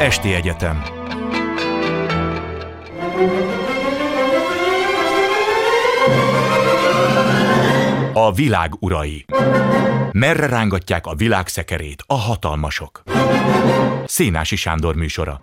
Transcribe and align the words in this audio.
Esti 0.00 0.34
Egyetem 0.34 0.82
A 8.12 8.32
világ 8.32 8.72
urai 8.78 9.24
Merre 10.12 10.46
rángatják 10.46 11.06
a 11.06 11.14
világ 11.14 11.48
szekerét 11.48 12.02
a 12.06 12.14
hatalmasok? 12.14 13.02
Szénási 14.06 14.56
Sándor 14.56 14.94
műsora 14.94 15.40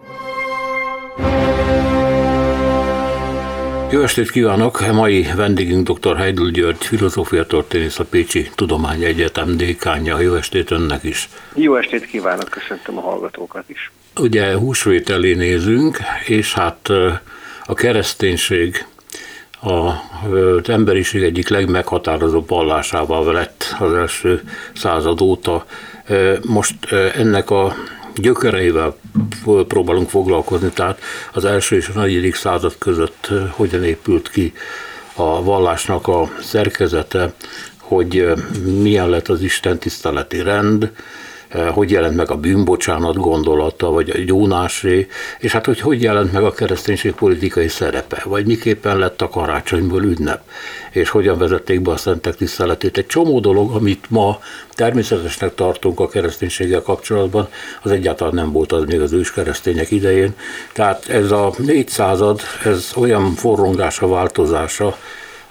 Jó 3.92 4.02
estét 4.02 4.32
kívánok! 4.32 4.80
A 4.80 4.94
mai 4.94 5.28
vendégünk 5.36 5.90
dr. 5.90 6.18
Heidl 6.18 6.48
György, 6.48 6.86
filozófia 6.86 7.46
történész, 7.46 8.00
a 8.00 8.06
Pécsi 8.06 8.50
Tudományegyetem 8.56 9.58
dékánja. 9.58 10.20
Jó 10.20 10.34
estét 10.34 10.72
önnek 10.72 11.04
is! 11.04 11.30
Jó 11.56 11.76
estét 11.76 12.06
kívánok, 12.06 12.50
köszöntöm 12.50 12.98
a 12.98 13.02
hallgatókat 13.02 13.70
is! 13.70 13.92
Ugye 14.20 14.56
húsvét 14.56 15.10
elé 15.10 15.34
nézünk, 15.34 15.98
és 16.26 16.54
hát 16.54 16.90
a 17.66 17.74
kereszténység 17.74 18.86
az 19.60 20.70
emberiség 20.70 21.24
egyik 21.24 21.50
legmeghatározóbb 21.50 22.50
vallásával 22.50 23.34
lett 23.34 23.76
az 23.80 23.94
első 23.94 24.42
század 24.74 25.22
óta. 25.22 25.66
Most 26.42 26.76
ennek 27.16 27.50
a 27.50 27.76
gyökereivel 28.16 28.98
próbálunk 29.68 30.10
foglalkozni, 30.10 30.70
tehát 30.70 31.02
az 31.34 31.46
első 31.46 31.76
és 31.76 31.88
a 31.88 32.00
negyedik 32.00 32.36
század 32.36 32.76
között 32.78 33.30
hogyan 33.50 33.84
épült 33.84 34.30
ki 34.30 34.54
a 35.14 35.44
vallásnak 35.44 36.08
a 36.08 36.30
szerkezete, 36.42 37.34
hogy 37.78 38.34
milyen 38.64 39.10
lett 39.10 39.28
az 39.28 39.42
Isten 39.42 39.80
tiszteleti 39.80 40.42
rend, 40.42 40.92
hogy 41.72 41.92
jelent 41.92 42.16
meg 42.16 42.32
a 42.32 42.36
bűnbocsánat 42.36 43.16
gondolata, 43.16 43.92
vagy 43.92 44.10
a 44.10 44.20
gyónásé, 44.26 45.08
és 45.40 45.52
hát 45.52 45.66
hogy 45.66 45.80
hogy 45.80 46.02
jelent 46.02 46.32
meg 46.32 46.44
a 46.44 46.52
kereszténység 46.52 47.12
politikai 47.12 47.68
szerepe, 47.68 48.22
vagy 48.26 48.46
miképpen 48.46 48.98
lett 48.98 49.22
a 49.22 49.30
karácsonyból 49.30 50.04
ünnep, 50.04 50.42
és 50.92 51.10
hogyan 51.10 51.38
vezették 51.38 51.82
be 51.82 51.92
a 51.92 51.98
szentek 51.98 52.36
tiszteletét. 52.36 52.98
Egy 52.98 53.06
csomó 53.06 53.40
dolog, 53.40 53.72
amit 53.76 54.06
ma 54.10 54.40
természetesnek 54.74 55.56
tartunk 55.56 56.00
a 56.00 56.08
kereszténységgel 56.08 56.82
kapcsolatban, 56.82 57.48
az 57.82 57.92
egyáltalán 57.92 58.34
nem 58.34 58.52
volt 58.52 58.72
az 58.72 58.84
még 58.84 59.02
az 59.02 59.14
őskeresztények 59.14 59.92
idején. 59.92 60.36
Tehát 60.74 61.10
ez 61.10 61.32
a 61.32 61.54
négy 61.58 61.88
század, 61.88 62.42
ez 62.64 62.92
olyan 62.96 63.34
forrongása, 63.34 64.08
változása, 64.08 64.98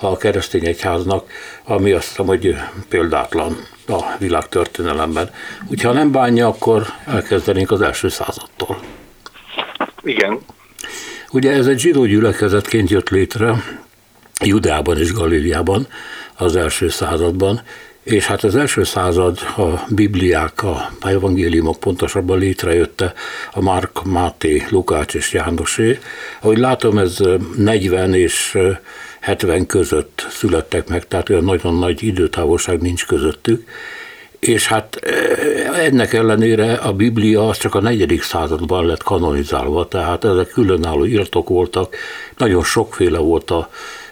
a 0.01 0.17
keresztény 0.17 0.67
egyháznak, 0.67 1.31
ami 1.65 1.93
azt 1.93 2.09
hiszem, 2.09 2.27
hogy 2.27 2.57
példátlan 2.89 3.57
a 3.89 4.17
világtörténelemben. 4.19 5.31
Úgyhogy 5.63 5.91
ha 5.91 5.93
nem 5.93 6.13
bánja, 6.13 6.47
akkor 6.47 6.87
elkezdenénk 7.07 7.71
az 7.71 7.81
első 7.81 8.09
századtól. 8.09 8.81
Igen. 10.03 10.39
Ugye 11.31 11.53
ez 11.53 11.67
egy 11.67 11.79
zsidó 11.79 12.05
gyülekezetként 12.05 12.91
jött 12.91 13.09
létre 13.09 13.63
Judeában 14.45 14.99
és 14.99 15.13
Galíliában 15.13 15.87
az 16.37 16.57
első 16.57 16.89
században, 16.89 17.63
és 18.03 18.27
hát 18.27 18.45
az 18.45 18.57
első 18.57 18.85
század 18.85 19.39
a 19.57 19.85
Bibliák, 19.89 20.63
a 20.63 20.91
evangéliumok 21.01 21.81
pontosabban 21.81 22.39
létrejötte 22.39 23.13
a 23.53 23.63
Márk, 23.63 24.05
Máté, 24.05 24.63
Lukács 24.71 25.15
és 25.15 25.33
Jánosé. 25.33 25.99
Ahogy 26.41 26.59
látom, 26.59 26.99
ez 26.99 27.19
40 27.57 28.15
és 28.15 28.59
70 29.21 29.67
között 29.67 30.27
születtek 30.31 30.89
meg, 30.89 31.09
tehát 31.09 31.29
olyan 31.29 31.45
nagyon 31.45 31.75
nagy 31.75 32.03
időtávolság 32.03 32.81
nincs 32.81 33.07
közöttük. 33.07 33.69
És 34.39 34.67
hát 34.67 34.97
eh, 34.97 35.85
ennek 35.85 36.13
ellenére 36.13 36.73
a 36.73 36.93
Biblia 36.93 37.49
az 37.49 37.57
csak 37.57 37.75
a 37.75 37.81
negyedik 37.81 38.23
században 38.23 38.87
lett 38.87 39.03
kanonizálva, 39.03 39.89
tehát 39.89 40.25
ezek 40.25 40.49
különálló 40.49 41.07
írtok 41.07 41.49
voltak, 41.49 41.97
nagyon 42.37 42.63
sokféle 42.63 43.19
volt 43.19 43.51
a 43.51 43.71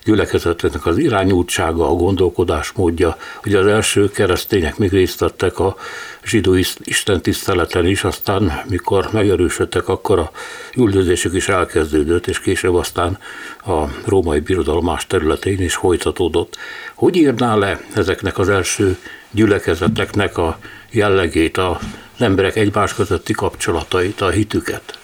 gyülekezetnek 0.09 0.87
az 0.87 0.99
irányultsága, 0.99 1.91
a 1.91 1.95
gondolkodásmódja, 1.95 3.17
hogy 3.43 3.55
az 3.55 3.67
első 3.67 4.11
keresztények 4.11 4.77
még 4.77 4.91
részt 4.91 5.21
vettek 5.21 5.59
a 5.59 5.77
zsidó 6.25 6.55
Isten 6.85 7.23
tiszteleten 7.23 7.87
is, 7.87 8.05
aztán 8.05 8.63
mikor 8.69 9.09
megerősödtek, 9.13 9.89
akkor 9.89 10.19
a 10.19 10.31
üldözésük 10.77 11.35
is 11.35 11.49
elkezdődött, 11.49 12.27
és 12.27 12.41
később 12.41 12.75
aztán 12.75 13.19
a 13.67 13.85
római 14.05 14.41
birodalom 14.41 14.85
más 14.85 15.07
területein 15.07 15.61
is 15.61 15.75
folytatódott. 15.75 16.57
Hogy 16.95 17.17
írná 17.17 17.55
le 17.55 17.81
ezeknek 17.95 18.39
az 18.39 18.49
első 18.49 18.97
gyülekezeteknek 19.31 20.39
a 20.39 20.59
jellegét, 20.91 21.57
az 21.57 21.77
emberek 22.19 22.57
egymás 22.57 22.95
közötti 22.95 23.33
kapcsolatait, 23.33 24.21
a 24.21 24.31
hitüket? 24.31 24.99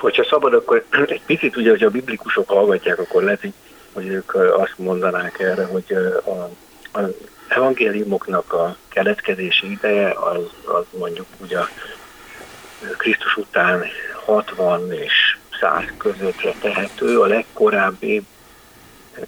Hogyha 0.00 0.24
szabad, 0.24 0.54
akkor 0.54 0.84
egy 1.06 1.22
picit 1.26 1.56
ugye, 1.56 1.70
hogy 1.70 1.82
a 1.82 1.90
biblikusok 1.90 2.48
hallgatják, 2.48 2.98
akkor 2.98 3.22
lehet, 3.22 3.46
hogy 3.92 4.06
ők 4.06 4.34
azt 4.34 4.74
mondanák 4.76 5.38
erre, 5.38 5.64
hogy 5.64 5.96
a, 6.24 6.28
a 6.98 7.08
evangéliumoknak 7.48 8.52
a 8.52 8.76
keletkezési 8.88 9.70
ideje 9.70 10.10
az, 10.10 10.42
az 10.64 10.84
mondjuk 10.98 11.26
ugye 11.40 11.58
Krisztus 12.96 13.36
után 13.36 13.84
60 14.24 14.92
és 14.92 15.36
100 15.60 15.84
közöttre 15.96 16.54
tehető, 16.60 17.20
a 17.20 17.26
legkorábbi, 17.26 18.22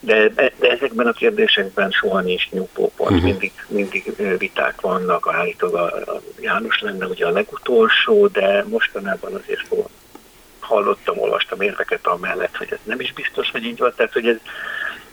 de, 0.01 0.29
de 0.29 0.53
ezekben 0.71 1.07
a 1.07 1.13
kérdésekben 1.13 1.91
soha 1.91 2.21
nincs 2.21 2.51
nyugvópont, 2.51 3.11
uh-huh. 3.11 3.25
mindig, 3.25 3.53
mindig 3.67 4.15
viták 4.39 4.81
vannak, 4.81 5.29
állítólag 5.33 5.93
a, 5.93 6.13
a 6.13 6.21
János 6.41 6.81
lenne 6.81 7.07
ugye 7.07 7.27
a 7.27 7.31
legutolsó, 7.31 8.27
de 8.27 8.65
mostanában 8.69 9.35
azért 9.35 9.69
hallottam, 10.65 11.19
olvastam 11.19 11.61
érveket 11.61 12.07
amellett, 12.07 12.57
hogy 12.57 12.69
ez 12.71 12.79
nem 12.83 13.01
is 13.01 13.13
biztos, 13.13 13.51
hogy 13.51 13.65
így 13.65 13.79
van, 13.79 13.93
tehát 13.97 14.13
hogy 14.13 14.29
ez, 14.29 14.37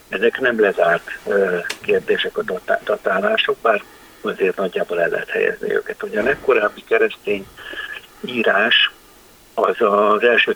ezek 0.09 0.39
nem 0.39 0.59
lezárt 0.59 1.19
kérdések 1.81 2.37
a 2.37 2.43
datálások, 2.83 3.57
bár 3.61 3.83
azért 4.21 4.55
nagyjából 4.55 5.01
el 5.01 5.09
lehet 5.09 5.29
helyezni 5.29 5.73
őket. 5.73 6.03
Ugye 6.03 6.19
a 6.19 6.23
legkorábbi 6.23 6.83
keresztény 6.83 7.47
írás 8.25 8.91
az 9.53 9.75
az 9.79 10.23
első 10.23 10.55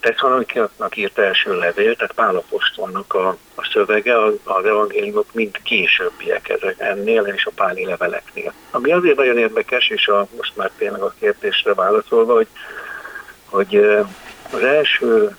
tesszalonikiaknak 0.00 0.96
írt 0.96 1.18
első 1.18 1.58
levél, 1.58 1.96
tehát 1.96 2.12
Pálapostolnak 2.12 3.14
a, 3.14 3.28
a 3.54 3.68
szövege, 3.72 4.22
az, 4.22 4.34
az 4.44 4.64
evangéliumok 4.64 5.32
mind 5.32 5.62
későbbiek 5.62 6.48
ezek 6.48 6.74
ennél 6.78 7.22
és 7.22 7.46
a 7.46 7.50
páli 7.54 7.84
leveleknél. 7.84 8.52
Ami 8.70 8.92
azért 8.92 9.16
nagyon 9.16 9.38
érdekes, 9.38 9.88
és 9.88 10.08
a, 10.08 10.26
most 10.36 10.56
már 10.56 10.70
tényleg 10.78 11.00
a 11.02 11.14
kérdésre 11.18 11.74
válaszolva, 11.74 12.34
hogy 12.34 12.48
hogy 13.52 13.76
az 14.50 14.62
első 14.62 15.36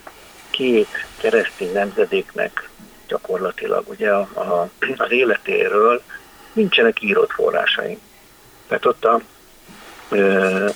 két 0.50 1.06
keresztény 1.18 1.72
nemzedéknek 1.74 2.70
gyakorlatilag 3.08 3.84
ugye 3.90 4.10
a, 4.10 4.20
a, 4.34 4.70
az 4.98 5.12
életéről 5.12 6.02
nincsenek 6.54 7.02
írott 7.02 7.32
forrásaink. 7.32 8.00
Tehát 8.68 8.86
ott 8.86 9.06
a, 9.06 9.22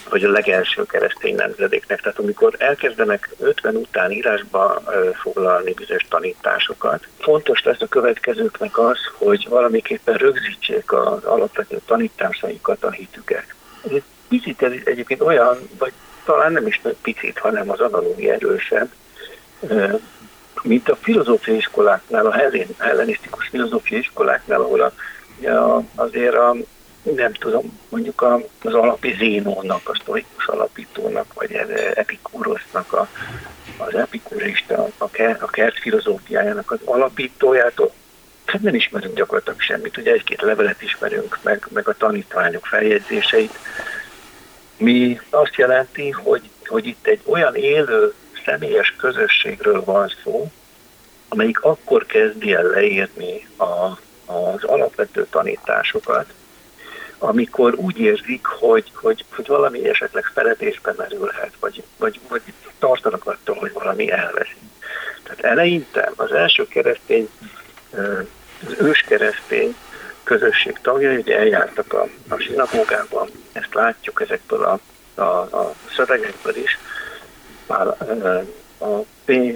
vagy 0.10 0.24
a 0.24 0.32
legelső 0.32 0.86
keresztény 0.86 1.36
nemzedéknek. 1.36 2.02
Tehát 2.02 2.20
amikor 2.20 2.56
elkezdenek 2.58 3.30
50 3.40 3.76
után 3.76 4.12
írásba 4.12 4.82
foglalni 5.22 5.74
bizonyos 5.74 6.06
tanításokat, 6.10 7.08
fontos 7.20 7.64
lesz 7.64 7.82
a 7.82 7.88
következőknek 7.88 8.78
az, 8.78 8.98
hogy 9.14 9.48
valamiképpen 9.50 10.16
rögzítsék 10.16 10.92
az 10.92 11.24
alapvető 11.24 11.80
tanításaikat, 11.86 12.84
a 12.84 12.92
hitüket. 12.92 13.54
Ez 13.86 13.92
egy 13.92 14.04
picit 14.28 14.62
egyébként 14.62 15.22
olyan, 15.22 15.58
vagy 15.78 15.94
talán 16.28 16.52
nem 16.52 16.68
is 16.68 16.82
picit, 17.02 17.38
hanem 17.38 17.70
az 17.70 17.80
analógia 17.80 18.34
erősebb, 18.34 18.90
mint 20.62 20.90
a 20.90 20.96
filozófiai 20.96 21.58
iskoláknál, 21.58 22.26
a 22.26 22.36
hellenisztikus 22.78 23.48
filozófiai 23.48 24.00
iskoláknál, 24.00 24.62
ahol 24.62 24.82
a, 24.82 24.92
a, 25.48 25.84
azért 25.96 26.36
a, 26.36 26.56
nem 27.16 27.34
tudom, 27.34 27.80
mondjuk 27.90 28.22
a, 28.22 28.42
az 28.64 28.74
alapi 28.74 29.16
Zénónak, 29.18 29.90
a 29.90 29.96
sztorikus 30.02 30.48
alapítónak, 30.48 31.34
vagy 31.34 31.52
Epikúrosznak, 31.94 32.94
a, 32.94 33.08
az 33.78 33.96
epikurista, 33.96 34.88
a, 34.98 35.10
a 35.40 35.46
kert 35.46 35.80
filozófiájának 35.80 36.72
az 36.72 36.80
alapítójától, 36.86 37.92
hát 38.46 38.62
nem 38.62 38.76
ismerünk 38.76 39.16
gyakorlatilag 39.16 39.62
semmit. 39.62 39.98
Ugye 39.98 40.12
egy-két 40.12 40.42
levelet 40.42 40.82
ismerünk, 40.82 41.40
meg, 41.42 41.68
meg 41.74 41.88
a 41.88 41.98
tanítványok 41.98 42.66
feljegyzéseit, 42.66 43.58
mi 44.78 45.20
azt 45.30 45.56
jelenti, 45.56 46.10
hogy, 46.10 46.50
hogy 46.66 46.86
itt 46.86 47.08
egy 47.08 47.22
olyan 47.26 47.56
élő 47.56 48.14
személyes 48.46 48.94
közösségről 48.98 49.84
van 49.84 50.14
szó, 50.24 50.52
amelyik 51.28 51.62
akkor 51.62 52.06
kezdi 52.06 52.54
el 52.54 52.64
leírni 52.64 53.48
a, 53.58 54.00
az 54.34 54.64
alapvető 54.64 55.28
tanításokat, 55.30 56.34
amikor 57.18 57.74
úgy 57.76 58.00
érzik, 58.00 58.46
hogy, 58.46 58.92
hogy, 58.94 59.26
hogy 59.36 59.48
valami 59.48 59.90
esetleg 59.90 60.26
feledésbe 60.34 60.94
merülhet, 60.98 61.52
vagy, 61.60 61.84
vagy, 61.98 62.20
vagy 62.30 62.42
tartanak 62.80 63.26
attól, 63.26 63.56
hogy 63.56 63.72
valami 63.74 64.12
elveszik. 64.12 64.58
Tehát 65.24 65.40
eleinte 65.44 66.12
az 66.16 66.32
első 66.32 66.68
keresztény, 66.68 67.30
az 68.68 68.76
őskeresztény 68.80 69.76
közösség 70.24 70.80
tagjai, 70.82 71.16
ugye 71.16 71.38
eljártak 71.38 71.94
a, 71.94 72.08
a 72.28 72.38
sinagógában, 72.38 73.30
ezt 73.58 73.74
látjuk 73.74 74.22
ezekből 74.22 74.64
a 74.64 74.80
a, 75.18 75.42
a 75.58 75.74
szövegekből 75.96 76.56
is. 76.56 76.80
Már 77.68 77.88
a 77.88 78.86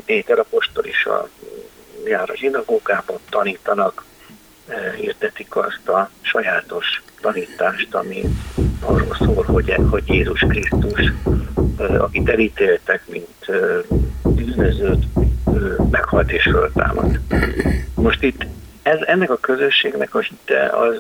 Péter 0.05 0.39
apostol 0.39 0.85
is 0.85 1.05
a, 1.05 1.29
jár 2.05 2.29
a 2.29 2.35
zsinagógában, 2.35 3.17
tanítanak, 3.29 4.03
hirdetik 4.95 5.55
azt 5.55 5.87
a 5.87 6.09
sajátos 6.21 7.01
tanítást, 7.21 7.95
ami 7.95 8.23
arról 8.79 9.15
szól, 9.19 9.43
hogy, 9.43 9.75
hogy 9.89 10.03
Jézus 10.07 10.39
Krisztus, 10.39 11.13
akit 11.77 12.29
elítéltek, 12.29 13.07
mint 13.07 13.45
bűnözőt, 14.23 15.03
meghalt 15.91 16.31
és 16.31 16.43
föltámad. 16.43 17.19
Most 17.95 18.23
itt 18.23 18.45
ez, 18.81 18.99
ennek 19.01 19.29
a 19.29 19.37
közösségnek 19.37 20.15
a 20.15 20.19
hite 20.19 20.65
az 20.65 20.95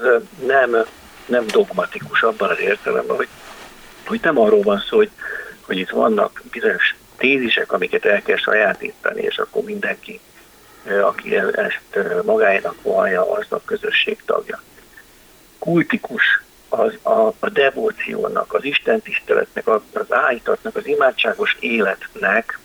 nem, 0.45 0.85
nem 1.31 1.47
dogmatikus 1.47 2.21
abban 2.21 2.49
az 2.49 2.59
értelemben, 2.59 3.15
hogy, 3.15 3.27
hogy 4.05 4.19
nem 4.23 4.39
arról 4.39 4.61
van 4.61 4.83
szó, 4.89 4.97
hogy, 4.97 5.09
hogy 5.61 5.77
itt 5.77 5.89
vannak 5.89 6.41
bizonyos 6.51 6.95
tézisek, 7.17 7.71
amiket 7.71 8.05
el 8.05 8.21
kell 8.21 8.37
sajátítani, 8.37 9.21
és 9.21 9.37
akkor 9.37 9.63
mindenki, 9.63 10.19
aki 11.03 11.35
ezt 11.35 11.99
magáénak 12.23 12.81
vallja, 12.81 13.31
az 13.31 13.45
a 13.49 13.61
közösség 13.65 14.21
tagja. 14.25 14.61
Kultikus 15.59 16.41
az 16.69 16.97
a, 17.01 17.27
a 17.39 17.49
devóciónak, 17.49 18.53
az 18.53 18.63
istentiszteletnek, 18.63 19.67
az 19.67 19.81
áhítatnak, 20.09 20.75
az 20.75 20.87
imádságos 20.87 21.57
életnek 21.59 22.59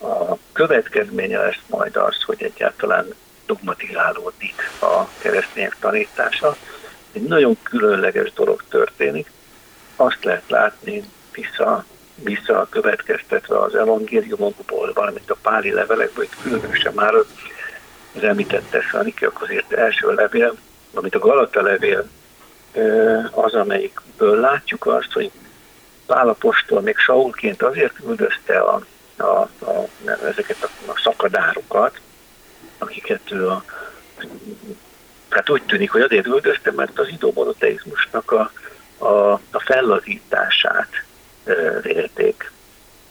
a 0.00 0.36
következménye 0.52 1.38
lesz 1.38 1.62
majd 1.66 1.96
az, 1.96 2.22
hogy 2.22 2.42
egyáltalán 2.42 3.14
dogmatizálódik 3.46 4.70
a 4.80 5.08
keresztények 5.18 5.76
tanítása. 5.80 6.56
Egy 7.12 7.22
nagyon 7.22 7.56
különleges 7.62 8.32
dolog 8.32 8.62
történik. 8.68 9.30
Azt 9.96 10.24
lehet 10.24 10.48
látni 10.48 11.04
vissza, 11.32 11.84
vissza 12.14 12.66
következtetve 12.70 13.58
az 13.58 13.74
evangéliumokból, 13.74 14.92
valamint 14.92 15.30
a 15.30 15.36
páli 15.42 15.72
levelekből, 15.72 16.26
hogy 16.26 16.42
különösen 16.42 16.92
már 16.94 17.14
az 17.14 18.22
említett 18.22 18.70
Tesszalonikiak 18.70 19.42
azért 19.42 19.72
első 19.72 20.14
levél, 20.14 20.54
amit 20.94 21.14
a 21.14 21.18
Galata 21.18 21.62
levél 21.62 22.08
az, 23.30 23.54
amelyikből 23.54 24.40
látjuk 24.40 24.86
azt, 24.86 25.12
hogy 25.12 25.30
Pálapostól 26.06 26.80
még 26.80 26.96
Saulként 26.96 27.62
azért 27.62 27.98
üldözte 28.06 28.58
a, 28.58 28.84
a, 29.16 29.24
a, 29.24 29.88
ezeket 30.24 30.62
a, 30.62 30.90
a 30.90 31.00
szakadárokat, 31.02 32.00
akiket 32.78 33.30
ő 33.30 33.48
a, 33.48 33.64
hát 35.30 35.50
úgy 35.50 35.62
tűnik, 35.62 35.90
hogy 35.90 36.00
azért 36.00 36.26
üldözte, 36.26 36.72
mert 36.72 36.98
az 36.98 37.08
idomonoteizmusnak 37.08 38.32
a, 38.32 38.52
a, 39.04 39.32
a 39.32 39.60
fellazítását 39.64 41.04
vélték. 41.82 42.50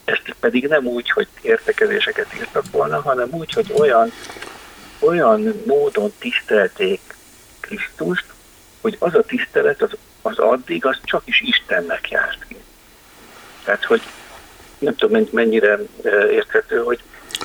Ezt 0.06 0.36
pedig 0.40 0.68
nem 0.68 0.86
úgy, 0.86 1.10
hogy 1.10 1.28
értekezéseket 1.42 2.34
írtak 2.36 2.64
volna, 2.72 3.02
hanem 3.02 3.28
úgy, 3.32 3.54
hogy 3.54 3.74
olyan, 3.78 4.12
olyan 5.00 5.62
módon 5.66 6.14
tisztelték 6.20 7.00
Krisztust, 7.60 8.26
hogy 8.82 8.96
az 9.00 9.16
a 9.16 9.22
tisztelet 9.22 9.82
az, 9.82 9.92
az 10.22 10.38
addig, 10.38 10.86
az 10.86 10.98
csak 11.04 11.22
is 11.26 11.42
Istennek 11.42 12.10
járt 12.10 12.46
ki. 12.48 12.56
Tehát, 13.64 13.86
hogy 13.86 14.02
nem 14.78 14.96
tudom 14.96 15.28
mennyire 15.32 15.80
érthető, 16.32 16.78
hogy 16.84 17.00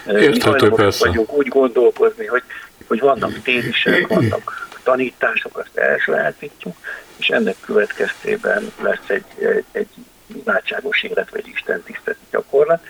Érthető, 0.06 0.69
mi 0.69 0.75
persze. 0.75 1.06
vagyunk 1.06 1.32
úgy 1.32 1.49
gondolkozni, 1.49 2.27
hogy, 2.27 2.43
hogy 2.87 3.00
vannak 3.00 3.43
tézisek, 3.43 4.06
vannak 4.06 4.63
tanítások, 4.84 5.58
azt 5.58 5.76
elsajátítjuk, 5.76 6.76
és 7.16 7.28
ennek 7.28 7.56
következtében 7.60 8.72
lesz 8.82 9.08
egy, 9.08 9.25
egy, 9.38 9.64
egy 9.72 9.88
imádságos 10.26 11.02
élet, 11.02 11.31
vagy 11.31 11.46
Isten 11.46 11.82
tiszteleti 11.82 12.25
gyakorlat, 12.31 12.84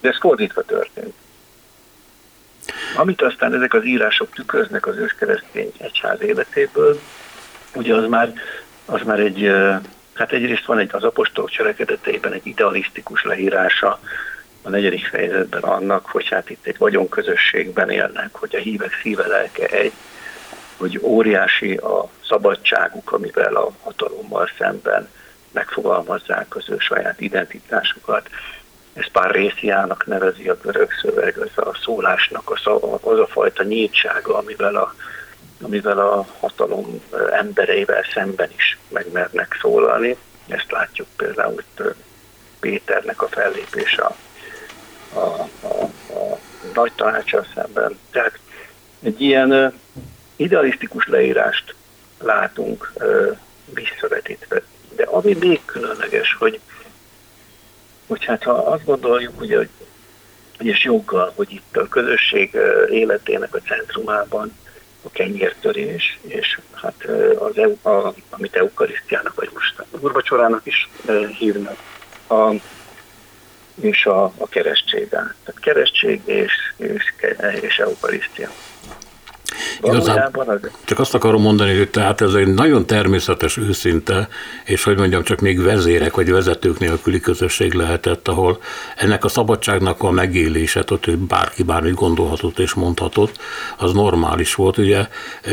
de 0.00 0.08
ez 0.08 0.18
fordítva 0.18 0.62
történt. 0.62 1.14
Amit 2.96 3.22
aztán 3.22 3.54
ezek 3.54 3.74
az 3.74 3.84
írások 3.84 4.34
tükröznek 4.34 4.86
az 4.86 4.96
őskeresztény 4.96 5.72
egyház 5.78 6.22
életéből, 6.22 7.00
ugye 7.74 7.94
az 7.94 8.08
már, 8.08 8.32
az 8.84 9.00
már 9.04 9.20
egy, 9.20 9.50
hát 10.14 10.32
egyrészt 10.32 10.64
van 10.64 10.78
egy 10.78 10.90
az 10.92 11.04
apostolok 11.04 11.50
cselekedeteiben 11.50 12.32
egy 12.32 12.46
idealisztikus 12.46 13.22
leírása 13.22 14.00
a 14.62 14.68
negyedik 14.68 15.06
fejezetben 15.06 15.62
annak, 15.62 16.06
hogy 16.06 16.28
hát 16.28 16.50
itt 16.50 16.66
egy 16.66 16.78
vagyonközösségben 16.78 17.90
élnek, 17.90 18.34
hogy 18.34 18.56
a 18.56 18.58
hívek 18.58 18.98
szíve 19.02 19.26
lelke 19.26 19.66
egy, 19.66 19.92
hogy 20.80 20.98
óriási 21.02 21.74
a 21.74 22.10
szabadságuk, 22.28 23.12
amivel 23.12 23.54
a 23.54 23.70
hatalommal 23.82 24.50
szemben 24.58 25.08
megfogalmazzák 25.52 26.56
az 26.56 26.64
ő 26.68 26.76
saját 26.78 27.20
identitásukat. 27.20 28.28
Ez 28.92 29.10
pár 29.12 29.30
részjának 29.30 30.06
nevezi 30.06 30.48
a 30.48 30.58
görög 30.62 30.90
szöveg, 31.02 31.38
az 31.38 31.64
a 31.64 31.78
szólásnak 31.82 32.50
a 32.50 32.60
szava, 32.64 32.98
az 33.02 33.18
a 33.18 33.26
fajta 33.26 33.62
nyíltsága, 33.62 34.36
amivel 34.36 34.76
a, 34.76 34.94
amivel 35.62 35.98
a 35.98 36.26
hatalom 36.40 37.02
embereivel 37.32 38.04
szemben 38.14 38.50
is 38.56 38.78
megmernek 38.88 39.58
szólalni. 39.60 40.16
Ezt 40.48 40.70
látjuk 40.70 41.08
például 41.16 41.62
Péternek 42.60 43.22
a 43.22 43.28
fellépése 43.28 44.02
a 44.02 44.14
a, 45.14 45.18
a, 45.60 45.82
a 46.12 46.38
nagy 46.74 46.92
tanácsal 46.92 47.46
szemben. 47.54 47.98
Tehát 48.10 48.38
egy 49.02 49.20
ilyen 49.20 49.78
idealisztikus 50.40 51.06
leírást 51.06 51.74
látunk 52.18 52.92
visszavetítve. 53.74 54.62
De 54.96 55.02
ami 55.02 55.36
még 55.40 55.60
különleges, 55.64 56.36
hogy, 56.38 56.60
hogy 58.06 58.24
hát 58.24 58.42
ha 58.42 58.52
azt 58.52 58.84
gondoljuk, 58.84 59.40
ugye, 59.40 59.56
hogy, 59.56 59.68
és 60.58 60.84
joggal, 60.84 61.32
hogy 61.36 61.52
itt 61.52 61.76
a 61.76 61.88
közösség 61.88 62.58
életének 62.90 63.54
a 63.54 63.60
centrumában 63.60 64.58
a 65.02 65.10
kenyértörés, 65.10 66.18
és 66.22 66.60
hát 66.72 67.04
az, 67.38 67.56
a, 67.82 68.14
amit 68.30 68.56
eukarisztiának, 68.56 69.34
vagy 69.34 69.50
most 69.52 69.84
urvacsorának 69.90 70.66
is 70.66 70.88
hívnak, 71.38 71.76
a, 72.28 72.54
és 73.80 74.06
a, 74.06 74.24
a 74.24 74.48
keresztséggel. 74.48 75.34
Tehát 75.44 75.60
keresztség 75.60 76.20
és, 76.24 76.52
és, 76.76 77.14
és 77.60 77.78
eukarisztia. 77.78 78.50
Igazából 79.82 80.60
csak 80.84 80.98
azt 80.98 81.14
akarom 81.14 81.42
mondani, 81.42 81.76
hogy 81.76 81.90
tehát 81.90 82.20
ez 82.20 82.34
egy 82.34 82.54
nagyon 82.54 82.86
természetes, 82.86 83.56
őszinte, 83.56 84.28
és 84.64 84.84
hogy 84.84 84.96
mondjam, 84.96 85.22
csak 85.22 85.40
még 85.40 85.62
vezérek 85.62 86.14
vagy 86.14 86.30
vezetők 86.30 86.78
nélküli 86.78 87.20
közösség 87.20 87.72
lehetett, 87.72 88.28
ahol 88.28 88.60
ennek 88.96 89.24
a 89.24 89.28
szabadságnak 89.28 90.02
a 90.02 90.10
megélése, 90.10 90.84
ott 90.90 91.04
hogy 91.04 91.18
bárki 91.18 91.62
bármit 91.62 91.94
gondolhatott 91.94 92.58
és 92.58 92.74
mondhatott, 92.74 93.36
az 93.76 93.92
normális 93.92 94.54
volt. 94.54 94.78
Ugye 94.78 95.08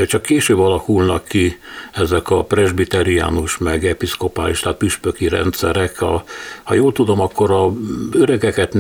csak 0.08 0.22
később 0.22 0.60
alakulnak 0.60 1.26
ki 1.28 1.60
ezek 1.94 2.30
a 2.30 2.44
presbiteriánus, 2.44 3.58
meg 3.58 3.86
episzkopális, 3.86 4.60
tehát 4.60 4.78
püspöki 4.78 5.28
rendszerek. 5.28 6.02
A, 6.02 6.24
ha 6.64 6.74
jól 6.74 6.92
tudom, 6.92 7.22
akkor 7.22 7.52
a 7.52 7.74
öregeket 8.12 8.76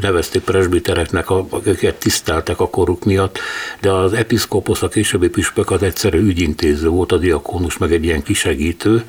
nevezték 0.00 0.42
presbitereknek, 0.42 1.30
akiket 1.30 1.94
tiszteltek 1.94 2.60
a 2.60 2.68
koruk 2.68 3.04
miatt, 3.04 3.38
de 3.80 3.92
az 3.92 4.12
episzkoposz, 4.44 4.82
a 4.82 4.88
későbbi 4.88 5.28
püspök 5.28 5.70
az 5.70 5.82
egyszerű 5.82 6.18
ügyintéző 6.18 6.88
volt, 6.88 7.12
a 7.12 7.16
diakónus, 7.16 7.78
meg 7.78 7.92
egy 7.92 8.04
ilyen 8.04 8.22
kisegítő, 8.22 9.02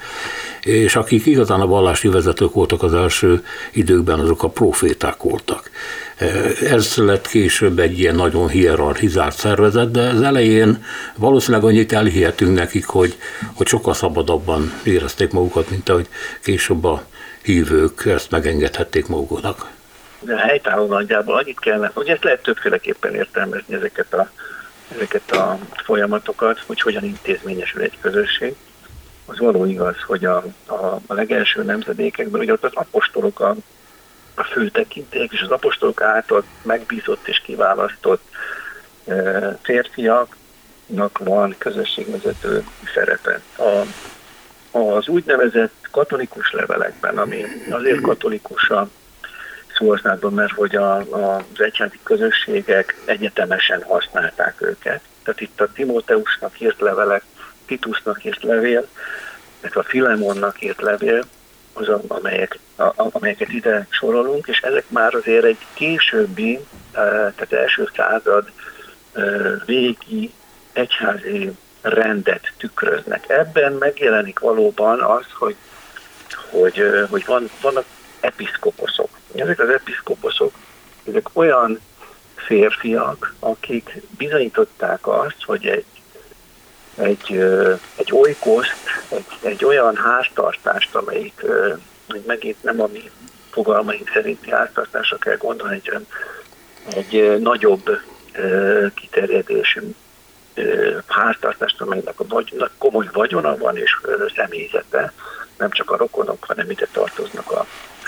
és 0.62 0.96
akik 0.96 1.26
igazán 1.26 1.62
a 1.62 1.68
vallási 1.68 2.08
vezetők 2.08 2.54
voltak 2.54 2.84
az 2.84 2.94
első 2.94 3.44
időkben, 3.74 4.20
azok 4.20 4.44
a 4.44 4.50
proféták 4.50 5.22
voltak. 5.22 5.70
Ez 6.70 6.96
lett 6.96 7.28
később 7.28 7.80
egy 7.80 8.00
ilyen 8.00 8.16
nagyon 8.16 8.50
hierarchizált 8.50 9.34
szervezet, 9.34 9.92
de 9.92 10.02
az 10.02 10.22
elején 10.22 10.84
valószínűleg 11.16 11.66
annyit 11.66 11.94
elhihetünk 11.94 12.56
nekik, 12.56 12.86
hogy, 12.86 13.18
hogy 13.54 13.68
sokkal 13.68 13.94
szabadabban 13.94 14.74
érezték 14.84 15.32
magukat, 15.32 15.70
mint 15.70 15.90
ahogy 15.90 16.08
később 16.42 16.84
a 16.84 17.04
hívők 17.44 18.06
ezt 18.06 18.32
megengedhették 18.32 19.08
maguknak. 19.08 19.70
De 20.20 20.36
helytálló 20.36 20.86
nagyjából 20.86 21.36
annyit 21.36 21.60
kellene, 21.60 21.92
hogy 21.94 22.08
ezt 22.08 22.24
lehet 22.24 22.42
többféleképpen 22.42 23.16
értelmezni 23.16 23.76
ezeket 23.76 24.14
a 24.14 24.30
ezeket 24.88 25.32
a 25.32 25.60
folyamatokat, 25.84 26.60
hogy 26.60 26.82
hogyan 26.82 27.04
intézményesül 27.04 27.82
egy 27.82 27.98
közösség. 28.02 28.56
Az 29.26 29.40
való 29.40 29.66
igaz, 29.66 29.96
hogy 30.08 30.26
a, 30.26 30.44
a, 30.66 30.74
a 31.08 31.14
legelső 31.14 31.64
nemzedékekben 31.64 32.42
ugye 32.42 32.52
ott 32.52 32.64
az 32.64 32.74
apostolok 32.74 33.40
a, 33.40 33.56
a 34.36 34.44
főtekintélyek, 34.44 35.32
és 35.32 35.42
az 35.42 35.52
apostolok 35.52 36.02
által 36.02 36.44
megbízott 36.62 37.28
és 37.28 37.40
kiválasztott 37.40 38.24
e, 39.08 39.58
férfiaknak 39.62 41.18
van 41.18 41.56
közösségvezető 41.58 42.66
szerepe. 42.94 43.42
A, 43.58 43.86
az 44.78 45.08
úgynevezett 45.08 45.74
katolikus 45.92 46.52
levelekben, 46.52 47.18
ami 47.18 47.46
azért 47.70 48.02
katolikus 48.02 48.70
a 48.70 48.90
Szországban, 49.78 50.34
mert 50.34 50.52
hogy 50.52 50.76
a, 50.76 50.96
a, 50.96 51.36
az 51.36 51.62
egyházi 51.62 52.00
közösségek 52.04 53.02
egyetemesen 53.06 53.84
használták 53.84 54.62
őket. 54.62 55.02
Tehát 55.24 55.42
itt 55.42 55.62
a 55.62 55.72
Timóteusnak 55.74 56.62
írt 56.62 56.80
levelek, 56.80 57.24
Titusnak 57.66 58.24
írt 58.24 58.44
levél, 58.44 58.88
illetve 59.62 59.80
a 59.80 59.84
Filemonnak 59.84 60.62
írt 60.62 60.82
levél, 60.82 61.24
az, 61.74 61.90
amelyek, 62.08 62.60
amelyeket 62.96 63.50
ide 63.50 63.88
sorolunk, 63.90 64.48
és 64.48 64.60
ezek 64.60 64.90
már 64.90 65.16
azért 65.16 65.44
egy 65.44 65.66
későbbi, 65.74 66.60
tehát 66.92 67.54
első 67.54 67.90
század 67.96 68.52
végi 69.66 70.34
egyházi 70.74 71.52
rendet 71.82 72.52
tükröznek. 72.58 73.30
Ebben 73.30 73.74
megjelenik 73.74 74.40
valóban 74.40 75.02
az, 75.02 75.26
hogy, 75.34 75.56
hogy, 76.50 77.06
hogy 77.10 77.26
van, 77.26 77.50
vannak 77.62 77.86
episzkoposzok. 78.20 79.10
Ezek 79.36 79.60
az 79.60 79.70
episzkoposzok, 79.70 80.54
ezek 81.08 81.30
olyan 81.34 81.80
férfiak, 82.36 83.34
akik 83.40 84.02
bizonyították 84.18 85.08
azt, 85.08 85.44
hogy 85.46 85.66
egy, 85.66 85.86
egy, 86.96 87.32
egy 87.96 88.12
olykoszt, 88.12 88.76
egy, 89.10 89.26
egy 89.42 89.66
olyan 89.66 89.96
háztartást, 89.96 90.96
amelyik 90.96 91.46
megint 92.26 92.64
nem 92.64 92.82
a 92.82 92.88
mi 92.88 93.12
fogalmaink 93.52 94.10
szerinti 94.14 94.52
háztartásra 94.52 95.18
kell 95.18 95.38
gondolni, 95.38 95.82
egy, 95.84 96.06
egy 96.96 97.42
nagyobb 97.42 98.02
kiterjedésű 98.94 99.82
háztartást, 101.08 101.82
amelynek 101.82 102.20
a 102.20 102.28
vagy, 102.28 102.70
komoly 102.78 103.10
vagyona 103.12 103.58
van 103.58 103.78
és 103.78 104.02
személyzete, 104.36 105.14
nem 105.58 105.70
csak 105.70 105.92
a 105.92 105.98
rokonok, 105.98 106.44
hanem 106.44 106.70
ide 106.70 106.88
tartoznak 106.92 107.52
a 107.52 107.66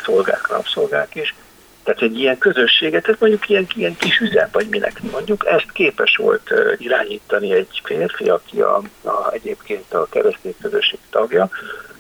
szolgák, 0.08 0.48
rabszolgák 0.48 1.16
is. 1.16 1.36
Tehát 1.84 2.02
egy 2.02 2.20
ilyen 2.20 2.38
közösséget, 2.38 3.04
tehát 3.04 3.20
mondjuk 3.20 3.50
ilyen, 3.50 3.68
ilyen 3.76 3.98
kis 3.98 4.20
üzem, 4.20 4.50
vagy 4.52 4.68
minek 4.70 5.02
mondjuk, 5.12 5.46
ezt 5.46 5.72
képes 5.72 6.16
volt 6.16 6.54
irányítani 6.78 7.54
egy 7.54 7.82
férfi, 7.84 8.30
aki 8.30 8.62
a, 8.62 8.82
a, 9.04 9.32
egyébként 9.32 9.94
a 9.94 10.08
keresztény 10.10 10.56
közösség 10.62 11.00
tagja, 11.10 11.50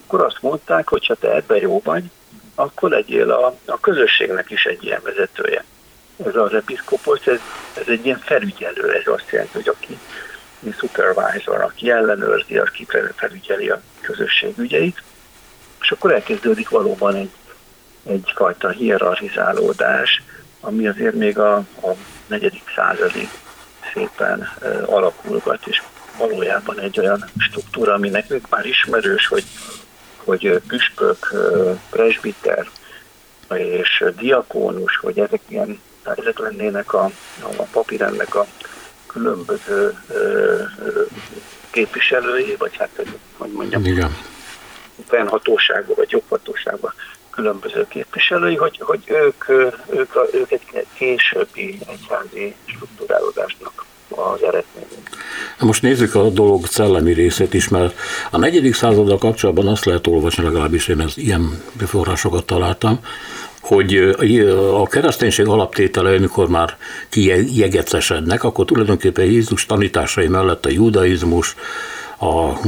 akkor 0.05 0.21
azt 0.21 0.41
mondták, 0.41 0.89
hogy 0.89 1.05
ha 1.05 1.15
te 1.15 1.35
ebben 1.35 1.61
jó 1.61 1.81
vagy, 1.83 2.03
akkor 2.55 2.89
legyél 2.89 3.31
a, 3.31 3.55
a 3.65 3.79
közösségnek 3.79 4.49
is 4.51 4.65
egy 4.65 4.83
ilyen 4.83 5.01
vezetője. 5.03 5.63
Ez 6.25 6.35
az 6.35 6.53
episzkoposz, 6.53 7.27
ez, 7.27 7.39
ez 7.73 7.87
egy 7.87 8.05
ilyen 8.05 8.19
felügyelő, 8.19 8.91
ez 8.91 9.07
azt 9.13 9.31
jelenti, 9.31 9.53
hogy 9.53 9.67
aki 9.67 9.97
supervisor, 10.79 11.61
aki 11.61 11.91
ellenőrzi, 11.91 12.57
aki 12.57 12.87
felügyeli 13.15 13.69
a 13.69 13.81
közösség 14.01 14.57
ügyeit, 14.57 15.03
és 15.81 15.91
akkor 15.91 16.11
elkezdődik 16.11 16.69
valóban 16.69 17.15
egy, 17.15 17.29
egyfajta 18.07 18.69
hierarchizálódás, 18.69 20.23
ami 20.59 20.87
azért 20.87 21.15
még 21.15 21.39
a, 21.39 21.55
a 21.55 21.91
negyedik 22.27 22.63
századig 22.75 23.29
szépen 23.93 24.49
uh, 24.61 24.93
alakulgat, 24.93 25.67
és 25.67 25.81
valójában 26.17 26.79
egy 26.79 26.99
olyan 26.99 27.25
struktúra, 27.37 27.93
ami 27.93 28.09
nekünk 28.09 28.49
már 28.49 28.65
ismerős, 28.65 29.27
hogy, 29.27 29.43
hogy 30.15 30.61
püspök, 30.67 31.33
presbiter 31.89 32.69
és 33.53 34.03
diakónus, 34.17 34.97
hogy 34.97 35.19
ezek 35.19 35.41
ilyen 35.47 35.79
ezek 36.15 36.39
lennének 36.39 36.93
a, 36.93 37.11
a 37.57 37.63
papírendnek 37.71 38.35
a 38.35 38.45
különböző 39.07 39.97
képviselői, 41.69 42.55
vagy 42.57 42.77
hát, 42.77 42.89
hogy 43.37 43.51
mondjam, 43.51 43.85
Igen. 43.85 44.17
fennhatóságban, 45.07 45.95
vagy 45.95 46.11
joghatóságban 46.11 46.93
különböző 47.37 47.85
képviselői, 47.89 48.55
hogy, 48.55 48.79
hogy 48.79 48.99
ők, 49.05 49.49
ők, 49.89 50.15
a, 50.15 50.25
ők 50.33 50.51
egy 50.51 50.85
későbbi 50.93 51.79
egyházi 51.87 52.55
struktúrálódásnak 52.65 53.85
az 54.09 54.41
eredmény. 54.41 54.87
Na 55.59 55.65
most 55.65 55.81
nézzük 55.81 56.15
a 56.15 56.29
dolog 56.29 56.65
szellemi 56.65 57.13
részét 57.13 57.53
is, 57.53 57.67
mert 57.67 57.99
a 58.31 58.37
negyedik 58.37 58.73
századdal 58.73 59.17
kapcsolatban 59.17 59.67
azt 59.67 59.85
lehet 59.85 60.07
olvasni, 60.07 60.43
legalábbis 60.43 60.87
én 60.87 60.99
ez 60.99 61.17
ilyen 61.17 61.61
forrásokat 61.85 62.45
találtam, 62.45 62.99
hogy 63.61 63.95
a 64.73 64.87
kereszténység 64.87 65.47
alaptétele, 65.47 66.15
amikor 66.15 66.49
már 66.49 66.77
kijegecesednek, 67.09 68.43
akkor 68.43 68.65
tulajdonképpen 68.65 69.25
Jézus 69.25 69.65
tanításai 69.65 70.27
mellett 70.27 70.65
a 70.65 70.69
judaizmus, 70.69 71.55
a 72.19 72.67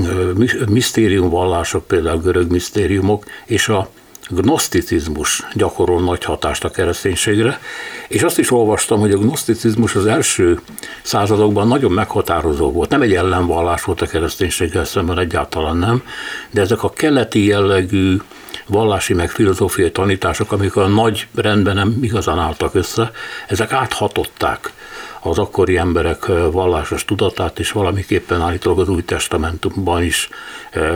misztériumvallások, 0.70 1.88
például 1.88 2.22
görög 2.22 2.52
misztériumok, 2.52 3.26
és 3.46 3.68
a 3.68 3.90
gnoszticizmus 4.30 5.44
gyakorol 5.54 6.02
nagy 6.02 6.24
hatást 6.24 6.64
a 6.64 6.70
kereszténységre, 6.70 7.60
és 8.08 8.24
azt 8.24 8.40
is 8.40 8.52
olvastam, 8.52 9.00
hogy 9.00 9.12
a 9.12 9.18
gnoszticizmus 9.18 9.96
az 9.96 10.06
első 10.06 10.60
századokban 11.02 11.68
nagyon 11.68 11.92
meghatározó 11.92 12.72
volt. 12.72 12.90
Nem 12.90 13.02
egy 13.02 13.14
ellenvallás 13.14 13.84
volt 13.84 14.02
a 14.02 14.06
kereszténységgel 14.06 14.86
szemben, 14.86 15.20
egyáltalán 15.20 15.78
nem, 15.78 16.04
de 16.52 16.62
ezek 16.62 16.84
a 16.84 16.90
keleti 16.90 17.46
jellegű 17.46 18.18
vallási 18.66 19.14
meg 19.14 19.30
filozófiai 19.30 19.92
tanítások, 19.92 20.52
amik 20.52 20.76
a 20.76 20.88
nagy 20.88 21.28
rendben 21.36 21.76
nem 21.76 21.98
igazán 22.02 22.40
álltak 22.40 22.76
össze, 22.76 23.12
ezek 23.48 23.72
áthatották 23.72 24.74
az 25.22 25.38
akkori 25.40 25.78
emberek 25.78 26.26
vallásos 26.52 27.06
tudatát, 27.06 27.60
és 27.60 27.72
valamiképpen 27.72 28.42
állítólag 28.42 28.80
az 28.80 28.90
új 28.90 29.04
testamentumban 29.04 30.04
is 30.04 30.30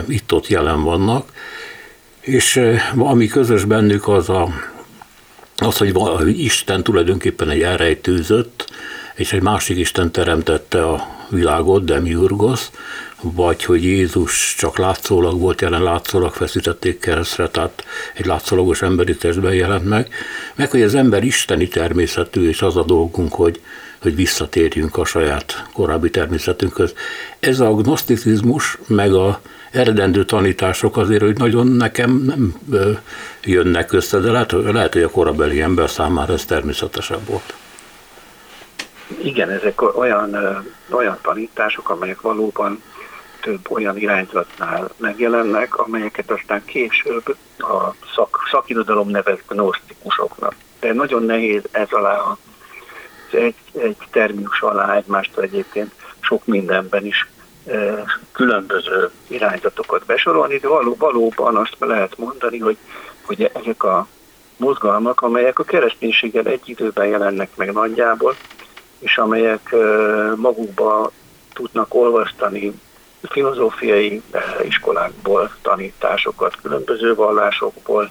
itt-ott 0.08 0.46
jelen 0.46 0.82
vannak. 0.82 1.28
És 2.24 2.60
ami 2.96 3.26
közös 3.26 3.64
bennük 3.64 4.08
az 4.08 4.28
a, 4.28 4.48
az, 5.56 5.76
hogy 5.76 6.40
Isten 6.40 6.82
tulajdonképpen 6.82 7.50
egy 7.50 7.62
elrejtőzött, 7.62 8.70
és 9.14 9.32
egy 9.32 9.42
másik 9.42 9.78
Isten 9.78 10.12
teremtette 10.12 10.88
a 10.88 11.08
világot, 11.28 11.84
Demiurgos, 11.84 12.68
vagy 13.20 13.64
hogy 13.64 13.84
Jézus 13.84 14.54
csak 14.58 14.78
látszólag 14.78 15.40
volt 15.40 15.60
jelen, 15.60 15.82
látszólag 15.82 16.32
feszítették 16.32 16.98
keresztre, 16.98 17.48
tehát 17.48 17.84
egy 18.14 18.26
látszólagos 18.26 18.82
emberi 18.82 19.16
testben 19.16 19.54
jelent 19.54 19.88
meg, 19.88 20.08
meg 20.54 20.70
hogy 20.70 20.82
az 20.82 20.94
ember 20.94 21.24
isteni 21.24 21.68
természetű, 21.68 22.48
és 22.48 22.62
az 22.62 22.76
a 22.76 22.84
dolgunk, 22.84 23.32
hogy, 23.32 23.60
hogy 24.02 24.14
visszatérjünk 24.14 24.96
a 24.96 25.04
saját 25.04 25.66
korábbi 25.72 26.10
természetünkhöz. 26.10 26.94
Ez 27.40 27.60
a 27.60 27.74
gnoszticizmus, 27.74 28.78
meg 28.86 29.14
a 29.14 29.40
eredendő 29.74 30.24
tanítások 30.24 30.96
azért, 30.96 31.22
hogy 31.22 31.38
nagyon 31.38 31.66
nekem 31.66 32.10
nem 32.10 32.54
jönnek 33.44 33.92
össze, 33.92 34.18
de 34.18 34.30
lehet, 34.30 34.52
lehet 34.52 34.92
hogy 34.92 35.02
a 35.02 35.10
korabeli 35.10 35.60
ember 35.60 35.90
számára 35.90 36.32
ez 36.32 36.44
természetesebb 36.44 37.26
volt. 37.26 37.54
Igen, 39.22 39.50
ezek 39.50 39.98
olyan, 39.98 40.36
olyan 40.90 41.18
tanítások, 41.22 41.90
amelyek 41.90 42.20
valóban 42.20 42.82
több 43.40 43.70
olyan 43.70 43.96
irányzatnál 43.98 44.90
megjelennek, 44.96 45.76
amelyeket 45.78 46.30
aztán 46.30 46.64
később 46.64 47.36
a 47.58 47.94
szak, 48.14 48.38
szakirodalom 48.50 49.08
nevez 49.08 49.38
gnosztikusoknak. 49.48 50.54
De 50.80 50.92
nagyon 50.92 51.22
nehéz 51.22 51.62
ez 51.70 51.88
alá, 51.90 52.36
egy, 53.30 53.54
egy 53.72 53.96
terminus 54.10 54.60
alá 54.60 54.96
egymástól 54.96 55.44
egyébként 55.44 55.92
sok 56.20 56.46
mindenben 56.46 57.06
is 57.06 57.28
különböző 58.32 59.10
irányzatokat 59.26 60.04
besorolni, 60.04 60.56
de 60.56 60.68
való, 60.68 60.96
valóban 60.98 61.56
azt 61.56 61.76
lehet 61.78 62.18
mondani, 62.18 62.58
hogy, 62.58 62.76
hogy 63.22 63.50
ezek 63.54 63.82
a 63.82 64.06
mozgalmak, 64.56 65.20
amelyek 65.20 65.58
a 65.58 65.64
kereszténységgel 65.64 66.46
egy 66.46 66.68
időben 66.68 67.06
jelennek 67.06 67.56
meg 67.56 67.72
nagyjából, 67.72 68.34
és 68.98 69.18
amelyek 69.18 69.74
magukba 70.36 71.10
tudnak 71.52 71.94
olvasztani 71.94 72.80
filozófiai 73.30 74.22
iskolákból 74.62 75.50
tanításokat, 75.62 76.56
különböző 76.62 77.14
vallásokból, 77.14 78.10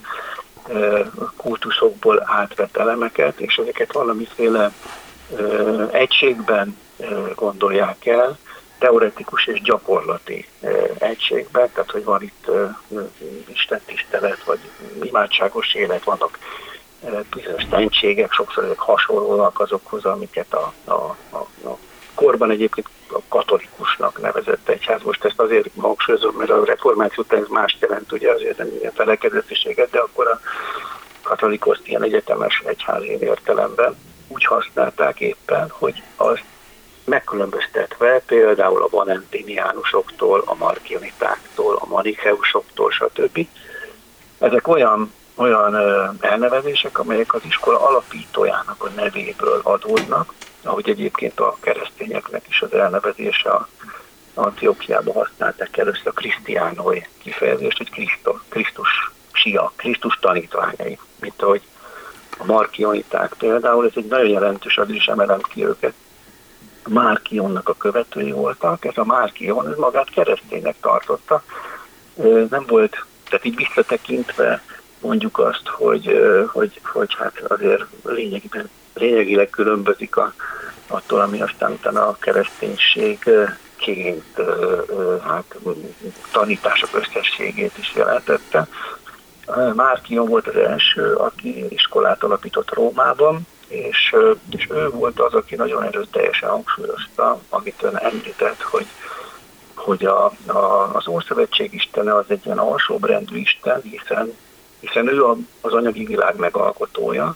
kultuszokból 1.37 2.23
átvett 2.25 2.77
elemeket, 2.77 3.39
és 3.39 3.55
ezeket 3.55 3.93
valamiféle 3.93 4.71
egységben 5.91 6.77
gondolják 7.35 8.05
el, 8.05 8.37
teoretikus 8.83 9.47
és 9.47 9.61
gyakorlati 9.61 10.47
egységben, 10.97 11.69
tehát 11.73 11.91
hogy 11.91 12.03
van 12.03 12.21
itt 12.21 12.49
Isten 13.45 13.81
tisztelet, 13.85 14.43
vagy 14.43 14.59
imádságos 15.01 15.73
élet, 15.73 16.03
vannak 16.03 16.39
bizonyos 17.35 17.63
szentségek, 17.69 18.31
sokszor 18.31 18.63
ezek 18.63 18.79
hasonlóak 18.79 19.59
azokhoz, 19.59 20.05
amiket 20.05 20.53
a, 20.53 20.73
a, 20.83 21.15
a, 21.29 21.37
a 21.67 21.77
korban 22.13 22.51
egyébként 22.51 22.87
a 23.11 23.19
katolikusnak 23.27 24.21
nevezett 24.21 24.69
egyház. 24.69 25.01
Most 25.03 25.25
ezt 25.25 25.39
azért 25.39 25.69
hangsúlyozom, 25.77 26.35
mert 26.35 26.49
a 26.49 26.65
reformáció 26.65 27.23
után 27.23 27.39
ez 27.39 27.47
más 27.47 27.77
jelent, 27.79 28.11
ugye 28.11 28.31
azért 28.31 28.57
nem 28.57 28.67
ilyen 28.79 28.93
felekezetiséget, 28.95 29.89
de 29.89 29.99
akkor 29.99 30.27
a 30.27 30.39
katolikus 31.21 31.79
ilyen 31.83 32.03
egyetemes 32.03 32.61
egyházi 32.65 33.17
értelemben 33.19 33.97
úgy 34.27 34.45
használták 34.45 35.19
éppen, 35.19 35.69
hogy 35.69 36.03
az 36.15 36.39
megkülönböztetve 37.13 38.21
például 38.25 38.81
a 38.81 38.87
valentiniánusoktól, 38.89 40.43
a 40.45 40.55
markionitáktól, 40.55 41.75
a 41.75 41.85
manikeusoktól, 41.85 42.91
stb. 42.91 43.47
Ezek 44.39 44.67
olyan, 44.67 45.13
olyan 45.35 45.75
elnevezések, 46.19 46.99
amelyek 46.99 47.33
az 47.33 47.41
iskola 47.45 47.87
alapítójának 47.87 48.83
a 48.83 48.89
nevéből 48.95 49.59
adódnak, 49.63 50.33
ahogy 50.63 50.89
egyébként 50.89 51.39
a 51.39 51.57
keresztényeknek 51.59 52.45
is 52.47 52.61
az 52.61 52.73
elnevezése 52.73 53.49
a 53.49 53.67
Antiochiában 54.33 55.13
használták 55.13 55.77
először 55.77 56.13
krisztiánói 56.13 57.01
kifejezést, 57.23 57.77
hogy 57.77 57.89
Krisztus, 57.89 58.41
Krisztus 58.49 59.11
Krisztusiak, 59.31 59.73
Krisztus 59.75 60.17
tanítványai, 60.21 60.99
mint 61.19 61.41
ahogy 61.41 61.61
a 62.37 62.45
markioniták 62.45 63.33
például, 63.37 63.85
ez 63.85 63.91
egy 63.95 64.05
nagyon 64.05 64.29
jelentős, 64.29 64.77
az 64.77 64.89
is 64.89 65.05
emelem 65.05 65.41
ki 65.41 65.65
őket. 65.65 65.93
Márkionnak 66.87 67.69
a 67.69 67.77
követői 67.77 68.31
voltak, 68.31 68.85
ez 68.85 68.97
a 68.97 69.05
Márkion 69.05 69.69
ez 69.69 69.77
magát 69.77 70.09
kereszténynek 70.09 70.75
tartotta. 70.81 71.43
Nem 72.49 72.65
volt, 72.67 73.05
tehát 73.29 73.45
így 73.45 73.55
visszatekintve 73.55 74.63
mondjuk 74.99 75.39
azt, 75.39 75.67
hogy, 75.67 76.19
hogy, 76.51 76.79
hogy 76.83 77.15
hát 77.17 77.39
azért 77.47 77.83
lényegében, 78.03 78.69
lényegileg 78.93 79.49
különbözik 79.49 80.15
a, 80.15 80.33
attól, 80.87 81.19
ami 81.19 81.41
aztán 81.41 81.71
utána 81.71 82.07
a 82.07 82.17
kereszténység 82.19 83.29
ként 83.75 84.41
hát, 85.23 85.55
tanítások 86.31 86.89
összességét 86.93 87.77
is 87.77 87.93
jelentette. 87.95 88.67
Márkion 89.75 90.27
volt 90.27 90.47
az 90.47 90.55
első, 90.55 91.13
aki 91.13 91.65
iskolát 91.69 92.23
alapított 92.23 92.73
Rómában, 92.73 93.47
és, 93.73 94.15
és 94.49 94.67
ő 94.69 94.89
volt 94.89 95.19
az, 95.19 95.33
aki 95.33 95.55
nagyon 95.55 95.83
erőteljesen 95.83 96.49
hangsúlyozta, 96.49 97.39
amit 97.49 97.83
ön 97.83 97.95
említett, 97.95 98.61
hogy, 98.61 98.85
hogy 99.73 100.05
a, 100.05 100.25
a, 100.45 100.89
az 100.93 101.07
Ószövetség 101.07 101.73
istene 101.73 102.15
az 102.15 102.25
egy 102.27 102.45
ilyen 102.45 102.57
alsóbrendű 102.57 103.37
isten, 103.37 103.81
hiszen, 103.81 104.33
hiszen 104.79 105.07
ő 105.07 105.25
a, 105.25 105.35
az 105.61 105.73
anyagi 105.73 106.05
világ 106.05 106.35
megalkotója, 106.35 107.35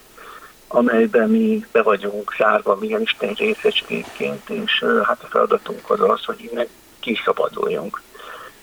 amelyben 0.67 1.29
mi 1.29 1.65
be 1.72 1.82
vagyunk 1.82 2.36
zárva 2.38 2.75
milyen 2.75 3.01
Isten 3.01 3.34
részecskéként, 3.34 4.50
és 4.50 4.86
hát 5.03 5.24
a 5.24 5.27
feladatunk 5.27 5.89
az 5.89 6.01
az, 6.01 6.25
hogy 6.25 6.50
innen 6.51 6.67
kiszabaduljunk, 7.00 8.01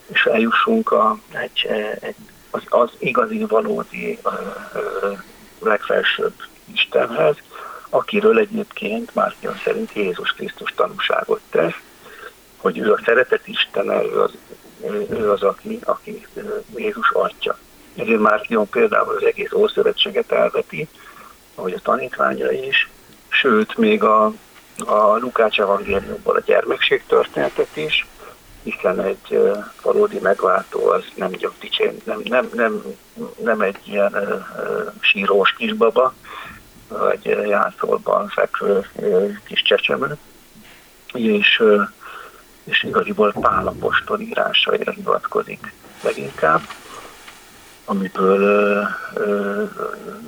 és 0.06 0.24
eljussunk 0.24 0.92
a, 0.92 1.18
egy, 1.32 1.66
egy, 2.00 2.16
az, 2.50 2.62
az 2.68 2.90
igazi, 2.98 3.44
valódi 3.44 4.18
legfelsőbb 5.58 6.34
Istenhez, 6.72 7.36
akiről 7.94 8.38
egyébként 8.38 9.14
Márkion 9.14 9.60
szerint 9.64 9.92
Jézus 9.92 10.32
Krisztus 10.32 10.72
tanúságot 10.76 11.40
tesz, 11.50 11.80
hogy 12.56 12.78
ő 12.78 12.92
a 12.92 13.00
szeretet 13.04 13.46
Istene, 13.46 14.02
ő 14.02 14.20
az, 14.20 14.32
ő 15.10 15.30
az 15.30 15.42
aki, 15.42 15.78
aki 15.84 16.26
Jézus 16.76 17.10
atya. 17.10 17.58
Ezért 17.96 18.20
Márkion 18.20 18.68
például 18.68 19.16
az 19.16 19.24
egész 19.24 19.52
Ószövetséget 19.52 20.32
elveti, 20.32 20.88
ahogy 21.54 21.72
a 21.72 21.80
tanítványa 21.80 22.50
is, 22.50 22.88
sőt, 23.28 23.76
még 23.76 24.02
a, 24.02 24.32
a 24.76 25.16
Lukács 25.16 25.60
evangéliumból 25.60 26.36
a 26.36 26.42
gyermekség 26.44 27.02
történetet 27.06 27.76
is, 27.76 28.06
hiszen 28.62 29.00
egy 29.00 29.40
valódi 29.82 30.18
megváltó 30.18 30.86
az 30.86 31.04
nem, 31.14 31.30
dicsén, 31.60 31.96
nem, 32.04 32.20
nem, 32.24 32.48
nem, 32.52 32.82
nem 33.42 33.60
egy 33.60 33.78
ilyen 33.84 34.14
uh, 34.14 34.44
sírós 35.00 35.52
kisbaba, 35.52 36.14
vagy 36.88 37.24
játszolban 37.46 38.28
fekvő 38.28 38.88
kis 39.44 39.62
csecsemő, 39.62 40.16
és, 41.12 41.62
és 42.64 42.82
igaziból 42.82 43.32
Pál 43.32 43.66
apostol 43.66 44.20
írásaira 44.20 44.92
hivatkozik 44.92 45.72
leginkább 46.02 46.60
amiből, 47.84 48.86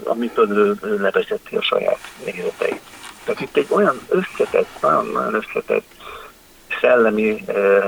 amiből 0.04 0.76
ő 0.82 1.00
levezeti 1.00 1.56
a 1.56 1.62
saját 1.62 1.98
nézeteit. 2.24 2.80
Tehát 3.24 3.40
itt 3.40 3.56
egy 3.56 3.66
olyan 3.68 4.00
összetett, 4.08 4.80
nagyon 4.80 5.34
összetett 5.34 5.86
szellemi, 6.80 7.44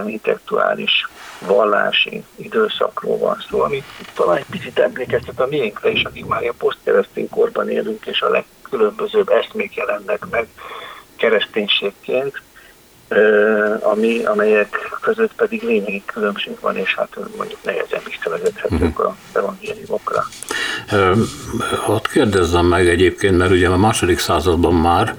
intellektuális, 0.07 1.09
vallási 1.47 2.25
időszakról 2.37 3.19
van 3.19 3.45
szó, 3.51 3.61
ami 3.61 3.83
talán 4.15 4.37
egy 4.37 4.47
picit 4.51 4.79
emlékeztet 4.79 5.41
a 5.41 5.47
miénkre 5.47 5.91
is, 5.91 6.03
akik 6.03 6.27
már 6.27 6.47
a 6.47 6.53
posztkeresztény 6.59 7.29
korban 7.29 7.71
élünk, 7.71 8.07
és 8.07 8.21
a 8.21 8.29
legkülönbözőbb 8.71 9.29
eszmék 9.29 9.75
jelennek 9.75 10.27
meg 10.31 10.47
kereszténységként, 11.17 12.43
ami, 13.81 14.25
amelyek 14.25 14.97
között 15.01 15.35
pedig 15.35 15.63
lényegi 15.63 16.03
különbség 16.07 16.57
van, 16.61 16.77
és 16.77 16.95
hát 16.95 17.17
mondjuk 17.37 17.59
nehezen 17.63 18.01
visszavezethetők 18.05 18.99
uh-huh. 18.99 19.07
a 19.07 19.17
evangéliumokra. 19.33 20.25
Hadd 21.77 22.03
kérdezzem 22.13 22.67
meg 22.67 22.89
egyébként, 22.89 23.37
mert 23.37 23.51
ugye 23.51 23.69
a 23.69 23.77
második 23.77 24.19
században 24.19 24.75
már, 24.75 25.15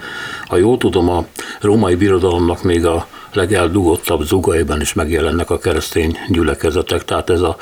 ha 0.48 0.58
jól 0.58 0.78
tudom, 0.78 1.10
a 1.10 1.26
római 1.62 1.96
birodalomnak 1.96 2.64
még 2.64 2.86
a 2.86 3.08
legeldugottabb 3.34 4.22
zugaiban 4.22 4.82
is 4.82 4.94
megjelennek 4.94 5.50
a 5.50 5.58
keresztény 5.58 6.18
gyülekezetek, 6.28 7.06
tehát 7.06 7.30
ez 7.30 7.42
a, 7.42 7.56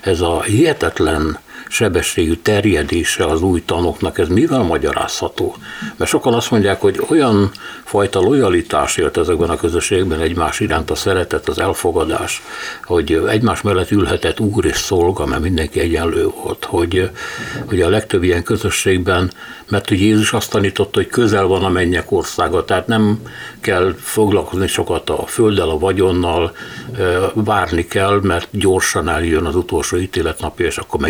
ez 0.00 0.20
a 0.20 0.42
hihetetlen 0.42 1.38
sebességű 1.68 2.34
terjedése 2.34 3.24
az 3.24 3.42
új 3.42 3.64
tanoknak, 3.64 4.18
ez 4.18 4.28
mivel 4.28 4.62
magyarázható? 4.62 5.56
Mert 5.96 6.10
sokan 6.10 6.34
azt 6.34 6.50
mondják, 6.50 6.80
hogy 6.80 7.00
olyan 7.08 7.50
fajta 7.84 8.20
lojalitás 8.20 8.96
élt 8.96 9.16
ezekben 9.16 9.50
a 9.50 9.56
közösségben 9.56 10.20
egymás 10.20 10.60
iránt 10.60 10.90
a 10.90 10.94
szeretet, 10.94 11.48
az 11.48 11.58
elfogadás, 11.58 12.42
hogy 12.84 13.22
egymás 13.28 13.62
mellett 13.62 13.90
ülhetett 13.90 14.40
úr 14.40 14.64
és 14.64 14.76
szolga, 14.76 15.26
mert 15.26 15.42
mindenki 15.42 15.80
egyenlő 15.80 16.26
volt, 16.42 16.64
hogy, 16.64 17.10
hogy 17.66 17.80
a 17.80 17.88
legtöbb 17.88 18.22
ilyen 18.22 18.42
közösségben, 18.42 19.32
mert 19.68 19.88
hogy 19.88 20.00
Jézus 20.00 20.32
azt 20.32 20.50
tanította, 20.50 20.98
hogy 20.98 21.08
közel 21.08 21.46
van 21.46 21.64
a 21.64 21.68
mennyek 21.68 22.12
országa, 22.12 22.64
tehát 22.64 22.86
nem 22.86 23.18
kell 23.60 23.94
foglalkozni 23.98 24.66
sokat 24.66 25.10
a 25.10 25.26
földdel, 25.26 25.68
a 25.68 25.78
vagyonnal, 25.78 26.52
várni 27.34 27.86
kell, 27.86 28.20
mert 28.22 28.48
gyorsan 28.50 29.08
eljön 29.08 29.44
az 29.44 29.56
utolsó 29.56 29.96
ítéletnapja, 29.96 30.66
és 30.66 30.76
akkor 30.78 31.00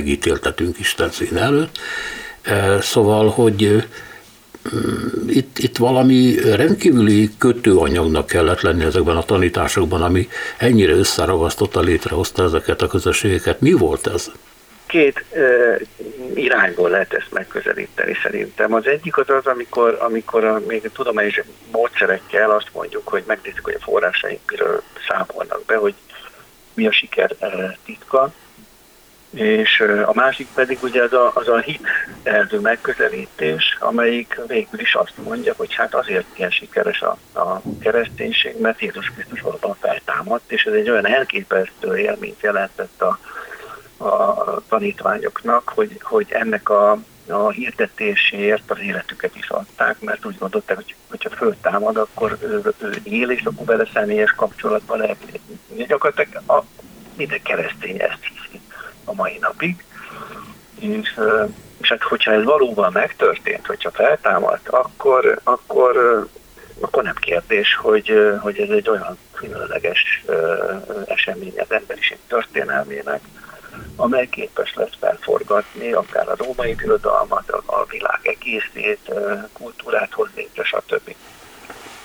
megítéltetünk 0.45 0.79
Isten 0.79 1.11
szín 1.11 1.37
előtt. 1.37 1.79
Szóval, 2.81 3.29
hogy 3.29 3.85
itt, 5.27 5.59
itt 5.59 5.77
valami 5.77 6.37
rendkívüli 6.57 7.31
kötőanyagnak 7.39 8.27
kellett 8.27 8.61
lenni 8.61 8.85
ezekben 8.85 9.17
a 9.17 9.23
tanításokban, 9.23 10.03
ami 10.03 10.29
ennyire 10.59 10.93
összeragasztotta, 10.93 11.81
létrehozta 11.81 12.43
ezeket 12.43 12.83
a 12.83 12.87
közösségeket. 12.87 13.61
Mi 13.61 13.73
volt 13.73 14.07
ez? 14.07 14.31
Két 14.87 15.25
uh, 15.31 15.81
irányból 16.35 16.91
lehet 16.91 17.13
ezt 17.13 17.33
megközelíteni 17.33 18.17
szerintem. 18.23 18.75
Az 18.75 18.87
egyik 18.87 19.17
az 19.17 19.31
az, 19.31 19.47
amikor, 19.47 19.99
amikor 20.01 20.45
a, 20.45 20.61
még 20.67 20.85
a 20.85 20.91
tudományos 20.93 21.41
módszerekkel 21.73 22.51
azt 22.51 22.71
mondjuk, 22.73 23.09
hogy 23.09 23.23
megnézzük, 23.27 23.65
hogy 23.65 23.77
a 23.81 23.85
forrásaink 23.85 24.41
miről 24.51 24.83
számolnak 25.09 25.65
be, 25.67 25.77
hogy 25.77 25.95
mi 26.75 26.87
a 26.87 26.93
siker 26.93 27.37
titka, 27.85 28.33
és 29.35 29.85
a 30.05 30.13
másik 30.15 30.49
pedig 30.55 30.79
ugye 30.83 31.03
az 31.03 31.13
a, 31.13 31.31
az 31.35 31.49
a 31.49 31.59
hit 31.59 31.89
elvű 32.23 32.59
megközelítés, 32.59 33.77
amelyik 33.81 34.41
végül 34.47 34.81
is 34.81 34.95
azt 34.95 35.13
mondja, 35.25 35.55
hogy 35.57 35.75
hát 35.75 35.95
azért 35.95 36.27
ilyen 36.39 36.51
sikeres 36.51 37.03
a, 37.03 37.19
a 37.41 37.63
kereszténység, 37.81 38.61
mert 38.61 38.81
Jézus 38.81 39.11
Krisztus 39.11 39.41
valóban 39.41 39.77
feltámadt, 39.81 40.53
és 40.53 40.65
ez 40.65 40.73
egy 40.73 40.91
olyan 40.91 41.07
elképesztő 41.07 41.97
élményt 41.97 42.41
jelentett 42.41 43.03
a, 43.03 43.19
a 44.05 44.63
tanítványoknak, 44.69 45.73
hogy, 45.75 45.99
hogy 46.03 46.27
ennek 46.29 46.69
a, 46.69 46.99
a 47.29 47.51
hirdetéséért 47.51 48.71
az 48.71 48.79
életüket 48.81 49.37
is 49.37 49.49
adták, 49.49 50.01
mert 50.01 50.27
úgy 50.27 50.39
gondolták, 50.39 50.77
hogy 50.77 50.95
hogyha 51.11 51.31
föltámad, 51.31 51.97
akkor 51.97 52.39
ő, 52.43 52.75
ő 52.79 52.95
él, 53.03 53.31
és 53.31 53.43
akkor 53.45 53.67
vele 53.67 53.87
személyes 53.93 54.31
kapcsolatban 54.31 54.99
lehet. 54.99 55.17
Gyakorlatilag 55.89 56.43
a, 56.51 56.65
minden 57.17 57.43
keresztény 57.43 58.01
ezt 58.01 58.19
hiszi 58.21 58.61
a 59.05 59.15
mai 59.15 59.39
napig. 59.41 59.85
És, 60.81 61.21
és 61.81 61.89
hát, 61.89 62.03
hogyha 62.03 62.33
ez 62.33 62.45
valóban 62.45 62.93
megtörtént, 62.93 63.67
hogyha 63.67 63.91
feltámadt, 63.91 64.69
akkor, 64.69 65.41
akkor, 65.43 66.27
akkor 66.81 67.03
nem 67.03 67.15
kérdés, 67.15 67.75
hogy, 67.75 68.37
hogy 68.41 68.59
ez 68.59 68.69
egy 68.69 68.89
olyan 68.89 69.19
különleges 69.33 70.25
esemény 71.07 71.55
az 71.57 71.73
emberiség 71.73 72.19
történelmének, 72.27 73.21
amely 73.97 74.29
képes 74.29 74.75
lesz 74.75 74.97
felforgatni 75.01 75.93
akár 75.93 76.29
a 76.29 76.37
római 76.37 76.75
birodalmat, 76.75 77.51
a 77.51 77.85
világ 77.89 78.21
egészét, 78.23 79.11
kultúrát 79.53 80.13
hozni, 80.13 80.33
létre, 80.37 80.65
stb. 80.65 81.15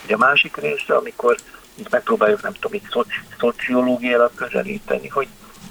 Ugye 0.03 0.13
a 0.15 0.17
másik 0.17 0.55
része, 0.55 0.95
amikor 0.95 1.35
itt 1.75 1.89
megpróbáljuk, 1.89 2.41
nem 2.41 2.53
tudom, 2.53 2.73
itt 2.73 2.91
szoci, 2.91 3.09
szociológiailag 3.39 4.31
közelíteni, 4.35 5.07
hogy 5.07 5.27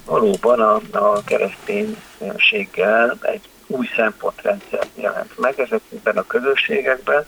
valóban 0.09 0.59
a, 0.59 0.81
a 0.91 1.23
kereszténységgel 1.23 3.17
egy 3.21 3.49
új 3.67 3.89
szempontrendszer 3.95 4.83
jelent 4.95 5.37
meg 5.37 5.59
ezekben 5.59 6.17
a 6.17 6.27
közösségekben. 6.27 7.25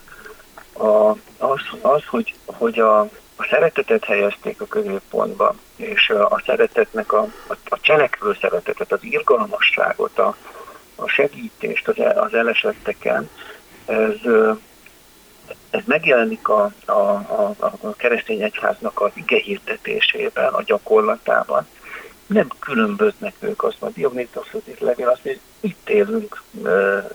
A, 0.72 1.10
az, 1.38 1.60
az 1.80 2.04
hogy, 2.06 2.34
hogy 2.44 2.78
a, 2.78 3.00
a 3.36 3.46
szeretetet 3.50 4.04
helyezték 4.04 4.60
a 4.60 4.66
középpontba, 4.66 5.54
és 5.76 6.10
a 6.10 6.42
szeretetnek 6.46 7.12
a, 7.12 7.20
a, 7.46 7.56
a 7.64 7.80
cselekvő 7.80 8.36
szeretetet, 8.40 8.92
az 8.92 9.02
irgalmasságot, 9.02 10.18
a, 10.18 10.36
a 10.94 11.08
segítést 11.08 11.88
az, 11.88 11.96
az 12.14 12.34
elesetteken, 12.34 13.30
ez, 13.86 14.16
ez 15.70 15.82
megjelenik 15.84 16.48
a, 16.48 16.72
a, 16.84 16.92
a, 16.92 17.54
a 17.58 17.94
keresztény 17.96 18.42
egyháznak 18.42 19.00
az 19.00 19.10
ige 19.14 19.36
hirdetésében, 19.36 20.52
a 20.52 20.62
gyakorlatában, 20.62 21.66
nem 22.26 22.48
különböznek 22.58 23.34
ők, 23.40 23.62
azt 23.62 23.80
mondja, 23.80 24.00
Diognétoszot 24.00 24.66
itt 24.66 24.78
legalább 24.78 25.12
azt 25.12 25.22
hogy 25.22 25.40
itt 25.60 25.88
élünk 25.88 26.42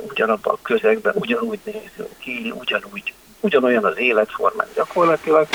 ugyanabban 0.07 0.53
a 0.53 0.61
közegben, 0.61 1.13
ugyanúgy 1.15 1.59
nézünk 1.63 2.17
ki, 2.17 2.53
ugyanúgy, 2.59 3.13
ugyanolyan 3.39 3.85
az 3.85 3.97
életformán 3.97 4.67
gyakorlatilag, 4.75 5.47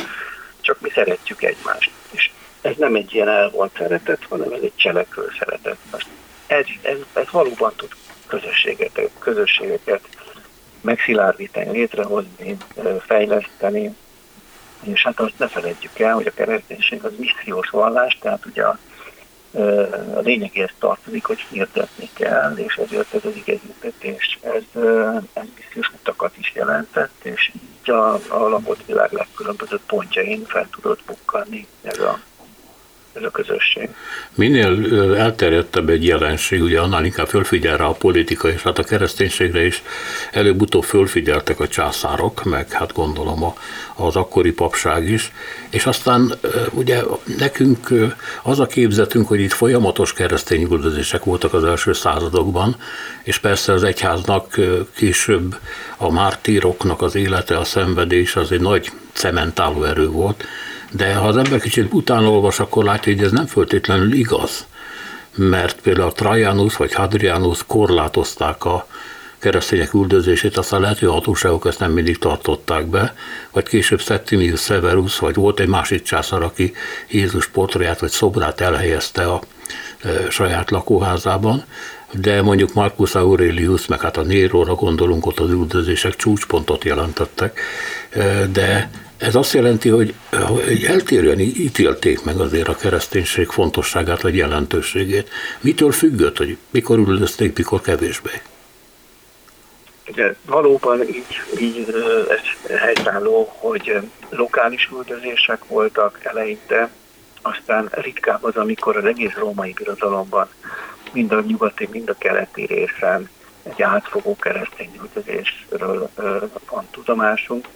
csak 0.61 0.81
mi 0.81 0.91
szeretjük 0.91 1.43
egymást. 1.43 1.91
És 2.11 2.31
ez 2.61 2.77
nem 2.77 2.95
egy 2.95 3.15
ilyen 3.15 3.29
elvont 3.29 3.77
szeretet, 3.77 4.25
hanem 4.29 4.53
ez 4.53 4.63
egy 4.63 4.77
cselekvő 4.77 5.33
szeretet. 5.39 5.77
Most 5.91 6.07
ez, 6.47 6.65
ez, 6.83 6.99
ez 7.13 7.31
valóban 7.31 7.73
tud 7.77 7.91
közösségeket, 8.27 9.11
közösségeket 9.19 10.09
megszilárdítani, 10.81 11.71
létrehozni, 11.71 12.57
fejleszteni, 13.07 13.97
és 14.83 15.03
hát 15.03 15.21
azt 15.21 15.39
ne 15.39 15.49
felejtjük 15.49 15.99
el, 15.99 16.15
hogy 16.15 16.27
a 16.27 16.35
kereszténység 16.35 17.05
az 17.05 17.13
missziós 17.17 17.69
vallás, 17.69 18.19
tehát 18.21 18.47
ugye 18.47 18.63
a, 18.63 18.79
a 20.15 20.21
lényegéhez 20.21 20.71
tartozik, 20.79 21.25
hogy 21.25 21.39
hirdetni 21.39 22.09
kell, 22.13 22.57
és 22.57 22.77
ezért 22.77 23.15
ez 23.15 23.25
az 23.25 23.37
igazítetés, 23.37 24.39
ez, 24.43 24.83
ez 25.33 25.45
missziós 25.57 25.93
utakat 26.01 26.37
is 26.39 26.53
jelentett, 26.55 27.25
és 27.25 27.53
így 27.55 27.91
a, 27.91 28.15
a 28.15 28.49
lakott 28.49 28.87
világ 28.87 29.13
legkülönbözőbb 29.13 29.81
pontjain 29.87 30.45
fel 30.45 30.69
tudott 30.71 31.01
bukkanni 31.07 31.67
ez 31.83 31.99
a 31.99 32.21
ez 33.13 33.23
a 33.23 33.31
közösség. 33.31 33.89
Minél 34.35 34.95
elterjedtebb 35.17 35.89
egy 35.89 36.05
jelenség, 36.05 36.63
ugye 36.63 36.81
annál 36.81 37.05
inkább 37.05 37.27
fölfigyel 37.27 37.77
rá 37.77 37.85
a 37.85 37.93
politika, 37.93 38.49
és 38.49 38.63
hát 38.63 38.79
a 38.79 38.83
kereszténységre 38.83 39.65
is. 39.65 39.83
Előbb-utóbb 40.33 40.85
fölfigyeltek 40.85 41.61
a 41.61 41.69
császárok, 41.69 42.45
meg 42.45 42.71
hát 42.71 42.93
gondolom 42.93 43.45
a, 43.45 43.55
az 43.95 44.17
akkori 44.17 44.53
papság 44.53 45.09
is, 45.09 45.33
és 45.71 45.87
aztán 45.87 46.33
ugye 46.71 47.03
nekünk 47.39 47.89
az 48.43 48.61
a 48.61 48.67
képzetünk, 48.67 49.29
hogy 49.29 49.41
itt 49.41 49.53
folyamatos 49.53 50.13
keresztény 50.13 50.67
üldözések 50.71 51.25
voltak 51.25 51.55
az 51.55 51.65
első 51.65 51.93
századokban, 51.93 52.77
és 53.23 53.39
persze 53.39 53.73
az 53.73 53.85
egyháznak 53.85 54.61
később 54.97 55.57
a 55.97 56.13
mártíroknak 56.13 57.03
az 57.03 57.15
élete, 57.15 57.59
a 57.59 57.65
szenvedés 57.65 58.37
az 58.37 58.53
egy 58.53 58.61
nagy 58.61 58.91
cementáló 59.13 59.85
erő 59.85 60.09
volt, 60.09 60.45
de 60.97 61.15
ha 61.15 61.27
az 61.27 61.37
ember 61.37 61.61
kicsit 61.61 61.93
utána 61.93 62.31
olvas, 62.31 62.61
akkor 62.61 62.85
látja, 62.85 63.13
hogy 63.13 63.25
ez 63.25 63.33
nem 63.33 63.47
föltétlenül 63.47 64.13
igaz. 64.13 64.67
Mert 65.35 65.81
például 65.81 66.13
Trajanus 66.13 66.77
vagy 66.77 66.93
Hadrianus 66.93 67.65
korlátozták 67.67 68.65
a 68.65 68.87
keresztények 69.39 69.95
üldözését, 69.95 70.57
aztán 70.57 70.81
lehet, 70.81 70.99
hogy 70.99 71.09
a 71.09 71.13
hatóságok 71.13 71.67
ezt 71.67 71.79
nem 71.79 71.93
mindig 71.93 72.19
tartották 72.19 72.87
be, 72.87 73.15
vagy 73.53 73.69
később 73.69 74.01
Septimius 74.01 74.61
Severus, 74.61 75.19
vagy 75.19 75.35
volt 75.35 75.61
egy 75.61 75.69
másik 75.69 76.03
császár, 76.03 76.43
aki 76.43 76.73
Jézus 77.09 77.49
portréját 77.49 78.01
vagy 78.01 78.11
szobrát 78.11 78.61
elhelyezte 78.61 79.25
a 79.25 79.41
e, 80.03 80.31
saját 80.31 80.71
lakóházában, 80.71 81.65
de 82.13 82.43
mondjuk 82.43 82.75
Marcus 82.75 83.15
Aurelius, 83.15 83.87
meg 83.87 84.01
hát 84.01 84.17
a 84.17 84.23
Néróra 84.23 84.75
gondolunk, 84.75 85.27
ott 85.27 85.39
az 85.39 85.51
üldözések 85.51 86.17
csúcspontot 86.17 86.85
jelentettek, 86.85 87.61
e, 88.11 88.47
de 88.47 88.91
ez 89.23 89.35
azt 89.35 89.53
jelenti, 89.53 89.89
hogy, 89.89 90.15
hogy 90.47 90.85
eltérően 90.85 91.41
ítélték 91.41 92.25
meg 92.25 92.41
azért 92.41 92.69
a 92.69 92.77
kereszténység 92.77 93.49
fontosságát 93.49 94.23
vagy 94.23 94.37
jelentőségét. 94.37 95.31
Mitől 95.61 95.93
függött, 95.93 96.37
hogy 96.37 96.57
mikor 96.71 96.99
üldözték, 96.99 97.57
mikor 97.57 97.81
kevésbé? 97.81 98.31
Ugye, 100.09 100.35
valóban 100.47 101.03
így, 101.09 101.41
így 101.61 101.87
ez 102.29 102.77
helytálló, 102.79 103.53
hogy 103.59 104.01
lokális 104.31 104.91
üldözések 104.93 105.65
voltak 105.65 106.19
eleinte, 106.23 106.91
aztán 107.43 107.89
ritkább 107.91 108.45
az, 108.45 108.57
amikor 108.57 108.97
az 108.97 109.05
egész 109.05 109.35
római 109.35 109.73
birodalomban, 109.73 110.49
mind 111.13 111.33
a 111.33 111.41
nyugati, 111.41 111.89
mind 111.91 112.09
a 112.09 112.15
keleti 112.19 112.67
részen 112.67 113.29
egy 113.63 113.83
átfogó 113.83 114.37
keresztény 114.37 115.01
üldözésről 115.01 116.11
van 116.71 116.87
tudomásunk 116.91 117.69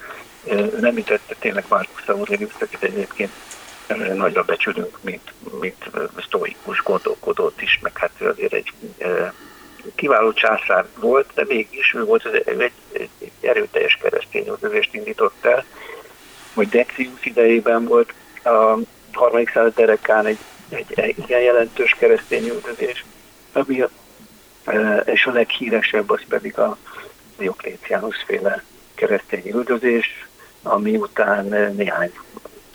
ő 0.48 0.78
nem 0.80 0.96
ütette 0.96 1.34
tényleg 1.38 1.64
Marcus 1.68 2.06
Aurelius, 2.06 2.52
akit 2.60 2.82
egyébként 2.82 3.30
nagyra 4.14 4.42
becsülünk, 4.42 4.98
mint, 5.00 5.32
mint 5.60 5.90
sztoikus 6.26 6.82
gondolkodót 6.82 7.62
is, 7.62 7.78
meg 7.82 7.98
hát 7.98 8.10
azért 8.20 8.52
egy 8.52 8.72
kiváló 9.94 10.32
császár 10.32 10.86
volt, 10.98 11.30
de 11.34 11.44
mégis 11.48 11.94
ő 11.94 12.04
volt 12.04 12.24
egy, 12.24 12.72
egy 12.92 13.30
erőteljes 13.40 13.98
keresztény 14.02 14.46
üldözést 14.46 14.94
indított 14.94 15.44
el, 15.44 15.64
hogy 16.54 16.68
Dexius 16.68 17.24
idejében 17.24 17.84
volt 17.84 18.12
a 18.44 18.78
harmadik 19.12 19.50
század 19.50 19.74
derekán 19.74 20.26
egy, 20.26 20.38
egy, 20.68 20.92
egy 20.94 21.18
igen 21.18 21.40
jelentős 21.40 21.94
keresztény 21.98 22.48
üldözés, 22.48 23.04
ami 23.52 23.80
a, 23.80 23.90
és 25.04 25.26
a 25.26 25.32
leghíresebb 25.32 26.10
az 26.10 26.20
pedig 26.28 26.58
a 26.58 26.76
Diokléciánus 27.38 28.16
féle 28.26 28.64
keresztény 28.94 29.48
üldözés, 29.48 30.26
ami 30.66 30.96
után 30.96 31.46
néhány 31.76 32.12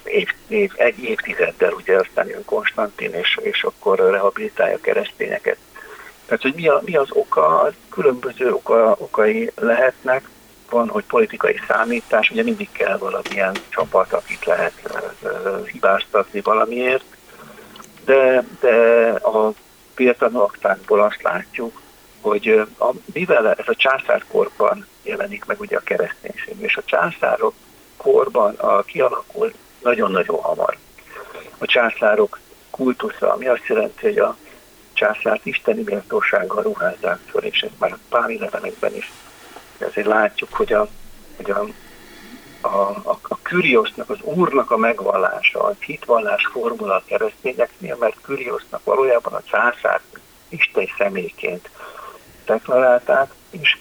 év, 0.03 0.27
év, 0.47 0.71
egy 0.75 1.03
évtizeddel 1.03 1.71
ugye 1.71 1.95
aztán 1.95 2.27
jön 2.27 2.45
Konstantin, 2.45 3.13
és, 3.13 3.39
és 3.41 3.63
akkor 3.63 3.99
rehabilitálja 3.99 4.75
a 4.75 4.81
keresztényeket. 4.81 5.57
Tehát, 6.25 6.41
hogy 6.41 6.53
mi, 6.55 6.67
a, 6.67 6.81
mi 6.85 6.95
az 6.95 7.07
oka, 7.11 7.71
különböző 7.89 8.53
oka, 8.53 8.95
okai 8.97 9.51
lehetnek, 9.55 10.29
van, 10.69 10.89
hogy 10.89 11.03
politikai 11.03 11.59
számítás, 11.67 12.29
ugye 12.29 12.43
mindig 12.43 12.71
kell 12.71 12.97
valamilyen 12.97 13.61
csapat, 13.69 14.13
akit 14.13 14.45
lehet 14.45 14.73
hibáztatni 15.71 16.41
valamiért, 16.41 17.03
de, 18.05 18.43
de 18.59 18.75
a 19.09 19.53
fiatal 19.93 20.31
aktákból 20.33 21.01
azt 21.01 21.21
látjuk, 21.21 21.81
hogy 22.21 22.47
a, 22.79 22.89
mivel 23.13 23.49
ez 23.49 23.67
a 23.67 23.75
császárkorban 23.75 24.87
jelenik 25.03 25.45
meg 25.45 25.59
ugye 25.59 25.77
a 25.77 25.83
kereszténység, 25.83 26.55
és 26.59 26.77
a 26.77 26.83
császárok 26.85 27.53
korban 28.01 28.55
a, 28.55 28.81
kialakul 28.81 29.53
nagyon-nagyon 29.81 30.41
hamar. 30.41 30.77
A 31.57 31.65
császárok 31.65 32.39
kultusza, 32.69 33.33
ami 33.33 33.47
azt 33.47 33.65
jelenti, 33.67 34.05
hogy 34.05 34.17
a 34.17 34.37
császárt 34.93 35.45
isteni 35.45 35.81
méltósággal 35.85 36.63
ruházzák 36.63 37.19
föl, 37.29 37.41
és 37.41 37.61
ez 37.61 37.69
már 37.77 37.91
a 37.91 37.97
páli 38.09 38.37
levelekben 38.37 38.95
is 38.95 39.11
ezért 39.77 40.07
látjuk, 40.07 40.53
hogy 40.53 40.73
a, 40.73 40.87
hogy 41.35 41.51
a, 41.51 41.65
a, 42.61 42.89
a, 42.89 43.19
a 43.21 43.37
Küriosznak, 43.41 44.09
az 44.09 44.21
Úrnak 44.21 44.71
a 44.71 44.77
megvallása, 44.77 45.63
a 45.63 45.75
hitvallás 45.79 46.47
formula 46.51 46.95
a 46.95 47.03
keresztényeknél, 47.05 47.95
mert 47.99 48.21
Küriosznak 48.21 48.83
valójában 48.83 49.33
a 49.33 49.43
császár 49.43 50.01
Isten 50.49 50.87
személyként 50.97 51.69
deklarálták, 52.45 53.33
és, 53.49 53.77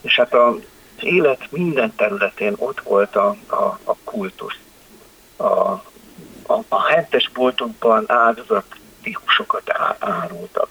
és 0.00 0.16
hát 0.16 0.34
a, 0.34 0.56
élet 1.02 1.50
minden 1.50 1.94
területén 1.96 2.54
ott 2.56 2.80
volt 2.80 3.16
a, 3.16 3.36
a, 3.46 3.78
a 3.84 3.96
kultusz. 4.04 4.58
A, 5.36 5.44
a, 6.46 6.64
a 6.68 6.82
hentes 6.82 7.30
boltokban 7.34 8.04
áldozat 8.06 8.64
típusokat 9.02 9.72
árultak. 9.98 10.68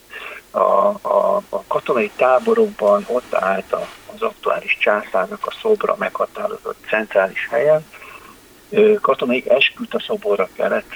A, 0.52 0.60
a, 1.02 1.42
a 1.50 1.64
katonai 1.68 2.12
táborokban 2.16 3.06
ott 3.08 3.34
állt 3.34 3.74
az 4.14 4.22
aktuális 4.22 4.78
császárnak 4.78 5.46
a 5.46 5.54
szobra 5.62 5.96
meghatározott 5.98 6.86
centrális 6.88 7.48
helyen. 7.50 7.86
Katonai 9.02 9.44
esküt 9.48 9.94
a 9.94 10.00
szoborra 10.00 10.50
kellett 10.54 10.94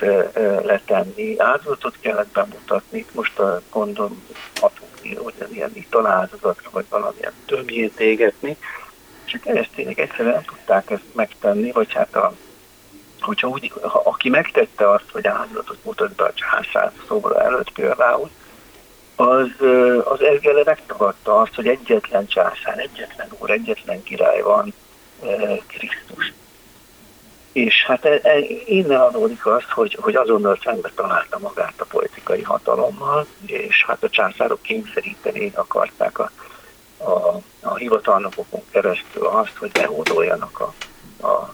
letenni, 0.63 1.39
áldozatot 1.39 1.95
kellett 1.99 2.31
bemutatni. 2.33 3.05
Most 3.11 3.41
gondolom, 3.69 4.23
hogy 5.15 5.33
ilyen 5.51 5.71
italázatatra, 5.73 6.69
vagy 6.71 6.85
valamilyen 6.89 7.33
tömjét 7.45 7.99
égetni 7.99 8.57
és 9.29 9.35
a 9.35 9.43
keresztények 9.43 9.97
egyszerűen 9.97 10.33
nem 10.33 10.43
tudták 10.43 10.89
ezt 10.89 11.15
megtenni, 11.15 11.71
vagy 11.71 11.93
hát 11.93 12.15
a, 12.15 12.33
hogyha 13.19 13.47
úgy, 13.47 13.71
ha, 13.81 14.01
aki 14.05 14.29
megtette 14.29 14.89
azt, 14.89 15.09
hogy 15.11 15.27
áldozatot 15.27 15.83
mutat 15.83 16.15
be 16.15 16.23
a 16.23 16.33
császár 16.33 16.91
szobra 17.07 17.41
előtt 17.43 17.71
például, 17.71 18.29
az, 19.15 19.47
az 20.03 20.21
ergele 20.21 20.61
megtagadta 20.65 21.41
azt, 21.41 21.55
hogy 21.55 21.67
egyetlen 21.67 22.27
császár, 22.27 22.79
egyetlen 22.79 23.27
úr, 23.39 23.49
egyetlen 23.49 24.03
király 24.03 24.41
van, 24.41 24.73
Krisztus. 25.67 26.33
És 27.51 27.83
hát 27.85 28.05
e, 28.05 28.19
e, 28.23 28.39
innen 28.65 28.99
adódik 28.99 29.45
az, 29.45 29.63
hogy, 29.69 29.97
hogy 30.01 30.15
azonnal 30.15 30.59
szembe 30.63 30.91
találta 30.95 31.39
magát 31.39 31.73
a 31.77 31.85
politikai 31.85 32.41
hatalommal, 32.41 33.25
és 33.45 33.85
hát 33.87 34.03
a 34.03 34.09
császárok 34.09 34.61
kényszeríteni 34.61 35.51
akarták 35.55 36.19
a 36.19 36.31
a, 36.99 37.41
a 37.61 37.75
hivatalnokokon 37.75 38.63
keresztül 38.71 39.25
azt, 39.25 39.55
hogy 39.55 39.71
behódoljanak 39.71 40.59
a, 40.59 40.73
a, 41.27 41.53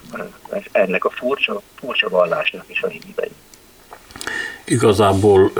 ennek 0.72 1.06
a 1.06 1.10
furcsa, 1.10 1.62
furcsa 1.76 2.10
vallásnak 2.10 2.66
is 2.68 2.82
a 2.82 2.88
hívei. 2.88 3.32
Igazából 4.67 5.51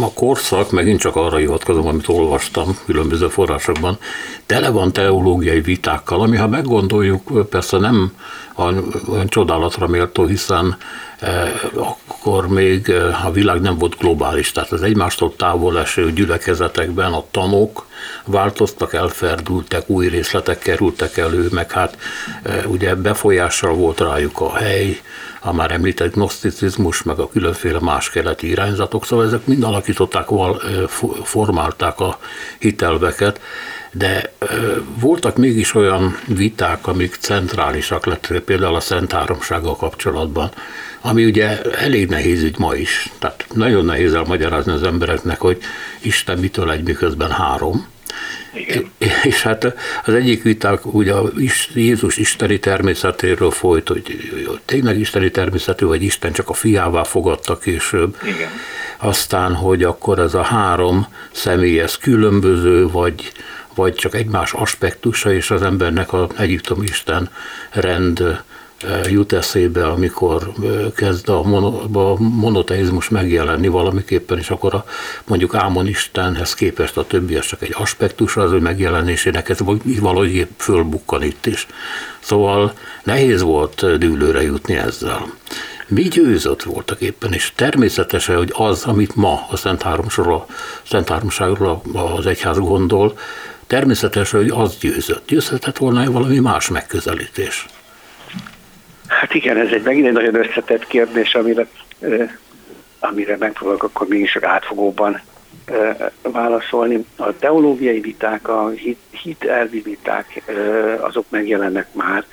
a 0.00 0.12
korszak, 0.12 0.70
megint 0.70 1.00
csak 1.00 1.16
arra 1.16 1.36
hivatkozom, 1.36 1.86
amit 1.86 2.08
olvastam 2.08 2.78
különböző 2.84 3.28
forrásokban, 3.28 3.98
tele 4.46 4.70
van 4.70 4.92
teológiai 4.92 5.60
vitákkal, 5.60 6.20
ami 6.20 6.36
ha 6.36 6.48
meggondoljuk, 6.48 7.48
persze 7.48 7.78
nem 7.78 8.12
olyan 9.08 9.28
csodálatra 9.28 9.86
méltó, 9.86 10.26
hiszen 10.26 10.76
akkor 12.06 12.48
még 12.48 12.92
a 13.24 13.30
világ 13.30 13.60
nem 13.60 13.78
volt 13.78 13.96
globális, 13.98 14.52
tehát 14.52 14.72
az 14.72 14.82
egymástól 14.82 15.36
távol 15.36 15.78
eső 15.78 16.12
gyülekezetekben 16.12 17.12
a 17.12 17.24
tanok 17.30 17.86
változtak, 18.24 18.94
elferdültek, 18.94 19.88
új 19.88 20.08
részletek 20.08 20.58
kerültek 20.58 21.16
elő, 21.16 21.48
meg 21.50 21.70
hát 21.70 21.96
ugye 22.66 22.94
befolyással 22.94 23.74
volt 23.74 24.00
rájuk 24.00 24.40
a 24.40 24.56
hely, 24.56 25.00
a 25.40 25.52
már 25.52 25.70
említett 25.70 26.14
gnoszticizmus, 26.14 27.02
meg 27.02 27.18
a 27.18 27.28
különféle 27.28 27.78
más 27.80 28.10
keleti 28.10 28.48
irányzatok, 28.48 29.04
szóval 29.04 29.26
ezek 29.26 29.46
mind 29.46 29.62
alakították, 29.62 30.26
formálták 31.22 32.00
a 32.00 32.18
hitelveket, 32.58 33.40
de 33.92 34.32
voltak 35.00 35.36
mégis 35.36 35.74
olyan 35.74 36.18
viták, 36.26 36.86
amik 36.86 37.16
centrálisak 37.20 38.06
lettek, 38.06 38.40
például 38.40 38.74
a 38.74 38.80
Szent 38.80 39.12
Háromsággal 39.12 39.76
kapcsolatban, 39.76 40.50
ami 41.00 41.24
ugye 41.24 41.62
elég 41.62 42.08
nehéz 42.08 42.42
ügy 42.42 42.58
ma 42.58 42.74
is. 42.74 43.12
Tehát 43.18 43.46
nagyon 43.54 43.84
nehéz 43.84 44.14
elmagyarázni 44.14 44.72
az 44.72 44.82
embereknek, 44.82 45.40
hogy 45.40 45.58
Isten 46.02 46.38
mitől 46.38 46.70
egy, 46.70 46.82
miközben 46.82 47.30
három. 47.30 47.86
Igen. 48.54 48.90
És 49.22 49.42
hát 49.42 49.74
az 50.04 50.14
egyik 50.14 50.42
viták 50.42 50.94
ugye 50.94 51.12
a 51.12 51.30
Jézus 51.74 52.16
isteni 52.16 52.58
természetéről 52.58 53.50
folyt, 53.50 53.88
hogy 53.88 54.30
tényleg 54.64 54.98
isteni 54.98 55.30
természetű, 55.30 55.86
vagy 55.86 56.02
Isten 56.02 56.32
csak 56.32 56.48
a 56.48 56.52
fiává 56.52 57.02
fogadta 57.02 57.58
később. 57.58 58.16
Igen. 58.22 58.50
Aztán, 58.98 59.54
hogy 59.54 59.82
akkor 59.82 60.18
ez 60.18 60.34
a 60.34 60.42
három 60.42 61.06
személy, 61.30 61.80
ez 61.80 61.96
különböző, 61.96 62.88
vagy, 62.88 63.32
vagy 63.74 63.94
csak 63.94 64.14
egymás 64.14 64.52
aspektusa, 64.52 65.32
és 65.32 65.50
az 65.50 65.62
embernek 65.62 66.12
a 66.12 66.28
Egyiptom 66.36 66.82
Isten 66.82 67.30
rend 67.70 68.42
jut 69.08 69.32
eszébe, 69.32 69.86
amikor 69.86 70.52
kezd 70.96 71.28
a, 71.28 71.42
monoteizmus 72.18 73.08
megjelenni 73.08 73.68
valamiképpen, 73.68 74.38
és 74.38 74.50
akkor 74.50 74.74
a, 74.74 74.84
mondjuk 75.26 75.54
Ámon 75.54 75.86
Istenhez 75.86 76.54
képest 76.54 76.96
a 76.96 77.06
többi 77.06 77.36
az 77.36 77.46
csak 77.46 77.62
egy 77.62 77.74
aspektus 77.78 78.36
az 78.36 78.52
ő 78.52 78.58
megjelenésének, 78.58 79.48
ez 79.48 79.58
valahogy 79.84 80.46
fölbukkan 80.56 81.22
itt 81.22 81.46
is. 81.46 81.66
Szóval 82.20 82.72
nehéz 83.02 83.42
volt 83.42 83.98
dűlőre 83.98 84.42
jutni 84.42 84.74
ezzel. 84.74 85.26
Mi 85.86 86.02
győzött 86.02 86.62
voltak 86.62 87.00
éppen, 87.00 87.32
és 87.32 87.52
természetesen, 87.54 88.36
hogy 88.36 88.52
az, 88.56 88.84
amit 88.84 89.14
ma 89.14 89.46
a 89.50 89.56
Szent 89.56 89.82
Háromságról, 89.82 90.46
Szent 90.82 91.08
Háromságról 91.08 91.82
az 91.92 92.26
egyház 92.26 92.58
gondol, 92.58 93.18
természetesen, 93.66 94.40
hogy 94.40 94.50
az 94.50 94.76
győzött. 94.80 95.26
Győzhetett 95.26 95.76
volna 95.76 96.10
valami 96.10 96.38
más 96.38 96.68
megközelítés. 96.68 97.66
Hát 99.20 99.34
igen, 99.34 99.56
ez 99.56 99.72
egy 99.72 99.82
megint 99.82 100.06
egy 100.06 100.12
nagyon 100.12 100.34
összetett 100.34 100.86
kérdés, 100.86 101.34
amire, 101.34 101.66
amire 102.98 103.36
megpróbálok 103.36 103.82
akkor 103.82 104.08
mégis 104.08 104.36
átfogóban 104.36 105.20
válaszolni. 106.22 107.04
A 107.16 107.38
teológiai 107.38 108.00
viták, 108.00 108.48
a 108.48 108.70
hit, 109.10 109.44
elvi 109.44 109.80
viták, 109.80 110.42
azok 111.00 111.24
megjelennek 111.28 111.86
már, 111.92 112.24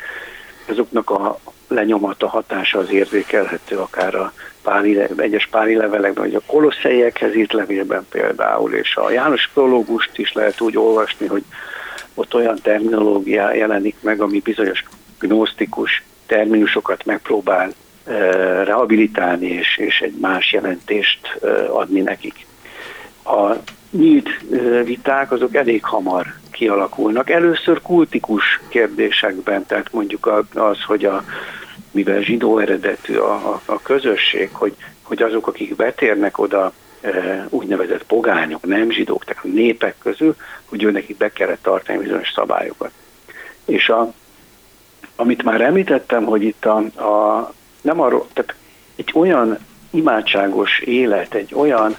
azoknak 0.66 1.10
a 1.10 1.40
lenyomata 1.68 2.28
hatása 2.28 2.80
az 2.80 2.92
érzékelhető 2.92 3.78
akár 3.78 4.16
a 4.16 4.34
páli, 4.62 5.00
egyes 5.18 5.48
páli 5.48 5.76
levelekben, 5.76 6.24
vagy 6.24 6.36
a 6.36 6.52
kolosszeiekhez 6.52 7.36
írt 7.36 7.54
levélben 7.54 8.06
például, 8.10 8.74
és 8.74 8.96
a 8.96 9.12
János 9.12 9.50
prológust 9.54 10.18
is 10.18 10.34
lehet 10.34 10.62
úgy 10.62 10.78
olvasni, 10.78 11.28
hogy 11.28 11.44
ott 12.14 12.34
olyan 12.34 12.60
terminológia 12.62 13.54
jelenik 13.54 13.96
meg, 14.00 14.22
ami 14.22 14.40
bizonyos 14.40 14.84
gnosztikus 15.20 16.04
terminusokat 16.28 17.06
megpróbál 17.06 17.74
rehabilitálni 18.64 19.48
és, 19.48 19.78
és 19.78 20.02
egy 20.02 20.14
más 20.22 20.52
jelentést 20.54 21.40
adni 21.70 22.02
nekik. 22.02 22.46
A 23.24 23.54
nyílt 23.92 24.30
viták 24.84 25.32
azok 25.32 25.56
elég 25.56 25.84
hamar 25.84 26.26
kialakulnak. 26.52 27.30
Először 27.30 27.82
kultikus 27.82 28.60
kérdésekben, 28.68 29.66
tehát 29.66 29.92
mondjuk 29.92 30.48
az, 30.54 30.84
hogy 30.84 31.06
a, 31.06 31.24
mivel 31.92 32.22
zsidó 32.22 32.58
eredetű 32.58 33.16
a, 33.16 33.34
a, 33.34 33.62
a 33.66 33.82
közösség, 33.82 34.50
hogy, 34.52 34.76
hogy 35.02 35.22
azok, 35.22 35.48
akik 35.48 35.76
betérnek 35.76 36.38
oda 36.38 36.74
úgynevezett 37.50 38.04
pogányok, 38.04 38.66
nem 38.66 38.92
zsidók, 38.92 39.26
tehát 39.26 39.44
népek 39.44 39.96
közül, 39.98 40.36
hogy 40.66 40.84
ő 40.84 40.92
nekik 40.92 41.18
be 41.18 41.32
kellett 41.32 41.62
tartani 41.62 41.98
bizonyos 41.98 42.32
szabályokat. 42.36 42.92
És 43.66 43.90
a 43.90 44.14
amit 45.20 45.44
már 45.44 45.62
említettem, 45.62 46.26
hogy 46.26 46.44
itt 46.44 46.66
a, 46.66 46.78
a 46.78 47.54
nem 47.82 48.00
arról, 48.00 48.28
tehát 48.34 48.56
egy 48.96 49.12
olyan 49.14 49.58
imádságos 49.92 50.80
élet, 50.80 51.34
egy 51.34 51.54
olyan, 51.56 51.96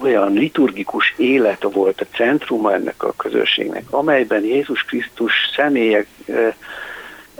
olyan 0.00 0.32
liturgikus 0.32 1.14
élet 1.16 1.66
volt 1.72 2.00
a 2.00 2.16
centruma 2.16 2.72
ennek 2.72 3.02
a 3.02 3.14
közösségnek, 3.16 3.84
amelyben 3.90 4.44
Jézus 4.44 4.82
Krisztus 4.82 5.32
személyek 5.56 6.06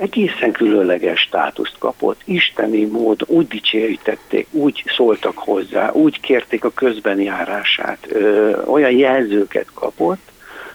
egészen 0.00 0.52
különleges 0.52 1.20
státuszt 1.20 1.78
kapott, 1.78 2.20
isteni 2.24 2.84
mód, 2.84 3.20
úgy 3.26 3.48
dicsőítették, 3.48 4.46
úgy 4.50 4.84
szóltak 4.96 5.38
hozzá, 5.38 5.90
úgy 5.92 6.20
kérték 6.20 6.64
a 6.64 6.70
közbenjárását, 6.70 8.08
olyan 8.66 8.90
jelzőket 8.90 9.66
kapott, 9.74 10.30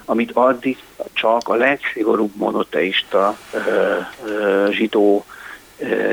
amit 0.06 0.32
addig 0.34 0.78
csak 1.14 1.48
a 1.48 1.56
legszigorúbb 1.56 2.36
monoteista 2.36 3.38
ö, 3.54 4.00
zsidó 4.72 5.26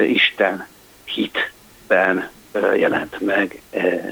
Isten 0.07 0.67
hitben 1.05 2.31
jelent 2.77 3.21
meg 3.21 3.63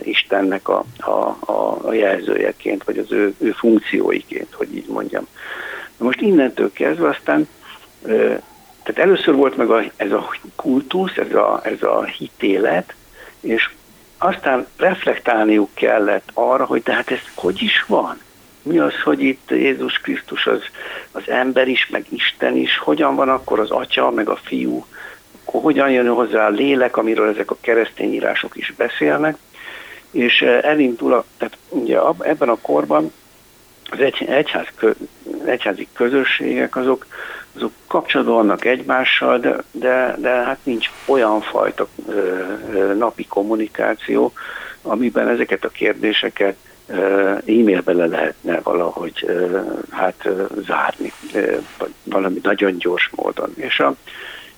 Istennek 0.02 0.68
a, 0.68 0.84
a, 0.98 1.36
a, 1.84 1.92
jelzőjeként, 1.92 2.84
vagy 2.84 2.98
az 2.98 3.12
ő, 3.12 3.34
ő 3.38 3.50
funkcióiként, 3.50 4.54
hogy 4.54 4.76
így 4.76 4.88
mondjam. 4.88 5.26
Na 5.96 6.04
most 6.04 6.20
innentől 6.20 6.72
kezdve 6.72 7.08
aztán 7.08 7.48
tehát 8.82 9.08
először 9.08 9.34
volt 9.34 9.56
meg 9.56 9.70
a, 9.70 9.82
ez 9.96 10.12
a 10.12 10.34
kultusz, 10.56 11.16
ez 11.16 11.34
a, 11.34 11.60
ez 11.64 11.82
a 11.82 12.04
hitélet, 12.04 12.94
és 13.40 13.70
aztán 14.18 14.66
reflektálniuk 14.76 15.74
kellett 15.74 16.30
arra, 16.34 16.64
hogy 16.64 16.82
de 16.82 16.92
hát 16.92 17.10
ez 17.10 17.20
hogy 17.34 17.62
is 17.62 17.84
van? 17.86 18.20
Mi 18.62 18.78
az, 18.78 19.00
hogy 19.04 19.22
itt 19.22 19.50
Jézus 19.50 19.98
Krisztus 19.98 20.46
az, 20.46 20.62
az 21.12 21.22
ember 21.26 21.68
is, 21.68 21.88
meg 21.88 22.04
Isten 22.08 22.56
is, 22.56 22.78
hogyan 22.78 23.14
van 23.14 23.28
akkor 23.28 23.60
az 23.60 23.70
atya, 23.70 24.10
meg 24.10 24.28
a 24.28 24.36
fiú, 24.36 24.84
akkor 25.44 25.62
hogyan 25.62 25.90
jön 25.90 26.08
hozzá 26.08 26.46
a 26.46 26.50
lélek, 26.50 26.96
amiről 26.96 27.28
ezek 27.28 27.50
a 27.50 27.56
keresztény 27.60 28.12
írások 28.12 28.56
is 28.56 28.74
beszélnek, 28.76 29.36
és 30.10 30.40
eh, 30.40 30.62
elindul, 30.62 31.12
a, 31.12 31.24
tehát 31.38 31.56
ugye 31.68 31.98
ebben 32.18 32.48
a 32.48 32.60
korban 32.60 33.12
az 33.90 34.00
egy, 34.00 34.24
egyház, 34.28 34.66
egyházi 35.44 35.88
közösségek 35.92 36.76
azok, 36.76 37.06
azok 37.56 37.72
kapcsolatban 37.86 38.34
vannak 38.34 38.64
egymással, 38.64 39.38
de, 39.38 39.56
de, 39.70 40.16
de 40.18 40.28
hát 40.28 40.58
nincs 40.62 40.90
olyan 41.04 41.40
fajta 41.40 41.88
ö, 42.08 42.44
ö, 42.72 42.94
napi 42.94 43.26
kommunikáció, 43.26 44.32
amiben 44.82 45.28
ezeket 45.28 45.64
a 45.64 45.68
kérdéseket 45.68 46.56
e-mailbe 47.46 47.92
le 47.92 48.06
lehetne 48.06 48.60
valahogy 48.60 49.26
hát 49.90 50.28
zárni, 50.66 51.12
valami 52.04 52.40
nagyon 52.42 52.78
gyors 52.78 53.10
módon. 53.14 53.52
És 53.56 53.80
a, 53.80 53.94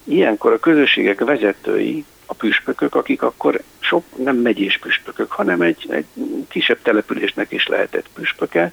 ilyenkor 0.04 0.52
a 0.52 0.58
közösségek 0.58 1.24
vezetői, 1.24 2.04
a 2.26 2.34
püspökök, 2.34 2.94
akik 2.94 3.22
akkor 3.22 3.60
sok 3.78 4.04
nem 4.16 4.36
megyés 4.36 4.78
püspökök, 4.78 5.32
hanem 5.32 5.60
egy, 5.60 5.86
egy 5.88 6.06
kisebb 6.48 6.78
településnek 6.82 7.52
is 7.52 7.66
lehetett 7.66 8.06
püspöke, 8.14 8.72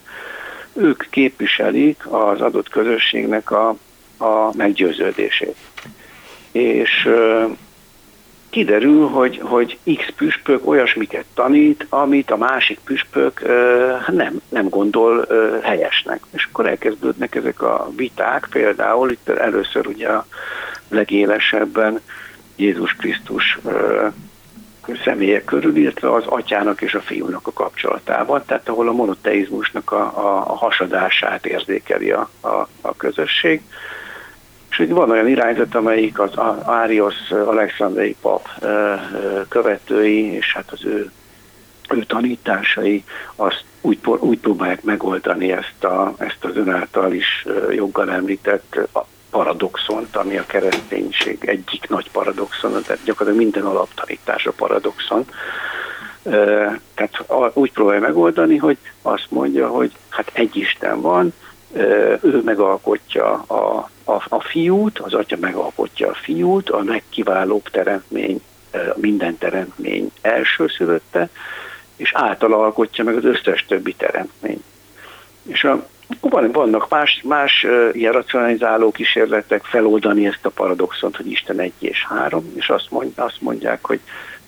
ők 0.73 1.03
képviselik 1.09 2.07
az 2.11 2.41
adott 2.41 2.69
közösségnek 2.69 3.51
a, 3.51 3.69
a 4.17 4.55
meggyőződését. 4.57 5.55
És 6.51 7.09
kiderül, 8.49 9.07
hogy, 9.07 9.39
hogy 9.43 9.77
X 9.97 10.13
püspök 10.17 10.67
olyasmiket 10.67 11.25
tanít, 11.33 11.85
amit 11.89 12.31
a 12.31 12.37
másik 12.37 12.79
püspök 12.83 13.41
nem, 14.07 14.41
nem 14.49 14.69
gondol 14.69 15.27
helyesnek. 15.61 16.21
És 16.31 16.47
akkor 16.51 16.67
elkezdődnek 16.67 17.35
ezek 17.35 17.61
a 17.61 17.89
viták, 17.95 18.47
például 18.51 19.11
itt 19.11 19.29
először 19.29 19.87
ugye 19.87 20.07
a 20.07 20.25
legélesebben 20.89 22.01
Jézus 22.55 22.93
Krisztus 22.93 23.59
személye 25.03 25.43
körül, 25.43 25.75
illetve 25.75 26.13
az 26.13 26.23
atyának 26.25 26.81
és 26.81 26.93
a 26.93 27.01
fiúnak 27.01 27.47
a 27.47 27.53
kapcsolatában, 27.53 28.43
tehát 28.45 28.69
ahol 28.69 28.87
a 28.87 28.91
monoteizmusnak 28.91 29.91
a, 29.91 30.01
a, 30.01 30.51
a 30.51 30.55
hasadását 30.55 31.45
érzékeli 31.45 32.11
a, 32.11 32.29
a, 32.41 32.67
a 32.81 32.95
közösség. 32.97 33.61
Hogy 34.77 34.89
van 34.89 35.09
olyan 35.09 35.27
irányzat, 35.27 35.75
amelyik 35.75 36.19
az 36.19 36.31
Ários 36.65 37.31
Alexandrai 37.31 38.15
pap 38.21 38.47
követői, 39.49 40.33
és 40.33 40.53
hát 40.53 40.71
az 40.71 40.85
ő 40.85 41.11
ő 41.89 42.03
tanításai 42.03 43.03
azt 43.35 43.63
úgy, 43.81 43.99
úgy 44.19 44.39
próbálják 44.39 44.83
megoldani 44.83 45.51
ezt, 45.51 45.83
a, 45.83 46.13
ezt 46.17 46.37
az 46.41 46.55
ön 46.55 47.13
is 47.13 47.45
joggal 47.69 48.11
említett 48.11 48.79
paradoxont, 49.29 50.15
ami 50.15 50.37
a 50.37 50.45
kereszténység 50.45 51.37
egyik 51.45 51.89
nagy 51.89 52.11
paradoxon, 52.11 52.71
tehát 52.71 53.03
gyakorlatilag 53.03 53.45
minden 53.45 53.65
alaptanítás 53.71 54.45
a 54.45 54.51
paradoxon. 54.51 55.25
Tehát 56.93 57.23
úgy 57.53 57.71
próbálja 57.71 57.99
megoldani, 57.99 58.57
hogy 58.57 58.77
azt 59.01 59.27
mondja, 59.29 59.67
hogy 59.67 59.91
hát 60.09 60.29
egy 60.33 60.55
Isten 60.55 61.01
van, 61.01 61.33
ő 62.21 62.41
megalkotja 62.45 63.33
a, 63.33 63.89
a, 64.03 64.23
a 64.29 64.41
fiút, 64.41 64.99
az 64.99 65.13
atya 65.13 65.37
megalkotja 65.39 66.09
a 66.09 66.13
fiút, 66.13 66.69
a 66.69 66.83
legkiválóbb 66.83 67.69
teremtmény, 67.69 68.41
minden 68.95 69.37
teremtmény 69.37 70.11
elsőszülötte, 70.21 71.29
és 71.95 72.11
által 72.13 72.53
alkotja 72.53 73.03
meg 73.03 73.15
az 73.15 73.25
összes 73.25 73.65
többi 73.65 73.93
teremtmény. 73.93 74.63
És 75.43 75.63
a, 75.63 75.87
vannak 76.51 76.89
más, 76.89 77.21
más 77.23 77.65
ilyen 77.91 78.13
racionalizáló 78.13 78.91
kísérletek 78.91 79.63
feloldani 79.63 80.27
ezt 80.27 80.45
a 80.45 80.49
paradoxont, 80.49 81.15
hogy 81.15 81.31
Isten 81.31 81.59
egy 81.59 81.73
és 81.79 82.05
három, 82.05 82.51
és 82.55 82.69
azt, 82.69 82.91
mond, 82.91 83.11
azt 83.15 83.41
mondják, 83.41 83.85
hogy 83.85 83.99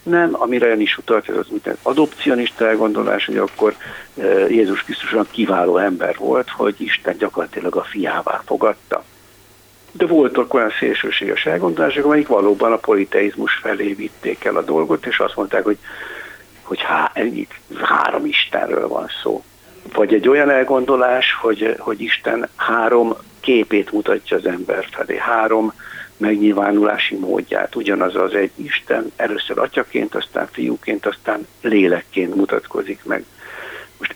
nem, 0.03 0.29
amire 0.31 0.67
ön 0.69 0.79
is 0.79 0.97
utalt, 0.97 1.29
ez 1.29 1.35
az 1.35 1.47
úgynevezett 1.49 1.85
adopcionista 1.85 2.67
elgondolás, 2.67 3.25
hogy 3.25 3.37
akkor 3.37 3.75
Jézus 4.47 4.83
Krisztus 4.83 5.13
olyan 5.13 5.27
kiváló 5.31 5.77
ember 5.77 6.15
volt, 6.17 6.49
hogy 6.49 6.75
Isten 6.77 7.17
gyakorlatilag 7.17 7.75
a 7.75 7.83
fiává 7.83 8.41
fogadta. 8.45 9.03
De 9.91 10.05
voltak 10.05 10.53
olyan 10.53 10.71
szélsőséges 10.79 11.45
elgondolások, 11.45 12.05
amelyik 12.05 12.27
valóban 12.27 12.71
a 12.71 12.77
politeizmus 12.77 13.53
felé 13.53 13.93
vitték 13.93 14.43
el 14.43 14.55
a 14.55 14.61
dolgot, 14.61 15.05
és 15.05 15.19
azt 15.19 15.35
mondták, 15.35 15.63
hogy, 15.63 15.77
hogy 16.61 16.81
há, 16.81 17.11
itt 17.15 17.51
három 17.81 18.25
Istenről 18.25 18.87
van 18.87 19.07
szó. 19.23 19.43
Vagy 19.93 20.13
egy 20.13 20.27
olyan 20.27 20.49
elgondolás, 20.49 21.33
hogy, 21.41 21.75
hogy 21.79 22.01
Isten 22.01 22.49
három 22.55 23.15
képét 23.39 23.91
mutatja 23.91 24.37
az 24.37 24.45
ember 24.45 24.87
felé, 24.91 25.17
három 25.17 25.73
megnyilvánulási 26.21 27.15
módját. 27.15 27.75
Ugyanaz 27.75 28.15
az 28.15 28.33
egy 28.33 28.51
Isten 28.55 29.11
először 29.15 29.59
atyaként, 29.59 30.15
aztán 30.15 30.47
fiúként, 30.51 31.05
aztán 31.05 31.47
lélekként 31.61 32.35
mutatkozik 32.35 33.03
meg. 33.03 33.25
Most 33.97 34.15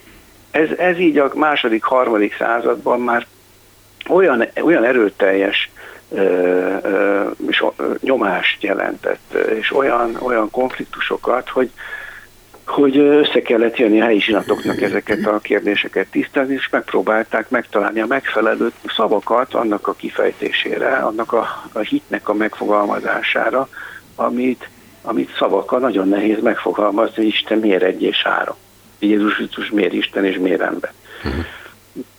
ez, 0.52 0.70
ez 0.78 1.00
így 1.00 1.18
a 1.18 1.32
második, 1.36 1.84
harmadik 1.84 2.36
században 2.38 3.02
már 3.02 3.28
olyan, 4.10 4.48
olyan 4.62 4.84
erőteljes 4.84 5.70
ö, 6.10 6.22
ö, 6.82 7.30
és 7.48 7.63
nyomást 8.00 8.63
jelentett, 8.63 9.34
és 9.34 9.72
olyan, 9.76 10.15
olyan 10.20 10.52
konfliktusokat, 10.52 11.50
hogy, 11.50 11.72
hogy 12.65 12.97
össze 12.97 13.41
kellett 13.41 13.78
jönni 13.78 14.01
a 14.01 14.06
helyi 14.06 14.19
zsinatoknak 14.19 14.82
ezeket 14.82 15.25
a 15.25 15.39
kérdéseket 15.39 16.08
tisztázni, 16.08 16.54
és 16.54 16.69
megpróbálták 16.69 17.49
megtalálni 17.49 17.99
a 17.99 18.06
megfelelő 18.06 18.71
szavakat 18.95 19.54
annak 19.54 19.88
a 19.88 19.93
kifejtésére, 19.93 20.95
annak 20.95 21.34
a, 21.34 21.47
a 21.73 21.80
hitnek 21.80 22.30
a 22.30 22.34
megfogalmazására, 22.34 23.69
amit, 24.15 24.69
amit 25.01 25.36
szavakkal 25.38 25.80
nagyon 25.80 26.08
nehéz 26.08 26.41
megfogalmazni, 26.41 27.15
hogy 27.15 27.25
Isten 27.25 27.58
miért 27.58 27.84
egy 27.84 28.01
és 28.01 28.23
három. 28.23 28.56
Jézus 28.99 29.36
Krisztus 29.36 29.69
miért 29.69 29.93
Isten 29.93 30.25
és 30.25 30.38
miért 30.38 30.62
ember. 30.62 30.93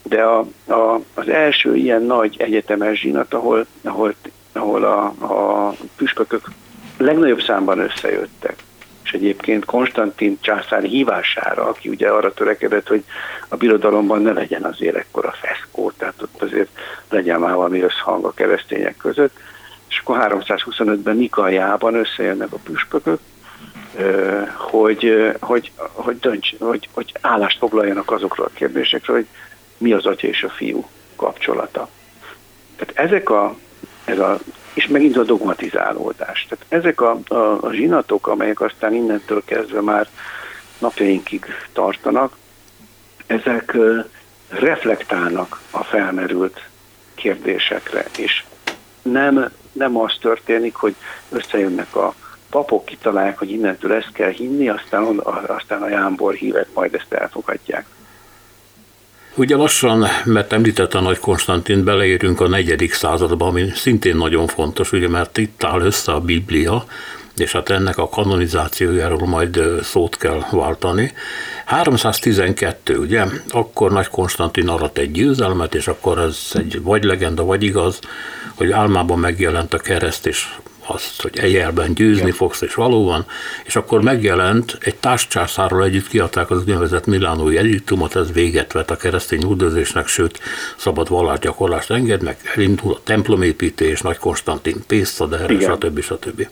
De 0.02 0.22
a, 0.22 0.38
a, 0.66 1.00
az 1.14 1.28
első 1.28 1.76
ilyen 1.76 2.02
nagy 2.02 2.36
egyetemes 2.38 3.00
zsinat, 3.00 3.34
ahol, 3.34 3.66
ahol, 3.82 4.14
ahol 4.52 4.84
a, 4.84 5.04
a 5.04 5.74
püspökök 5.96 6.50
legnagyobb 6.96 7.40
számban 7.40 7.78
összejöttek, 7.78 8.64
és 9.06 9.12
egyébként 9.12 9.64
Konstantin 9.64 10.38
császár 10.40 10.82
hívására, 10.82 11.68
aki 11.68 11.88
ugye 11.88 12.08
arra 12.08 12.34
törekedett, 12.34 12.88
hogy 12.88 13.04
a 13.48 13.56
birodalomban 13.56 14.22
ne 14.22 14.32
legyen 14.32 14.64
az 14.64 14.76
ekkora 14.80 15.34
feszkó, 15.40 15.90
tehát 15.90 16.22
ott 16.22 16.42
azért 16.42 16.68
legyen 17.08 17.40
már 17.40 17.54
valami 17.54 17.80
összhang 17.80 18.24
a 18.24 18.32
keresztények 18.32 18.96
között, 18.96 19.38
és 19.88 19.98
akkor 19.98 20.18
325-ben 20.20 21.16
Nikajában 21.16 21.94
összejönnek 21.94 22.52
a 22.52 22.58
püspökök, 22.64 23.18
hogy, 24.54 25.34
hogy, 25.40 25.72
hogy, 25.76 26.18
dönts, 26.18 26.54
hogy, 26.58 26.88
hogy 26.92 27.12
állást 27.20 27.58
foglaljanak 27.58 28.10
azokról 28.10 28.46
a 28.46 28.54
kérdésekről, 28.54 29.16
hogy 29.16 29.26
mi 29.78 29.92
az 29.92 30.06
atya 30.06 30.26
és 30.26 30.42
a 30.42 30.48
fiú 30.48 30.88
kapcsolata. 31.16 31.88
Tehát 32.76 33.10
ezek 33.10 33.30
a, 33.30 33.56
ez 34.04 34.18
a 34.18 34.38
és 34.76 34.86
megint 34.86 35.16
a 35.16 35.22
dogmatizálódás. 35.22 36.46
Tehát 36.48 36.64
ezek 36.68 37.00
a, 37.00 37.18
a, 37.28 37.34
a 37.66 37.72
zsinatok, 37.72 38.26
amelyek 38.26 38.60
aztán 38.60 38.94
innentől 38.94 39.42
kezdve 39.44 39.80
már 39.80 40.08
napjainkig 40.78 41.46
tartanak, 41.72 42.36
ezek 43.26 43.76
reflektálnak 44.48 45.60
a 45.70 45.84
felmerült 45.84 46.68
kérdésekre, 47.14 48.06
és 48.18 48.44
nem, 49.02 49.50
nem 49.72 49.96
az 49.96 50.16
történik, 50.20 50.74
hogy 50.74 50.94
összejönnek 51.28 51.96
a 51.96 52.14
papok, 52.50 52.84
kitalálják, 52.84 53.38
hogy 53.38 53.50
innentől 53.50 53.92
ezt 53.92 54.12
kell 54.12 54.30
hinni, 54.30 54.68
aztán, 54.68 55.18
aztán 55.46 55.82
a 55.82 55.88
jámbor 55.88 56.34
hívet 56.34 56.68
majd 56.74 56.94
ezt 56.94 57.12
elfogadják. 57.12 57.86
Ugye 59.38 59.56
lassan, 59.56 60.06
mert 60.24 60.52
említette 60.52 61.00
Nagy 61.00 61.18
Konstantin, 61.18 61.84
beleérünk 61.84 62.40
a 62.40 62.48
negyedik 62.48 62.92
századba, 62.92 63.46
ami 63.46 63.70
szintén 63.74 64.16
nagyon 64.16 64.46
fontos, 64.46 64.92
ugye, 64.92 65.08
mert 65.08 65.38
itt 65.38 65.64
áll 65.64 65.80
össze 65.80 66.12
a 66.12 66.20
Biblia, 66.20 66.84
és 67.36 67.52
hát 67.52 67.70
ennek 67.70 67.98
a 67.98 68.08
kanonizációjáról 68.08 69.26
majd 69.26 69.60
szót 69.82 70.16
kell 70.16 70.44
váltani. 70.50 71.12
312, 71.64 72.98
ugye, 72.98 73.24
akkor 73.48 73.92
Nagy 73.92 74.08
Konstantin 74.08 74.68
arat 74.68 74.98
egy 74.98 75.12
győzelmet, 75.12 75.74
és 75.74 75.88
akkor 75.88 76.18
ez 76.18 76.38
egy 76.52 76.82
vagy 76.82 77.04
legenda, 77.04 77.44
vagy 77.44 77.62
igaz, 77.62 77.98
hogy 78.54 78.70
álmában 78.70 79.18
megjelent 79.18 79.74
a 79.74 79.78
kereszt, 79.78 80.26
és 80.26 80.48
azt, 80.86 81.22
hogy 81.22 81.38
ejelben 81.38 81.94
győzni 81.94 82.20
Igen. 82.20 82.32
fogsz, 82.32 82.60
és 82.60 82.74
valóban, 82.74 83.26
és 83.64 83.76
akkor 83.76 84.02
megjelent 84.02 84.78
egy 84.80 84.96
társcsászárral 84.96 85.84
együtt 85.84 86.08
kiadták 86.08 86.50
az 86.50 86.58
úgynevezett 86.58 87.06
Milánói 87.06 87.58
ediktumot, 87.58 88.16
ez 88.16 88.32
véget 88.32 88.72
vet 88.72 88.90
a 88.90 88.96
keresztény 88.96 89.42
üldözésnek, 89.42 90.06
sőt, 90.06 90.40
szabad 90.76 91.08
vallásgyakorlást 91.08 91.88
meg 91.88 92.36
elindul 92.54 92.92
a 92.92 93.00
templomépítés, 93.04 94.00
Nagy 94.00 94.18
Konstantin 94.18 94.76
pészta, 94.86 95.26
de 95.26 95.38
erre, 95.38 95.60
stb. 95.60 96.00
stb. 96.00 96.48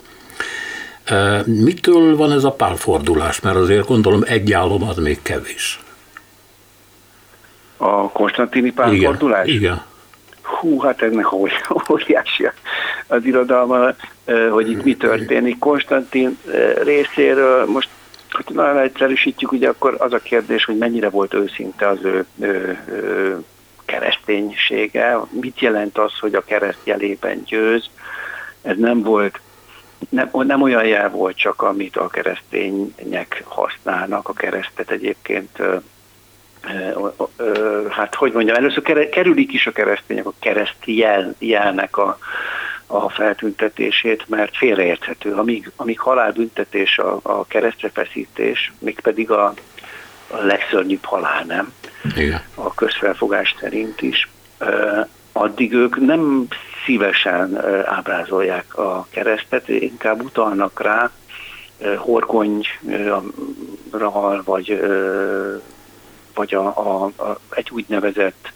Mitől 1.45 2.17
van 2.17 2.33
ez 2.33 2.45
a 2.45 2.53
pálfordulás? 2.53 3.41
Mert 3.41 3.57
azért 3.57 3.87
gondolom 3.87 4.23
egy 4.27 4.53
álom 4.53 4.83
az 4.83 4.97
még 4.97 5.23
kevés. 5.23 5.81
A 7.77 8.09
konstantini 8.11 8.73
pálfordulás? 8.73 9.47
Igen. 9.47 9.61
Igen 9.61 9.83
hú, 10.45 10.81
hát 10.81 11.03
ennek 11.03 11.33
óriási 11.91 12.51
az 13.07 13.25
irodalma, 13.25 13.95
hogy 14.51 14.71
itt 14.71 14.85
mi 14.85 14.97
történik. 14.97 15.59
Konstantin 15.59 16.39
részéről 16.83 17.65
most 17.67 17.89
hogy 18.31 18.55
nagyon 18.55 18.79
egyszerűsítjük, 18.79 19.53
ugye 19.53 19.69
akkor 19.69 19.97
az 19.99 20.13
a 20.13 20.19
kérdés, 20.19 20.65
hogy 20.65 20.79
mennyire 20.79 21.09
volt 21.09 21.35
őszinte 21.35 21.89
az 21.89 21.99
ő, 22.03 22.27
ő, 22.41 22.79
ő 22.89 23.43
kereszténysége, 23.85 25.19
mit 25.31 25.61
jelent 25.61 25.99
az, 25.99 26.19
hogy 26.19 26.35
a 26.35 26.45
kereszt 26.45 26.81
jelében 26.85 27.43
győz. 27.45 27.91
Ez 28.63 28.77
nem 28.77 29.03
volt 29.03 29.41
nem, 30.09 30.31
nem 30.33 30.63
olyan 30.63 30.85
jel 30.87 31.11
volt 31.11 31.37
csak, 31.37 31.63
amit 31.63 31.97
a 31.97 32.09
keresztények 32.09 33.43
használnak, 33.47 34.29
a 34.29 34.33
keresztet 34.33 34.91
egyébként 34.91 35.63
hát 37.89 38.15
hogy 38.15 38.33
mondjam, 38.33 38.57
először 38.57 39.09
kerülik 39.09 39.53
is 39.53 39.67
a 39.67 39.73
keresztények 39.73 40.27
a 40.27 40.33
kereszt 40.39 40.77
jel, 40.85 41.35
jelnek 41.39 41.97
a, 41.97 42.19
a 42.87 43.09
feltüntetését, 43.09 44.29
mert 44.29 44.57
félreérthető. 44.57 45.33
Amíg, 45.33 45.71
amíg 45.77 45.99
halálbüntetés 45.99 46.99
a, 46.99 47.21
a 47.23 47.47
keresztrefeszítés, 47.47 48.73
még 48.79 49.01
pedig 49.01 49.31
a, 49.31 49.55
a 50.29 50.37
legszörnyűbb 50.37 51.05
halál, 51.05 51.45
nem? 51.45 51.73
Igen. 52.17 52.43
A 52.55 52.75
közfelfogás 52.75 53.55
szerint 53.61 54.03
is. 54.03 54.29
Addig 55.33 55.73
ők 55.73 55.97
nem 55.97 56.47
szívesen 56.85 57.61
ábrázolják 57.85 58.77
a 58.79 59.07
keresztet, 59.11 59.69
inkább 59.69 60.23
utalnak 60.23 60.81
rá, 60.81 61.11
horkonyra, 61.97 63.23
vagy 64.45 64.81
vagy 66.35 66.55
a, 66.55 66.67
a, 66.67 67.05
a, 67.05 67.39
egy 67.51 67.71
úgynevezett, 67.71 68.53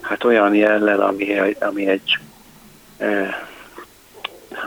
hát 0.00 0.24
olyan 0.24 0.54
jellel, 0.54 1.00
ami, 1.00 1.38
ami 1.60 1.86
egy, 1.86 2.18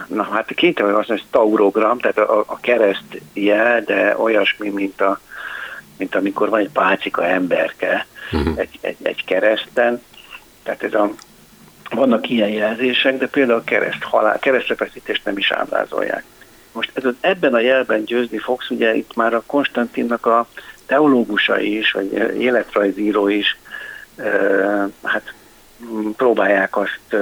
na 0.08 0.24
hát 0.24 0.54
kénytelen 0.54 0.96
azt 0.96 1.08
mondani, 1.08 1.30
hogy 1.32 1.42
taurogram, 1.42 2.00
tehát 2.00 2.18
a, 2.18 2.44
a 2.48 2.60
kereszt 2.60 3.22
jel, 3.34 3.82
de 3.82 4.18
olyasmi, 4.18 4.70
mint, 4.70 5.02
a, 5.02 5.20
mint 5.98 6.16
amikor 6.16 6.50
van 6.50 6.60
egy 6.60 6.70
pálcika 6.70 7.26
emberke 7.26 8.06
uh-huh. 8.32 8.58
egy, 8.58 8.80
egy, 8.82 8.98
egy 9.02 9.26
kereszten, 9.26 10.02
tehát 10.64 10.84
ez 10.84 10.94
a, 10.94 11.12
vannak 11.90 12.30
ilyen 12.30 12.50
jelzések, 12.50 13.18
de 13.18 13.28
például 13.28 13.60
a 13.60 13.64
kereszt 13.64 14.04
halál, 14.04 14.40
keresztrefeszítést 14.40 15.26
nem 15.26 15.38
is 15.38 15.52
ábrázolják. 15.52 16.24
Most 16.72 16.92
ez, 16.94 17.04
ebben 17.20 17.54
a 17.54 17.60
jelben 17.60 18.04
győzni 18.04 18.38
fogsz, 18.38 18.70
ugye 18.70 18.96
itt 18.96 19.16
már 19.16 19.34
a 19.34 19.44
Konstantinnak 19.46 20.26
a 20.26 20.48
teológusai 20.86 21.78
is, 21.78 21.92
vagy 21.92 22.14
életrajzíró 22.40 23.28
is, 23.28 23.58
hát 25.04 25.34
próbálják 26.16 26.78
azt 26.78 27.16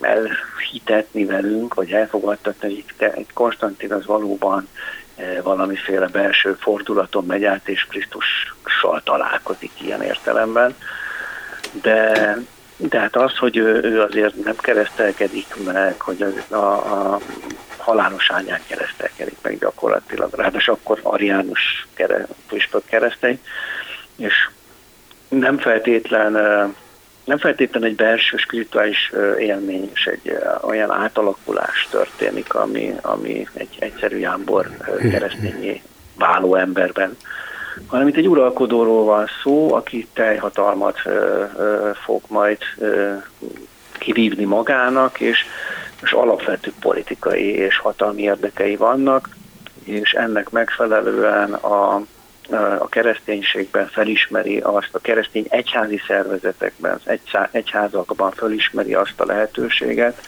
elhitetni 0.00 1.24
velünk, 1.24 1.74
vagy 1.74 1.92
elfogadtatni, 1.92 2.68
hogy 2.68 2.84
itt 3.16 3.32
Konstantin 3.32 3.92
az 3.92 4.06
valóban 4.06 4.68
valamiféle 5.42 6.06
belső 6.06 6.56
fordulaton 6.60 7.24
megy 7.24 7.44
át, 7.44 7.68
és 7.68 7.86
Krisztussal 7.88 9.02
találkozik 9.04 9.70
ilyen 9.80 10.02
értelemben. 10.02 10.76
De, 11.82 12.36
de 12.76 12.98
hát 12.98 13.16
az, 13.16 13.36
hogy 13.36 13.56
ő, 13.56 13.82
ő 13.82 14.00
azért 14.00 14.44
nem 14.44 14.56
keresztelkedik 14.56 15.46
meg, 15.64 16.00
hogy 16.00 16.22
az, 16.22 16.52
a, 16.52 16.64
a 16.64 17.20
halálos 17.76 18.30
ányán 18.30 18.60
keresztelkedik 18.66 19.36
meg 19.42 19.58
gyakorlatilag, 19.58 20.34
ráadásul 20.34 20.74
akkor 20.74 21.00
ariánus 21.02 21.86
kere, 21.94 22.26
püspök 22.48 22.84
keresztény, 22.84 23.40
és 24.16 24.48
nem 25.28 25.58
feltétlen 25.58 26.36
nem 27.24 27.38
feltétlenül 27.38 27.88
egy 27.88 27.94
belső 27.94 28.36
spirituális 28.36 29.12
élmény 29.38 29.90
és 29.94 30.06
egy 30.06 30.38
olyan 30.62 30.90
átalakulás 30.90 31.88
történik, 31.90 32.54
ami, 32.54 32.94
ami 33.02 33.48
egy 33.54 33.76
egyszerű 33.78 34.16
jámbor 34.16 34.68
keresztényé 35.10 35.82
váló 36.18 36.54
emberben, 36.54 37.16
hanem 37.86 38.08
itt 38.08 38.16
egy 38.16 38.28
uralkodóról 38.28 39.04
van 39.04 39.26
szó, 39.42 39.74
aki 39.74 40.08
teljhatalmat 40.12 40.98
fog 42.04 42.22
majd 42.28 42.58
kivívni 43.98 44.44
magának, 44.44 45.20
és, 45.20 45.44
és 46.02 46.12
alapvető 46.12 46.72
politikai 46.80 47.54
és 47.54 47.78
hatalmi 47.78 48.22
érdekei 48.22 48.76
vannak, 48.76 49.28
és 49.84 50.12
ennek 50.12 50.50
megfelelően 50.50 51.52
a, 51.52 52.02
a 52.78 52.88
kereszténységben 52.88 53.88
felismeri 53.88 54.58
azt, 54.58 54.88
a 54.92 54.98
keresztény 54.98 55.46
egyházi 55.48 56.00
szervezetekben, 56.06 57.00
az 57.04 57.18
egyházakban 57.50 58.30
felismeri 58.30 58.94
azt 58.94 59.20
a 59.20 59.24
lehetőséget, 59.24 60.20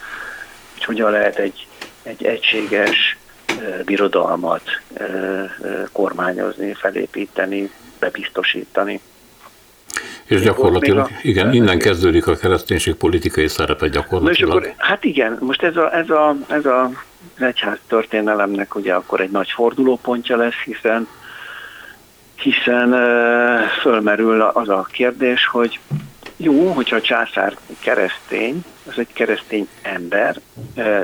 hogy 0.73 0.83
hogyan 0.83 1.11
lehet 1.11 1.37
egy, 1.37 1.67
egy 2.03 2.25
egységes 2.25 3.17
birodalmat 3.85 4.81
kormányozni, 5.91 6.73
felépíteni, 6.73 7.71
bebiztosítani. 7.99 9.01
És 10.25 10.41
gyakorlatilag, 10.41 11.09
igen, 11.21 11.53
innen 11.53 11.79
kezdődik 11.79 12.27
a 12.27 12.35
kereszténység 12.35 12.95
politikai 12.95 13.47
szerepe 13.47 13.87
gyakorlatilag. 13.87 14.55
akkor, 14.55 14.73
hát 14.77 15.03
igen, 15.03 15.37
most 15.39 15.63
ez 15.63 15.75
a, 15.75 15.95
ez 15.95 16.09
a, 16.09 16.35
ez 16.47 16.65
a 16.65 16.91
egyház 17.39 17.77
történelemnek 17.87 18.75
ugye 18.75 18.93
akkor 18.93 19.21
egy 19.21 19.31
nagy 19.31 19.49
fordulópontja 19.49 20.37
lesz, 20.37 20.63
hiszen 20.65 21.07
hiszen 22.37 22.95
fölmerül 23.81 24.41
az 24.41 24.69
a 24.69 24.87
kérdés, 24.91 25.45
hogy 25.45 25.79
jó, 26.37 26.71
hogyha 26.71 26.95
a 26.95 27.01
császár 27.01 27.57
keresztény, 27.79 28.63
az 28.87 28.97
egy 28.97 29.13
keresztény 29.13 29.67
ember, 29.81 30.39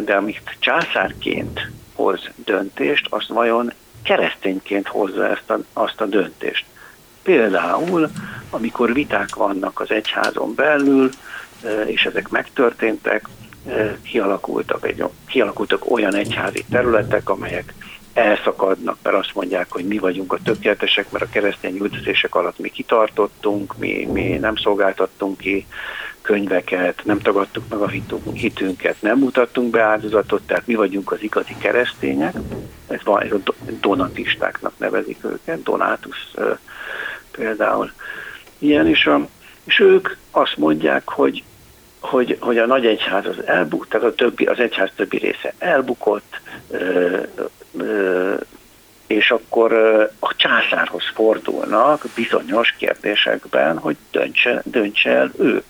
de 0.05 0.15
amit 0.15 0.55
császárként 0.59 1.71
hoz 1.95 2.29
döntést, 2.35 3.07
azt 3.09 3.27
vajon 3.27 3.73
keresztényként 4.03 4.87
hozza 4.87 5.29
ezt 5.29 5.49
a, 5.49 5.59
azt 5.73 6.01
a 6.01 6.05
döntést. 6.05 6.65
Például, 7.23 8.09
amikor 8.49 8.93
viták 8.93 9.35
vannak 9.35 9.79
az 9.79 9.91
egyházon 9.91 10.55
belül, 10.55 11.09
és 11.85 12.05
ezek 12.05 12.29
megtörténtek, 12.29 13.27
kialakultak, 14.01 14.87
egy, 14.87 15.03
kialakultak 15.27 15.91
olyan 15.91 16.15
egyházi 16.15 16.65
területek, 16.69 17.29
amelyek 17.29 17.73
elszakadnak, 18.13 18.97
mert 19.03 19.15
azt 19.15 19.35
mondják, 19.35 19.71
hogy 19.71 19.85
mi 19.85 19.97
vagyunk 19.97 20.33
a 20.33 20.39
tökéletesek, 20.43 21.11
mert 21.11 21.23
a 21.23 21.29
keresztény 21.29 21.77
üldözések 21.77 22.35
alatt 22.35 22.59
mi 22.59 22.69
kitartottunk, 22.69 23.77
mi, 23.77 24.07
mi 24.11 24.37
nem 24.37 24.55
szolgáltattunk 24.55 25.37
ki 25.37 25.65
könyveket, 26.21 27.01
nem 27.05 27.19
tagadtuk 27.19 27.63
meg 27.69 27.79
a 27.79 27.87
hitünket, 28.33 29.01
nem 29.01 29.17
mutattunk 29.17 29.69
be 29.69 29.81
áldozatot, 29.81 30.41
tehát 30.41 30.67
mi 30.67 30.75
vagyunk 30.75 31.11
az 31.11 31.21
igazi 31.21 31.55
keresztények, 31.59 32.35
ez, 32.87 32.99
van, 33.03 33.21
ez 33.21 33.31
a 33.31 33.53
donatistáknak 33.81 34.73
nevezik 34.77 35.25
őket, 35.25 35.63
Donátus 35.63 36.33
például. 37.31 37.91
Ilyen, 38.57 38.87
és, 38.87 39.05
a, 39.05 39.27
és 39.63 39.79
ők 39.79 40.09
azt 40.31 40.57
mondják, 40.57 41.09
hogy 41.09 41.43
hogy, 41.99 42.37
hogy 42.39 42.57
a 42.57 42.65
nagy 42.65 42.85
egyház 42.85 43.25
az 43.25 43.45
elbukott, 43.45 43.89
tehát 43.89 44.07
a 44.07 44.15
többi, 44.15 44.45
az 44.45 44.59
egyház 44.59 44.89
többi 44.95 45.17
része 45.17 45.53
elbukott, 45.57 46.41
és 49.07 49.31
akkor 49.31 49.73
a 50.19 50.35
császárhoz 50.35 51.03
fordulnak 51.13 52.05
bizonyos 52.15 52.75
kérdésekben, 52.77 53.77
hogy 53.77 53.97
döntse, 54.11 54.61
döntse 54.65 55.09
el 55.09 55.31
ő, 55.39 55.63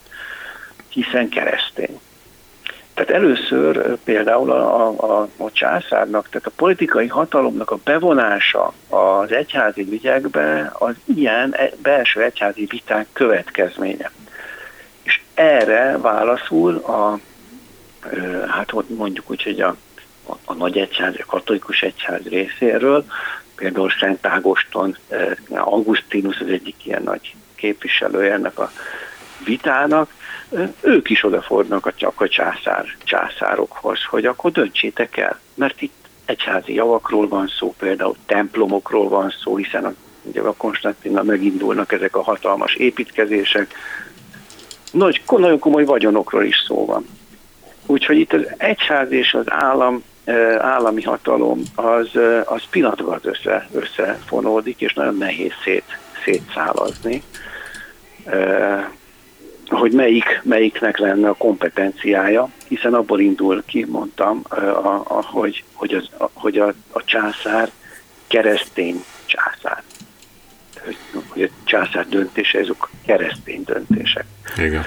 hiszen 0.89 1.29
keresztény. 1.29 1.99
Tehát 2.93 3.11
először 3.11 3.97
például 4.03 4.51
a, 4.51 4.87
a, 4.87 5.27
a 5.37 5.51
császárnak, 5.51 6.29
tehát 6.29 6.47
a 6.47 6.51
politikai 6.55 7.07
hatalomnak 7.07 7.71
a 7.71 7.79
bevonása 7.83 8.73
az 8.89 9.31
egyházi 9.31 9.87
ügyekbe 9.91 10.71
az 10.73 10.93
ilyen 11.15 11.53
e, 11.55 11.69
belső 11.81 12.21
egyházi 12.21 12.65
viták 12.65 13.07
következménye. 13.13 14.11
És 15.03 15.21
erre 15.33 15.97
válaszul 15.97 16.75
a, 16.75 17.19
hát 18.47 18.73
mondjuk 18.87 19.29
úgy, 19.29 19.43
hogy 19.43 19.61
a 19.61 19.75
a, 20.27 20.33
a 20.45 20.53
nagy 20.53 20.77
egyház, 20.77 21.13
a 21.17 21.25
katolikus 21.25 21.81
egyház 21.81 22.23
részéről, 22.23 23.05
például 23.55 23.91
Szent 23.99 24.25
Ágoston, 24.25 24.97
eh, 25.07 25.31
Augustinus 25.49 26.39
az 26.39 26.47
egyik 26.47 26.85
ilyen 26.85 27.03
nagy 27.03 27.35
képviselője 27.55 28.33
ennek 28.33 28.59
a 28.59 28.71
vitának, 29.45 30.13
eh, 30.55 30.69
ők 30.81 31.09
is 31.09 31.23
odafordulnak 31.23 31.95
csak 31.95 32.21
a 32.21 32.27
császár, 32.27 32.85
császárokhoz, 33.03 34.03
hogy 34.03 34.25
akkor 34.25 34.51
döntsétek 34.51 35.17
el, 35.17 35.39
mert 35.53 35.81
itt 35.81 36.03
egyházi 36.25 36.73
javakról 36.73 37.27
van 37.27 37.47
szó, 37.59 37.75
például 37.77 38.15
templomokról 38.25 39.09
van 39.09 39.33
szó, 39.43 39.55
hiszen 39.57 39.85
a, 39.85 39.93
ugye 40.21 40.41
a 40.41 40.53
Konstantinnal 40.53 41.23
megindulnak 41.23 41.91
ezek 41.91 42.15
a 42.15 42.23
hatalmas 42.23 42.75
építkezések, 42.75 43.73
nagy, 44.91 45.21
nagyon 45.27 45.59
komoly 45.59 45.85
vagyonokról 45.85 46.43
is 46.43 46.63
szó 46.67 46.85
van. 46.85 47.05
Úgyhogy 47.85 48.17
itt 48.17 48.33
az 48.33 48.45
egyház 48.57 49.11
és 49.11 49.33
az 49.33 49.51
állam 49.51 50.03
állami 50.57 51.01
hatalom 51.01 51.61
az, 51.75 52.09
az 52.45 52.61
pillanatban 52.69 53.19
össze, 53.21 53.67
összefonódik, 53.71 54.81
és 54.81 54.93
nagyon 54.93 55.17
nehéz 55.17 55.51
szét, 55.63 55.97
szétszálazni, 56.23 57.23
hogy 59.67 59.91
melyik, 59.91 60.41
melyiknek 60.43 60.97
lenne 60.97 61.29
a 61.29 61.33
kompetenciája, 61.33 62.49
hiszen 62.67 62.93
abból 62.93 63.19
indul 63.19 63.63
ki, 63.65 63.85
mondtam, 63.89 64.41
a, 64.49 64.55
a, 65.07 65.23
hogy, 65.25 65.63
hogy, 65.73 65.93
az, 65.93 66.09
a, 66.17 66.29
hogy 66.33 66.57
a, 66.57 66.73
a 66.91 67.03
császár 67.03 67.71
keresztény 68.27 69.03
császár 69.25 69.83
hogy, 70.85 71.41
a 71.43 71.47
császár 71.63 72.07
döntése, 72.07 72.59
ezek 72.59 72.75
keresztény 73.05 73.63
döntések. 73.65 74.25
Igen. 74.57 74.83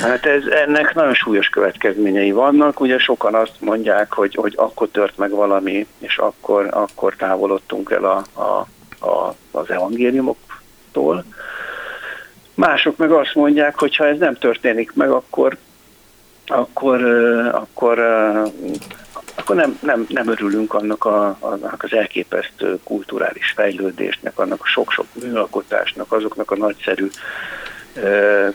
Hát 0.00 0.26
ez, 0.26 0.42
ennek 0.44 0.94
nagyon 0.94 1.14
súlyos 1.14 1.48
következményei 1.48 2.32
vannak, 2.32 2.80
ugye 2.80 2.98
sokan 2.98 3.34
azt 3.34 3.56
mondják, 3.60 4.12
hogy, 4.12 4.34
hogy 4.34 4.54
akkor 4.56 4.88
tört 4.88 5.16
meg 5.16 5.30
valami, 5.30 5.86
és 5.98 6.16
akkor, 6.16 6.66
akkor 6.70 7.14
távolodtunk 7.16 7.90
el 7.90 8.04
a, 8.04 8.40
a, 8.40 8.66
a, 9.06 9.34
az 9.50 9.70
evangéliumoktól. 9.70 11.24
Mások 12.54 12.96
meg 12.96 13.10
azt 13.10 13.34
mondják, 13.34 13.78
hogy 13.78 13.96
ha 13.96 14.06
ez 14.06 14.18
nem 14.18 14.34
történik 14.34 14.92
meg, 14.94 15.10
akkor 15.10 15.56
akkor, 16.50 17.02
akkor 17.52 17.98
akkor 19.48 19.60
nem, 19.60 19.78
nem, 19.82 20.06
nem 20.08 20.28
örülünk 20.28 20.74
annak, 20.74 21.04
a, 21.04 21.36
annak 21.40 21.82
az 21.82 21.92
elképesztő 21.92 22.78
kulturális 22.84 23.52
fejlődésnek, 23.56 24.38
annak 24.38 24.60
a 24.62 24.66
sok-sok 24.66 25.06
műalkotásnak, 25.22 26.12
azoknak 26.12 26.50
a 26.50 26.56
nagyszerű 26.56 27.08
ö, 27.94 28.48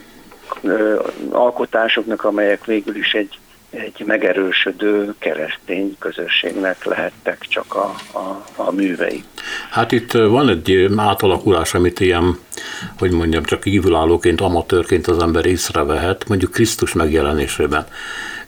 ö, 0.62 1.00
alkotásoknak, 1.30 2.24
amelyek 2.24 2.64
végül 2.64 2.96
is 2.96 3.12
egy, 3.12 3.38
egy 3.70 4.02
megerősödő 4.06 5.14
keresztény 5.18 5.96
közösségnek 5.98 6.84
lehettek 6.84 7.46
csak 7.48 7.74
a, 7.74 7.94
a, 8.18 8.44
a 8.56 8.70
művei. 8.70 9.24
Hát 9.70 9.92
itt 9.92 10.12
van 10.12 10.48
egy 10.48 10.88
átalakulás, 10.96 11.74
amit 11.74 12.00
ilyen, 12.00 12.38
hogy 12.98 13.10
mondjam, 13.10 13.44
csak 13.44 13.60
kívülállóként, 13.60 14.40
amatőrként 14.40 15.06
az 15.06 15.22
ember 15.22 15.46
észrevehet, 15.46 16.28
mondjuk 16.28 16.50
Krisztus 16.50 16.92
megjelenésében. 16.92 17.86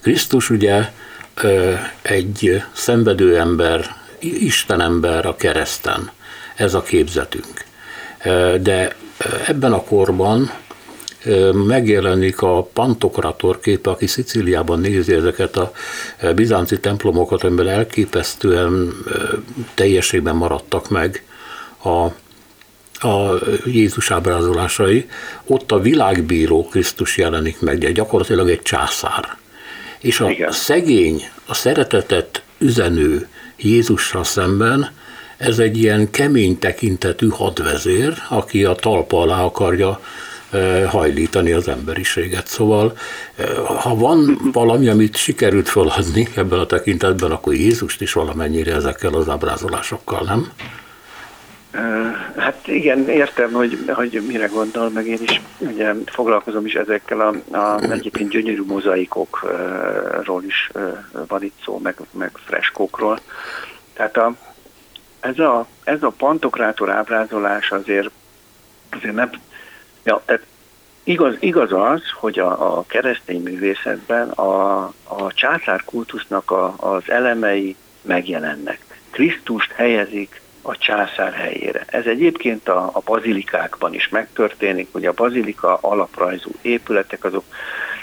Krisztus 0.01 0.51
ugye 0.51 0.89
egy 2.03 2.63
szenvedő 2.73 3.39
ember, 3.39 3.97
Istenember 4.19 5.27
a 5.27 5.37
kereszten. 5.37 6.11
Ez 6.55 6.75
a 6.75 6.83
képzetünk. 6.83 7.65
De 8.61 8.97
ebben 9.47 9.73
a 9.73 9.83
korban 9.83 10.51
megjelenik 11.53 12.43
a 12.43 12.63
Pantokrator 12.63 13.61
képe, 13.61 13.91
aki 13.91 14.07
Szicíliában 14.07 14.81
nézi 14.81 15.13
ezeket 15.13 15.57
a 15.57 15.73
bizánci 16.35 16.81
templomokat, 16.81 17.45
amiben 17.45 17.69
elképesztően 17.69 18.93
teljességben 19.75 20.37
maradtak 20.37 20.91
meg 20.91 21.25
a 21.85 22.07
a 23.01 23.39
Jézus 23.65 24.11
ábrázolásai, 24.11 25.09
ott 25.47 25.73
a 25.73 25.81
világbíró 25.81 26.69
Krisztus 26.69 27.17
jelenik 27.17 27.61
meg, 27.61 27.79
de 27.79 27.93
gyakorlatilag 27.93 28.49
egy 28.49 28.63
császár. 28.63 29.37
És 30.01 30.21
a 30.21 30.31
Igen. 30.31 30.53
szegény, 30.53 31.23
a 31.47 31.55
szeretetet 31.55 32.43
üzenő 32.59 33.29
Jézusra 33.57 34.25
szemben 34.25 34.91
ez 35.37 35.59
egy 35.59 35.79
ilyen 35.79 36.11
kemény 36.11 36.59
tekintetű 36.59 37.29
hadvezér, 37.29 38.15
aki 38.29 38.65
a 38.65 38.75
talpa 38.75 39.21
alá 39.21 39.43
akarja 39.43 40.01
e, 40.51 40.87
hajlítani 40.87 41.53
az 41.53 41.69
emberiséget. 41.69 42.47
Szóval, 42.47 42.97
e, 43.37 43.45
ha 43.61 43.95
van 43.95 44.39
valami, 44.53 44.89
amit 44.89 45.17
sikerült 45.17 45.69
feladni 45.69 46.29
ebben 46.35 46.59
a 46.59 46.67
tekintetben, 46.67 47.31
akkor 47.31 47.55
Jézust 47.55 48.01
is 48.01 48.13
valamennyire 48.13 48.75
ezekkel 48.75 49.15
az 49.15 49.29
ábrázolásokkal, 49.29 50.23
nem? 50.25 50.51
Hát 52.37 52.67
igen, 52.67 53.09
értem, 53.09 53.53
hogy, 53.53 53.79
hogy 53.87 54.23
mire 54.27 54.47
gondol, 54.47 54.91
meg 54.91 55.07
én 55.07 55.19
is 55.21 55.41
ugye 55.59 55.95
foglalkozom 56.07 56.67
is 56.67 56.75
ezekkel 56.75 57.21
a, 57.21 57.57
a 57.57 57.81
egyébként 57.91 58.31
gyönyörű 58.31 58.63
mozaikokról 58.67 60.45
is 60.45 60.71
van 61.29 61.43
itt 61.43 61.59
szó, 61.65 61.79
meg, 61.79 61.97
meg 62.11 62.31
freskókról. 62.45 63.19
Tehát 63.93 64.17
a, 64.17 64.35
ez, 65.21 65.39
a, 65.39 65.67
ez 65.85 66.03
a 66.03 66.15
pantokrátor 66.17 66.91
ábrázolás 66.91 67.71
azért, 67.71 68.11
azért 68.91 69.15
nem, 69.15 69.31
ja, 70.05 70.23
igaz, 71.05 71.35
igaz 71.39 71.73
az, 71.73 72.03
hogy 72.15 72.39
a, 72.39 72.79
a 72.79 72.85
keresztény 72.87 73.43
művészetben 73.43 74.29
a, 74.29 74.83
a 75.05 75.33
császár 75.35 75.85
kultusznak 75.85 76.51
a, 76.51 76.75
az 76.77 77.03
elemei 77.07 77.77
megjelennek. 78.03 78.85
Krisztust 79.11 79.73
helyezik 79.73 80.41
a 80.67 80.77
császár 80.77 81.33
helyére. 81.33 81.85
Ez 81.87 82.07
egyébként 82.07 82.69
a, 82.69 82.91
a 82.93 83.01
bazilikákban 83.05 83.95
is 83.95 84.09
megtörténik, 84.09 84.89
hogy 84.93 85.07
a 85.07 85.13
bazilika 85.13 85.79
alaprajzú 85.81 86.51
épületek, 86.63 87.25
azok 87.25 87.45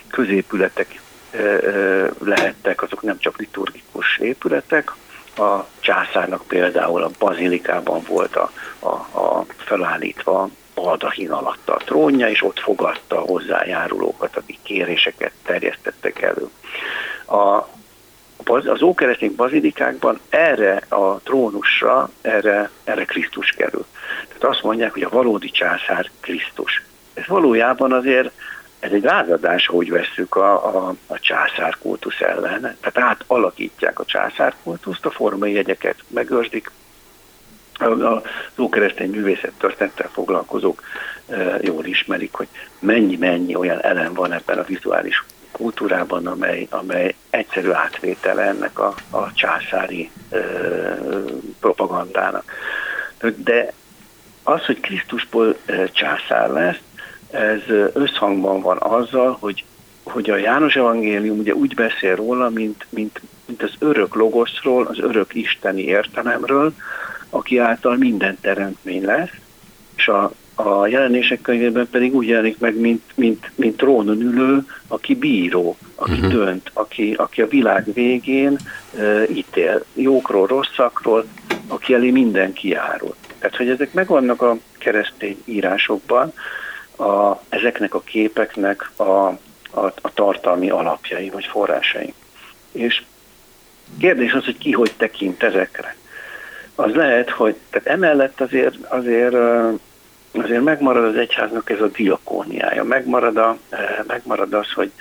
középületek 0.09 1.01
e, 1.31 1.37
e, 1.37 2.09
lehettek, 2.19 2.81
azok 2.81 3.01
nem 3.01 3.19
csak 3.19 3.37
liturgikus 3.37 4.17
épületek. 4.17 4.91
A 5.37 5.65
császárnak 5.79 6.43
például 6.47 7.03
a 7.03 7.11
bazilikában 7.19 8.01
volt 8.07 8.35
a, 8.35 8.51
a, 8.79 9.19
a 9.19 9.45
felállítva 9.57 10.49
baldahin 10.75 11.31
alatt 11.31 11.69
a 11.69 11.81
trónja, 11.85 12.29
és 12.29 12.43
ott 12.43 12.59
fogadta 12.59 13.19
hozzájárulókat, 13.19 14.37
akik 14.37 14.59
kéréseket 14.63 15.31
terjesztettek 15.43 16.21
elő. 16.21 16.49
A, 17.25 17.67
az 18.45 18.81
ókeresztény 18.81 19.35
bazilikákban 19.35 20.19
erre 20.29 20.81
a 20.89 21.19
trónusra, 21.19 22.09
erre, 22.21 22.69
erre 22.83 23.05
Krisztus 23.05 23.49
kerül. 23.49 23.85
Tehát 24.27 24.43
azt 24.43 24.63
mondják, 24.63 24.93
hogy 24.93 25.03
a 25.03 25.09
valódi 25.09 25.49
császár 25.51 26.09
Krisztus. 26.19 26.83
Ez 27.13 27.27
valójában 27.27 27.91
azért 27.91 28.31
ez 28.79 28.91
egy 28.91 29.03
rázadás, 29.03 29.67
hogy 29.67 29.91
vesszük 29.91 30.35
a, 30.35 30.77
a, 30.77 30.95
a 31.07 31.19
császárkultusz 31.19 32.21
ellen. 32.21 32.61
Tehát 32.61 32.97
átalakítják 32.97 33.99
a 33.99 34.05
császárkultuszt, 34.05 35.05
a 35.05 35.11
formai 35.11 35.53
jegyeket 35.53 35.95
megőrzik, 36.07 36.71
az 37.73 38.59
ókeresztény 38.59 39.09
művészet 39.09 39.51
történettel 39.57 40.09
foglalkozók 40.13 40.81
e, 41.27 41.57
jól 41.61 41.85
ismerik, 41.85 42.33
hogy 42.33 42.47
mennyi-mennyi 42.79 43.55
olyan 43.55 43.81
elem 43.81 44.13
van 44.13 44.31
ebben 44.31 44.57
a 44.57 44.63
vizuális 44.63 45.23
kultúrában, 45.53 46.27
amely, 46.27 46.67
amely 46.69 47.15
egyszerű 47.29 47.69
átvétele 47.69 48.41
ennek 48.41 48.79
a, 48.79 48.93
a 49.09 49.33
császári 49.33 50.09
ö, 50.29 50.39
propagandának. 51.59 52.43
De 53.35 53.73
az, 54.43 54.65
hogy 54.65 54.79
Krisztusból 54.79 55.57
császár 55.91 56.49
lesz, 56.49 56.79
ez 57.31 57.61
összhangban 57.93 58.61
van 58.61 58.77
azzal, 58.79 59.37
hogy, 59.39 59.63
hogy 60.03 60.29
a 60.29 60.37
János 60.37 60.75
evangélium 60.75 61.37
ugye 61.37 61.53
úgy 61.53 61.75
beszél 61.75 62.15
róla, 62.15 62.49
mint, 62.49 62.85
mint, 62.89 63.21
mint 63.45 63.63
az 63.63 63.73
örök 63.79 64.15
logoszról, 64.15 64.85
az 64.85 64.99
örök 64.99 65.35
isteni 65.35 65.81
értelemről, 65.81 66.73
aki 67.29 67.57
által 67.57 67.95
minden 67.95 68.37
teremtmény 68.41 69.05
lesz, 69.05 69.31
és 69.95 70.07
a, 70.07 70.31
a 70.55 70.87
jelenések 70.87 71.41
könyvében 71.41 71.87
pedig 71.91 72.15
úgy 72.15 72.27
jelenik 72.27 72.59
meg, 72.59 72.75
mint, 72.75 73.03
mint, 73.15 73.51
mint 73.55 73.77
trónon 73.77 74.21
ülő, 74.21 74.67
aki 74.87 75.15
bíró, 75.15 75.77
aki 75.95 76.11
uh-huh. 76.11 76.31
dönt, 76.31 76.71
aki, 76.73 77.13
aki 77.13 77.41
a 77.41 77.47
világ 77.47 77.93
végén 77.93 78.57
uh, 78.93 79.23
ítél 79.35 79.85
jókról, 79.93 80.47
rosszakról, 80.47 81.25
aki 81.67 81.93
elé 81.93 82.09
mindenki 82.09 82.67
járul. 82.67 83.15
Tehát, 83.39 83.57
hogy 83.57 83.69
ezek 83.69 83.93
megvannak 83.93 84.41
a 84.41 84.57
keresztény 84.77 85.41
írásokban, 85.45 86.33
a, 86.97 87.41
ezeknek 87.49 87.93
a 87.93 88.01
képeknek 88.01 88.91
a, 88.95 89.03
a, 89.03 89.37
a 90.01 90.13
tartalmi 90.13 90.69
alapjai 90.69 91.29
vagy 91.29 91.45
forrásai. 91.45 92.13
És 92.71 93.03
kérdés 93.99 94.33
az, 94.33 94.45
hogy 94.45 94.57
ki 94.57 94.71
hogy 94.71 94.91
tekint 94.97 95.43
ezekre. 95.43 95.95
Az 96.75 96.93
lehet, 96.93 97.29
hogy 97.29 97.55
tehát 97.69 97.87
emellett 97.87 98.41
azért, 98.41 98.75
azért 98.87 99.35
azért 100.41 100.63
megmarad 100.63 101.03
az 101.03 101.15
egyháznak 101.15 101.69
ez 101.69 101.81
a 101.81 101.87
diakóniája, 101.87 102.83
megmarad, 102.83 103.37
a, 103.37 103.57
eh, 103.69 103.97
megmarad 104.07 104.53
az, 104.53 104.71
hogy 104.71 104.91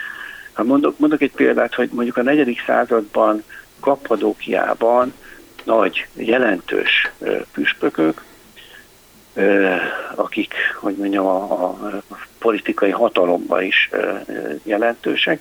ha 0.53 0.63
mondok, 0.63 0.99
mondok 0.99 1.23
egy 1.23 1.33
példát, 1.33 1.75
hogy 1.75 1.91
mondjuk 1.93 2.17
a 2.17 2.23
negyedik 2.23 2.63
században 2.67 3.45
Kappadókiában 3.81 5.15
nagy, 5.65 6.07
jelentős 6.15 7.11
eh, 7.19 7.41
püspökök, 7.53 8.25
eh, 9.35 9.81
akik, 10.15 10.55
hogy 10.81 10.97
mondjam, 10.97 11.27
a, 11.27 11.63
a 11.63 12.03
politikai 12.39 12.91
hatalomban 12.91 13.63
is 13.63 13.91
jelentősek, 14.63 15.41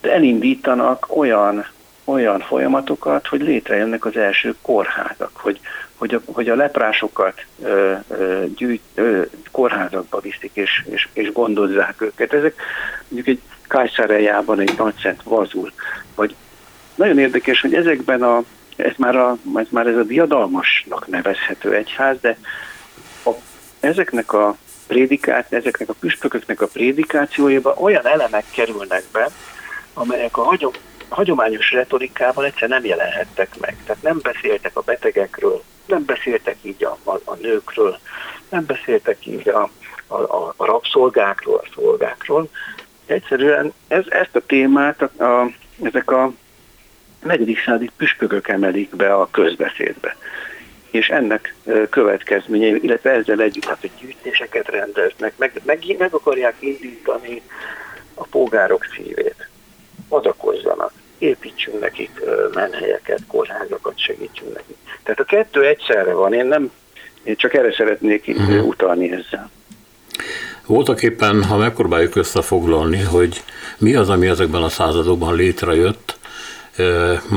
de 0.00 0.12
elindítanak 0.12 1.16
olyan, 1.16 1.66
olyan 2.04 2.40
folyamatokat, 2.40 3.26
hogy 3.26 3.40
létrejönnek 3.40 4.04
az 4.04 4.16
első 4.16 4.54
kórházak, 4.62 5.30
hogy 5.32 5.60
hogy 6.02 6.14
a, 6.14 6.20
hogy 6.32 6.48
a 6.48 6.54
leprásokat 6.54 7.44
ö, 7.62 7.94
ö, 8.08 8.44
gyűjt, 8.56 8.82
ö, 8.94 9.22
kórházakba 9.50 10.20
viszik 10.20 10.50
és, 10.52 10.84
és, 10.90 11.08
és 11.12 11.32
gondozzák 11.32 12.00
őket. 12.00 12.32
Ezek 12.32 12.54
mondjuk 13.08 13.36
egy 13.36 13.40
Kajszárejában 13.68 14.60
egy 14.60 14.74
nagyszent 14.76 15.22
vazul. 15.22 15.72
Vagy 16.14 16.34
nagyon 16.94 17.18
érdekes, 17.18 17.60
hogy 17.60 17.74
ezekben 17.74 18.22
a, 18.22 18.42
ez 18.76 18.92
már, 18.96 19.16
a, 19.16 19.36
ez 19.54 19.66
már 19.70 19.86
ez 19.86 19.96
a 19.96 20.02
diadalmasnak 20.02 21.06
nevezhető 21.06 21.74
egyház, 21.74 22.16
de 22.20 22.38
a, 23.24 23.30
ezeknek 23.80 24.32
a 24.32 24.56
prédikát, 24.86 25.52
ezeknek 25.52 25.88
a 25.88 25.94
püspököknek 26.00 26.60
a 26.60 26.66
prédikációjában 26.66 27.74
olyan 27.76 28.06
elemek 28.06 28.44
kerülnek 28.50 29.02
be, 29.12 29.28
amelyek 29.94 30.36
a 30.36 30.42
hagyom, 30.42 30.72
hagyományos 31.08 31.72
retorikában 31.72 32.44
egyszer 32.44 32.68
nem 32.68 32.84
jelenhettek 32.84 33.58
meg. 33.60 33.76
Tehát 33.86 34.02
nem 34.02 34.18
beszéltek 34.22 34.76
a 34.76 34.80
betegekről, 34.80 35.62
nem 35.92 36.04
beszéltek 36.04 36.56
így 36.62 36.84
a, 36.84 36.98
a, 37.04 37.20
a 37.24 37.34
nőkről, 37.40 37.98
nem 38.48 38.66
beszéltek 38.66 39.26
így 39.26 39.48
a, 39.48 39.70
a, 40.06 40.14
a, 40.14 40.54
a 40.56 40.64
rabszolgákról, 40.64 41.56
a 41.64 41.68
szolgákról. 41.74 42.48
Egyszerűen 43.06 43.72
ez, 43.88 44.04
ezt 44.08 44.36
a 44.36 44.46
témát 44.46 45.02
a, 45.02 45.24
a, 45.24 45.50
ezek 45.82 46.10
a 46.10 46.32
negyedik 47.22 47.62
századi 47.64 47.90
püspökök 47.96 48.48
emelik 48.48 48.96
be 48.96 49.14
a 49.14 49.28
közbeszédbe. 49.30 50.16
És 50.90 51.08
ennek 51.08 51.54
következményei, 51.90 52.78
illetve 52.82 53.10
ezzel 53.10 53.40
együtt, 53.40 53.64
hát, 53.64 53.80
hogy 53.80 53.90
gyűjtéseket 54.00 54.68
rendeznek, 54.68 55.32
meg, 55.36 55.60
meg, 55.64 55.96
meg 55.98 56.14
akarják 56.14 56.54
indítani 56.58 57.42
a 58.14 58.26
polgárok 58.26 58.86
szívét. 58.94 59.48
Adakozzanak 60.08 60.92
építsünk 61.22 61.80
nekik 61.80 62.10
menhelyeket, 62.54 63.20
kórházakat 63.26 63.98
segítsünk 63.98 64.54
nekik. 64.54 64.76
Tehát 65.02 65.20
a 65.20 65.24
kettő 65.24 65.66
egyszerre 65.66 66.12
van, 66.12 66.32
én 66.32 66.46
nem, 66.46 66.70
én 67.22 67.36
csak 67.36 67.54
erre 67.54 67.72
szeretnék 67.72 68.24
uh-huh. 68.28 68.66
utalni 68.66 69.12
ezzel. 69.12 69.50
Voltak 70.66 71.02
éppen, 71.02 71.44
ha 71.44 71.56
megpróbáljuk 71.56 72.16
összefoglalni, 72.16 73.00
hogy 73.00 73.42
mi 73.78 73.94
az, 73.94 74.08
ami 74.08 74.26
ezekben 74.26 74.62
a 74.62 74.68
századokban 74.68 75.34
létrejött, 75.34 76.18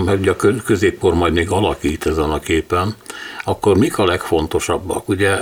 hogy 0.05 0.27
a 0.27 0.35
középkor 0.65 1.13
majd 1.13 1.33
még 1.33 1.49
alakít 1.49 2.05
ezen 2.05 2.29
a 2.29 2.39
képen, 2.39 2.95
akkor 3.43 3.77
mik 3.77 3.97
a 3.97 4.05
legfontosabbak? 4.05 5.09
Ugye, 5.09 5.37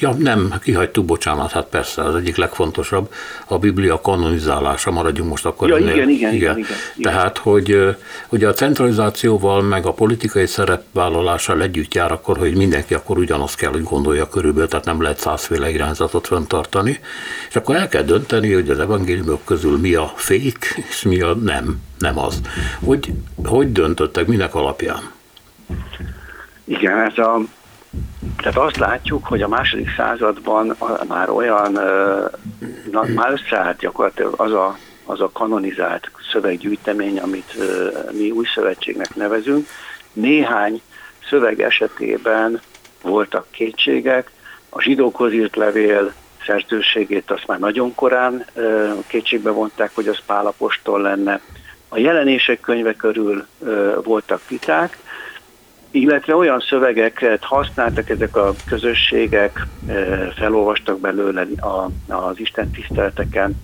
ja 0.00 0.12
nem, 0.12 0.54
kihagytuk, 0.62 1.04
bocsánat, 1.04 1.50
hát 1.50 1.66
persze, 1.66 2.02
az 2.02 2.14
egyik 2.14 2.36
legfontosabb 2.36 3.12
a 3.46 3.58
Biblia 3.58 4.00
kanonizálása, 4.00 4.90
maradjunk 4.90 5.30
most 5.30 5.46
akkor 5.46 5.68
ja, 5.68 5.76
ennél. 5.76 5.88
Igen, 5.88 6.08
igen, 6.08 6.32
igen, 6.32 6.34
igen, 6.34 6.58
igen. 6.58 6.76
Tehát, 7.02 7.38
hogy 7.38 7.96
ugye 8.28 8.48
a 8.48 8.52
centralizációval, 8.52 9.62
meg 9.62 9.86
a 9.86 9.92
politikai 9.92 10.46
szerepvállalással 10.46 11.62
együtt 11.62 11.94
jár 11.94 12.12
akkor, 12.12 12.38
hogy 12.38 12.56
mindenki 12.56 12.94
akkor 12.94 13.18
ugyanazt 13.18 13.56
kell, 13.56 13.70
hogy 13.70 13.82
gondolja 13.82 14.28
körülbelül, 14.28 14.68
tehát 14.68 14.84
nem 14.84 15.02
lehet 15.02 15.18
százféle 15.18 15.70
irányzatot 15.70 16.26
fenntartani, 16.26 17.00
és 17.48 17.56
akkor 17.56 17.76
el 17.76 17.88
kell 17.88 18.02
dönteni, 18.02 18.52
hogy 18.52 18.70
az 18.70 18.78
evangéliumok 18.78 19.44
közül 19.44 19.78
mi 19.78 19.94
a 19.94 20.12
fék, 20.16 20.82
és 20.88 21.02
mi 21.02 21.20
a 21.20 21.34
nem, 21.34 21.80
nem 21.98 22.18
az. 22.18 22.40
Hogy, 22.84 23.12
hogy 23.44 23.72
döntöttek, 23.72 24.26
minek 24.26 24.54
alapján? 24.54 25.10
Igen, 26.64 26.98
ez 26.98 27.18
a, 27.18 27.40
tehát 28.36 28.56
azt 28.56 28.76
látjuk, 28.76 29.26
hogy 29.26 29.42
a 29.42 29.48
második 29.48 29.94
században 29.96 30.76
már 31.08 31.30
olyan, 31.30 31.72
na, 32.90 33.04
már 33.14 33.32
összeállt 33.32 33.78
gyakorlatilag 33.78 34.34
az 34.36 34.52
a, 34.52 34.78
az 35.04 35.20
a 35.20 35.30
kanonizált 35.32 36.10
szöveggyűjtemény, 36.32 37.18
amit 37.18 37.54
mi 38.12 38.30
új 38.30 38.46
szövetségnek 38.54 39.14
nevezünk. 39.14 39.68
Néhány 40.12 40.80
szöveg 41.28 41.60
esetében 41.60 42.60
voltak 43.02 43.46
kétségek, 43.50 44.30
a 44.68 44.82
zsidókhoz 44.82 45.32
írt 45.32 45.56
levél 45.56 46.12
szerzőségét 46.46 47.30
azt 47.30 47.46
már 47.46 47.58
nagyon 47.58 47.94
korán 47.94 48.44
kétségbe 49.06 49.50
vonták, 49.50 49.90
hogy 49.94 50.08
az 50.08 50.18
Pálapostól 50.26 51.00
lenne. 51.00 51.40
A 51.88 51.98
jelenések 51.98 52.60
könyve 52.60 52.94
körül 52.94 53.46
voltak 54.02 54.48
viták, 54.48 54.98
illetve 55.90 56.36
olyan 56.36 56.60
szövegeket 56.60 57.44
használtak 57.44 58.10
ezek 58.10 58.36
a 58.36 58.54
közösségek, 58.66 59.66
felolvastak 60.36 61.00
belőle 61.00 61.46
az 62.08 62.38
Isten 62.38 62.70
tiszteleteken, 62.70 63.62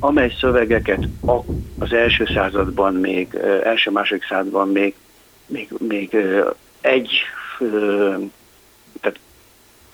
amely 0.00 0.34
szövegeket 0.40 1.08
az 1.78 1.92
első 1.92 2.26
században 2.34 2.94
még, 2.94 3.34
első-második 3.64 4.24
században 4.24 4.68
még, 4.68 4.94
még, 5.46 5.68
még 5.78 6.16
egy, 6.80 7.10
tehát 9.00 9.18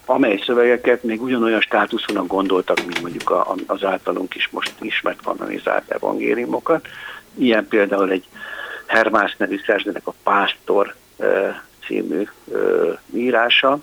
amely 0.05 0.43
szövegeket 0.47 1.03
még 1.03 1.23
ugyanolyan 1.23 1.61
státuszúnak 1.61 2.27
gondoltak, 2.27 2.87
mint 2.87 3.01
mondjuk 3.01 3.47
az 3.67 3.85
általunk 3.85 4.35
is 4.35 4.49
most 4.51 4.73
ismert 4.81 5.23
kanonizált 5.23 5.91
evangéliumokat. 5.91 6.87
Ilyen 7.39 7.69
például 7.69 8.11
egy 8.11 8.25
Hermász 8.87 9.35
nevű 9.37 9.61
szerzőnek 9.67 10.07
a 10.07 10.15
Pásztor 10.23 10.95
című 11.87 12.29
írása, 13.15 13.79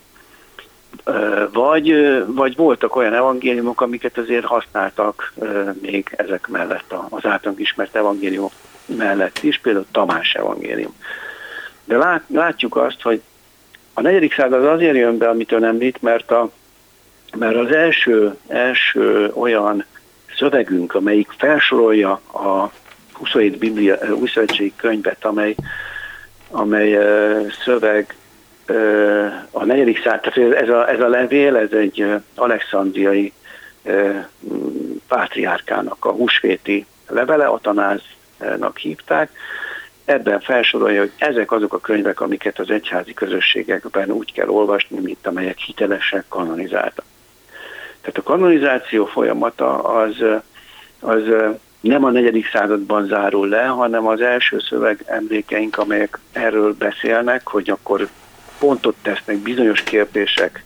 vagy, 1.52 1.94
vagy 2.26 2.56
voltak 2.56 2.96
olyan 2.96 3.14
evangéliumok, 3.14 3.82
amiket 3.82 4.18
azért 4.18 4.46
használtak 4.46 5.34
még 5.82 6.14
ezek 6.18 6.48
mellett, 6.48 6.94
az 7.10 7.26
általunk 7.26 7.60
ismert 7.60 7.96
evangéliumok 7.96 8.52
mellett 8.86 9.40
is, 9.40 9.60
például 9.60 9.86
Tamás 9.92 10.34
evangélium. 10.34 10.96
De 11.84 11.98
lát, 11.98 12.24
látjuk 12.28 12.76
azt, 12.76 13.02
hogy 13.02 13.22
a 13.94 14.02
negyedik 14.02 14.34
század 14.34 14.66
azért 14.66 14.96
jön 14.96 15.18
be, 15.18 15.30
amit 15.30 15.52
ön 15.52 15.64
említ, 15.64 16.02
mert, 16.02 16.32
a, 16.32 16.52
mert 17.38 17.56
az 17.56 17.72
első, 17.72 18.38
első 18.48 19.32
olyan 19.34 19.86
szövegünk, 20.38 20.96
amelyik 20.96 21.30
felsorolja 21.38 22.12
a 22.34 22.72
27 23.18 23.58
Biblia, 23.58 23.98
új 24.16 24.30
könyvet, 24.76 25.26
amely 25.26 25.56
amely 26.56 26.98
szöveg 27.64 28.16
a 29.52 29.64
negyedik 29.66 30.02
század, 30.02 30.20
tehát 30.22 30.54
ez 30.54 30.70
a, 30.70 30.90
ez 30.90 31.00
a 31.00 31.08
levél, 31.08 31.56
ez 31.56 31.72
egy 31.72 32.06
alexandriai 32.36 33.34
pátriárkának 35.08 36.06
a 36.06 36.12
húsvéti 36.12 36.86
levele, 37.08 37.46
Atanáznak 37.46 38.78
hívták. 38.78 39.30
Ebben 40.06 40.40
felsorolja, 40.40 41.00
hogy 41.00 41.12
ezek 41.18 41.52
azok 41.52 41.74
a 41.74 41.80
könyvek, 41.80 42.22
amiket 42.22 42.60
az 42.60 42.70
egyházi 42.70 43.14
közösségekben 43.14 44.12
úgy 44.12 44.34
kell 44.34 44.48
olvasni, 44.48 45.00
mint 45.00 45.28
amelyek 45.28 45.58
hitelesek, 45.58 46.26
kanonizáltak. 46.28 47.06
Tehát 48.02 48.18
a 48.18 48.24
kanonizáció 48.24 49.06
folyamata 49.06 49.84
az, 49.84 50.16
az 51.00 51.24
nem 51.88 52.04
a 52.04 52.10
negyedik 52.10 52.50
században 52.50 53.08
zárul 53.08 53.48
le, 53.48 53.66
hanem 53.66 54.08
az 54.08 54.22
első 54.22 54.60
szöveg 54.60 55.04
emlékeink, 55.06 55.78
amelyek 55.78 56.20
erről 56.32 56.74
beszélnek, 56.74 57.48
hogy 57.48 57.70
akkor 57.70 58.08
pontot 58.60 58.96
tesznek 59.02 59.38
bizonyos 59.38 59.84
kérdésekre, 59.84 60.64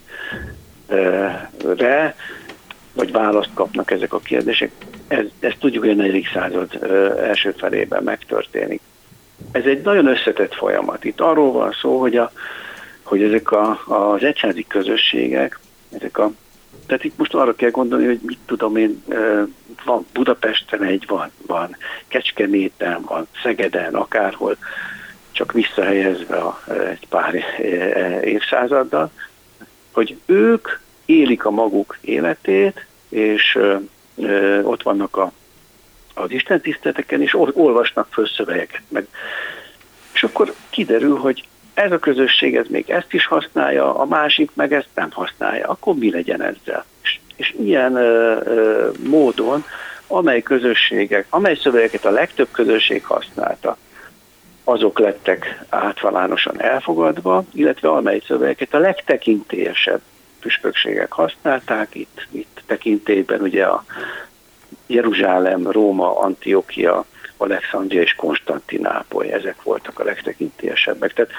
vagy 2.93 3.11
választ 3.11 3.49
kapnak 3.53 3.91
ezek 3.91 4.13
a 4.13 4.19
kérdések. 4.19 4.71
Ez, 5.07 5.25
ezt 5.39 5.57
tudjuk, 5.59 5.83
hogy 5.83 5.93
a 5.93 5.95
negyedik 5.95 6.29
század 6.33 6.83
első 7.17 7.51
felében 7.57 8.03
megtörténik. 8.03 8.81
Ez 9.51 9.63
egy 9.65 9.81
nagyon 9.81 10.07
összetett 10.07 10.53
folyamat. 10.53 11.03
Itt 11.03 11.19
arról 11.19 11.51
van 11.51 11.71
szó, 11.81 11.99
hogy, 11.99 12.17
a, 12.17 12.31
hogy 13.03 13.23
ezek 13.23 13.51
a, 13.51 13.81
az 13.87 14.23
egyházi 14.23 14.65
közösségek, 14.67 15.59
ezek 15.95 16.17
a 16.17 16.31
tehát 16.85 17.03
itt 17.03 17.17
most 17.17 17.33
arra 17.33 17.55
kell 17.55 17.69
gondolni, 17.69 18.05
hogy 18.05 18.19
mit 18.21 18.37
tudom 18.45 18.75
én, 18.75 19.03
van 19.85 20.05
Budapesten 20.13 20.83
egy, 20.83 21.03
van, 21.07 21.31
van 21.47 21.75
Kecskeméten, 22.07 23.01
van 23.01 23.27
Szegeden, 23.43 23.95
akárhol, 23.95 24.57
csak 25.31 25.51
visszahelyezve 25.51 26.37
a, 26.37 26.59
egy 26.89 27.07
pár 27.09 27.43
évszázaddal, 28.23 29.11
hogy 29.91 30.17
ők 30.25 30.67
élik 31.05 31.45
a 31.45 31.49
maguk 31.49 31.97
életét, 32.01 32.85
és 33.09 33.59
ott 34.63 34.83
vannak 34.83 35.17
a, 35.17 35.31
az 36.13 36.31
Isten 36.31 36.61
tiszteleteken, 36.61 37.21
és 37.21 37.35
olvasnak 37.53 38.07
föl 38.11 38.27
szövegeket. 38.27 38.81
Meg. 38.87 39.07
És 40.13 40.23
akkor 40.23 40.53
kiderül, 40.69 41.17
hogy 41.17 41.47
ez 41.79 41.91
a 41.91 41.99
közösség 41.99 42.55
ez 42.55 42.65
még 42.67 42.89
ezt 42.89 43.13
is 43.13 43.25
használja, 43.25 43.95
a 43.95 44.05
másik 44.05 44.51
meg 44.53 44.73
ezt 44.73 44.89
nem 44.95 45.11
használja. 45.11 45.67
Akkor 45.67 45.95
mi 45.95 46.11
legyen 46.11 46.41
ezzel? 46.41 46.85
És, 47.03 47.19
és 47.35 47.55
ilyen 47.59 47.95
ö, 47.95 48.37
ö, 48.43 48.89
módon, 49.03 49.65
amely 50.07 50.41
közösségek, 50.41 51.25
amely 51.29 51.55
szövegeket 51.55 52.05
a 52.05 52.09
legtöbb 52.09 52.47
közösség 52.51 53.05
használta, 53.05 53.77
azok 54.63 54.99
lettek 54.99 55.63
átvalánosan 55.69 56.61
elfogadva, 56.61 57.43
illetve 57.53 57.89
amely 57.89 58.21
szövegeket 58.27 58.73
a 58.73 58.79
legtekintélyesebb 58.79 60.01
püspökségek 60.39 61.11
használták, 61.11 61.95
itt, 61.95 62.27
itt 62.31 62.61
tekintélyben 62.65 63.41
ugye 63.41 63.65
a 63.65 63.85
Jeruzsálem, 64.87 65.71
Róma, 65.71 66.19
Antiokia, 66.19 67.05
Alexandria 67.37 68.01
és 68.01 68.15
Konstantinápoly, 68.15 69.31
ezek 69.31 69.63
voltak 69.63 69.99
a 69.99 70.03
legtekintélyesebbek. 70.03 71.13
Tehát 71.13 71.31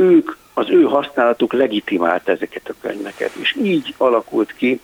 ők, 0.00 0.36
az 0.54 0.70
ő 0.70 0.82
használatuk 0.82 1.52
legitimált 1.52 2.28
ezeket 2.28 2.68
a 2.68 2.74
könyveket, 2.80 3.34
és 3.34 3.56
így 3.62 3.94
alakult 3.96 4.54
ki 4.56 4.80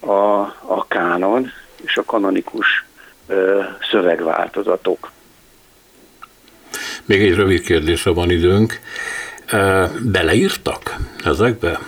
a, 0.00 0.40
a 0.66 0.86
kánon 0.88 1.50
és 1.82 1.96
a 1.96 2.04
kanonikus 2.04 2.84
ö, 3.26 3.60
szövegváltozatok. 3.90 5.10
Még 7.04 7.22
egy 7.22 7.34
rövid 7.34 7.60
kérdésre 7.60 8.10
van 8.10 8.30
időnk. 8.30 8.80
Beleírtak 10.00 10.96
ezekbe? 11.24 11.78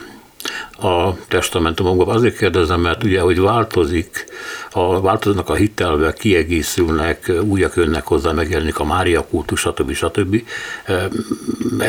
A 0.81 1.17
testamentumokban. 1.29 2.09
Azért 2.09 2.37
kérdezem, 2.37 2.81
mert 2.81 3.05
ugye, 3.05 3.21
hogy 3.21 3.41
változik, 3.41 4.25
a, 4.71 5.01
változnak 5.01 5.49
a 5.49 5.55
hitelvek, 5.55 6.15
kiegészülnek, 6.15 7.33
újak 7.43 7.75
jönnek 7.77 8.07
hozzá, 8.07 8.33
megjelenik 8.33 8.79
a 8.79 8.85
Mária 8.85 9.27
kultus, 9.27 9.61
stb. 9.61 9.93
stb. 9.93 10.43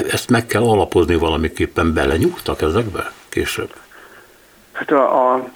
Ezt 0.09 0.30
meg 0.30 0.45
kell 0.45 0.63
alapozni 0.63 1.15
valamiképpen, 1.15 1.93
belenyúltak 1.93 2.61
ezekbe 2.61 3.11
később? 3.30 3.73
Hát 4.71 4.91
a, 4.91 5.34
a, 5.34 5.49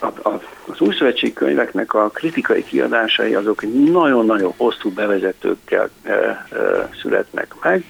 a, 0.00 0.06
a, 0.06 0.40
az 0.66 0.80
új 0.80 1.32
könyveknek 1.34 1.94
a 1.94 2.08
kritikai 2.08 2.64
kiadásai 2.64 3.34
azok 3.34 3.62
nagyon-nagyon 3.90 4.52
hosszú 4.56 4.90
bevezetőkkel 4.90 5.90
e, 6.02 6.12
e, 6.12 6.46
születnek 7.02 7.54
meg, 7.62 7.84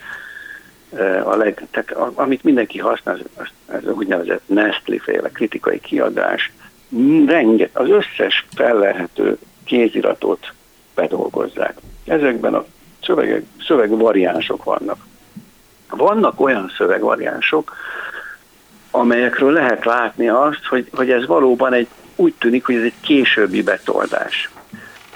a 1.24 1.36
leg, 1.36 1.66
tehát 1.70 1.90
amit 2.14 2.42
mindenki 2.44 2.78
használ, 2.78 3.18
ez 3.66 3.84
a 3.84 3.90
úgynevezett 3.90 4.42
Nestlé 4.46 4.98
féle 4.98 5.28
kritikai 5.28 5.80
kiadás, 5.80 6.52
renget, 7.26 7.76
az 7.76 7.88
összes 7.88 8.46
fellehető 8.54 9.38
kéziratot 9.64 10.52
bedolgozzák. 10.94 11.76
Ezekben 12.04 12.54
a 12.54 12.64
szövegek, 13.02 13.42
szövegvariánsok 13.66 14.64
vannak. 14.64 15.06
Vannak 15.90 16.40
olyan 16.40 16.72
szövegvariánsok, 16.76 17.76
amelyekről 18.90 19.52
lehet 19.52 19.84
látni 19.84 20.28
azt, 20.28 20.64
hogy, 20.64 20.88
hogy 20.94 21.10
ez 21.10 21.26
valóban 21.26 21.72
egy, 21.72 21.88
úgy 22.16 22.34
tűnik, 22.38 22.66
hogy 22.66 22.74
ez 22.74 22.82
egy 22.82 23.00
későbbi 23.00 23.62
betoldás. 23.62 24.50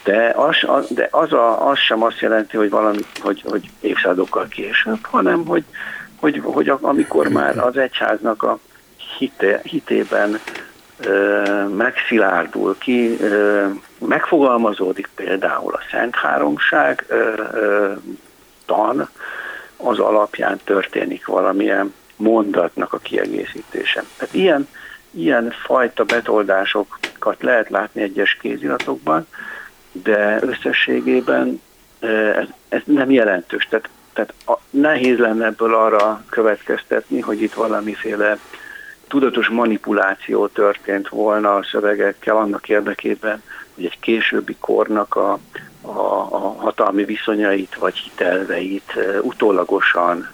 De 0.05 0.33
az, 0.37 0.87
de 0.89 1.09
az, 1.11 1.33
a, 1.33 1.69
az 1.69 1.79
sem 1.79 2.03
azt 2.03 2.21
jelenti, 2.21 2.57
hogy 2.57 2.71
valami, 2.71 2.99
hogy, 3.21 3.43
hogy 3.47 3.71
évszázadokkal 3.81 4.47
később, 4.49 4.99
hanem 5.03 5.45
hogy, 5.45 5.65
hogy, 6.17 6.41
hogy 6.45 6.69
amikor 6.81 7.29
már 7.29 7.59
az 7.59 7.77
egyháznak 7.77 8.43
a 8.43 8.59
hite, 9.19 9.61
hitében 9.63 10.39
ö, 11.01 11.43
megszilárdul 11.77 12.79
ki, 12.79 13.17
ö, 13.21 13.67
megfogalmazódik 13.99 15.09
például 15.15 15.75
a 15.75 15.81
Szent 15.91 16.15
Háromság 16.15 17.05
ö, 17.09 17.33
ö, 17.53 17.93
tan, 18.67 19.09
az 19.77 19.99
alapján 19.99 20.61
történik 20.65 21.27
valamilyen 21.27 21.95
mondatnak 22.17 22.93
a 22.93 22.99
kiegészítése. 22.99 24.05
Tehát 24.17 24.35
ilyen, 24.35 24.69
ilyen 25.11 25.55
fajta 25.65 26.05
betoldásokat 26.05 27.37
lehet 27.43 27.71
látni 27.71 28.03
egyes 28.03 28.39
kéziratokban, 28.41 29.27
de 29.93 30.39
összességében 30.43 31.61
ez, 32.69 32.81
nem 32.85 33.11
jelentős. 33.11 33.67
Tehát, 33.71 33.89
tehát 34.13 34.35
a, 34.47 34.59
nehéz 34.71 35.19
lenne 35.19 35.47
ebből 35.47 35.75
arra 35.75 36.25
következtetni, 36.31 37.21
hogy 37.21 37.43
itt 37.43 37.55
valamiféle 37.55 38.39
tudatos 39.09 39.49
manipuláció 39.49 40.47
történt 40.47 41.09
volna 41.09 41.55
a 41.55 41.65
szövegekkel 41.71 42.37
annak 42.37 42.69
érdekében, 42.69 43.43
hogy 43.75 43.85
egy 43.85 43.99
későbbi 44.01 44.57
kornak 44.61 45.15
a, 45.15 45.39
a, 45.81 45.91
a 46.31 46.55
hatalmi 46.59 47.05
viszonyait 47.05 47.75
vagy 47.75 47.97
hitelveit 47.97 48.93
utólagosan 49.21 50.31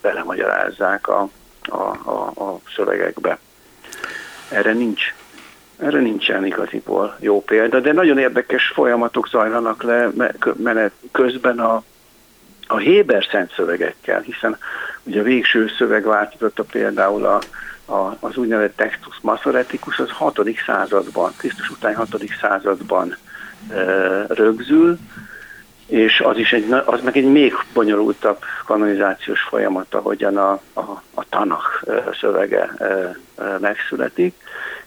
belemagyarázzák 0.00 1.08
a, 1.08 1.28
a, 1.68 1.82
a, 2.10 2.42
a 2.44 2.60
szövegekbe. 2.76 3.38
Erre 4.48 4.72
nincs 4.72 5.14
erre 5.82 6.00
nincsen 6.00 6.46
igaziból 6.46 7.16
jó 7.20 7.42
példa, 7.42 7.80
de 7.80 7.92
nagyon 7.92 8.18
érdekes 8.18 8.66
folyamatok 8.74 9.28
zajlanak 9.28 9.82
le 9.82 10.10
menet 10.56 10.92
közben 11.12 11.58
a, 11.58 11.82
a 12.66 12.76
Héber 12.76 13.26
szent 13.30 13.52
szövegekkel, 13.52 14.20
hiszen 14.20 14.58
ugye 15.02 15.20
a 15.20 15.24
végső 15.24 15.70
szöveg 15.78 16.04
változata 16.04 16.62
például 16.62 17.24
a, 17.24 17.40
a, 17.92 18.16
az 18.20 18.36
úgynevezett 18.36 18.76
Textus 18.76 19.18
Masoretikus 19.20 19.98
az 19.98 20.10
6. 20.10 20.40
században, 20.66 21.32
Krisztus 21.36 21.70
után 21.70 21.94
6. 21.94 22.08
században 22.40 23.16
e, 23.70 23.74
rögzül, 24.28 24.98
és 25.86 26.20
az 26.20 26.36
is 26.36 26.52
egy, 26.52 26.72
az 26.84 27.00
meg 27.02 27.16
egy 27.16 27.24
még 27.24 27.54
bonyolultabb 27.72 28.38
kanonizációs 28.64 29.40
folyamat, 29.40 29.94
ahogyan 29.94 30.36
a, 30.36 30.50
a, 30.72 30.80
a 31.14 31.28
Tanach 31.28 31.84
szövege 32.20 32.70
megszületik. 33.60 34.34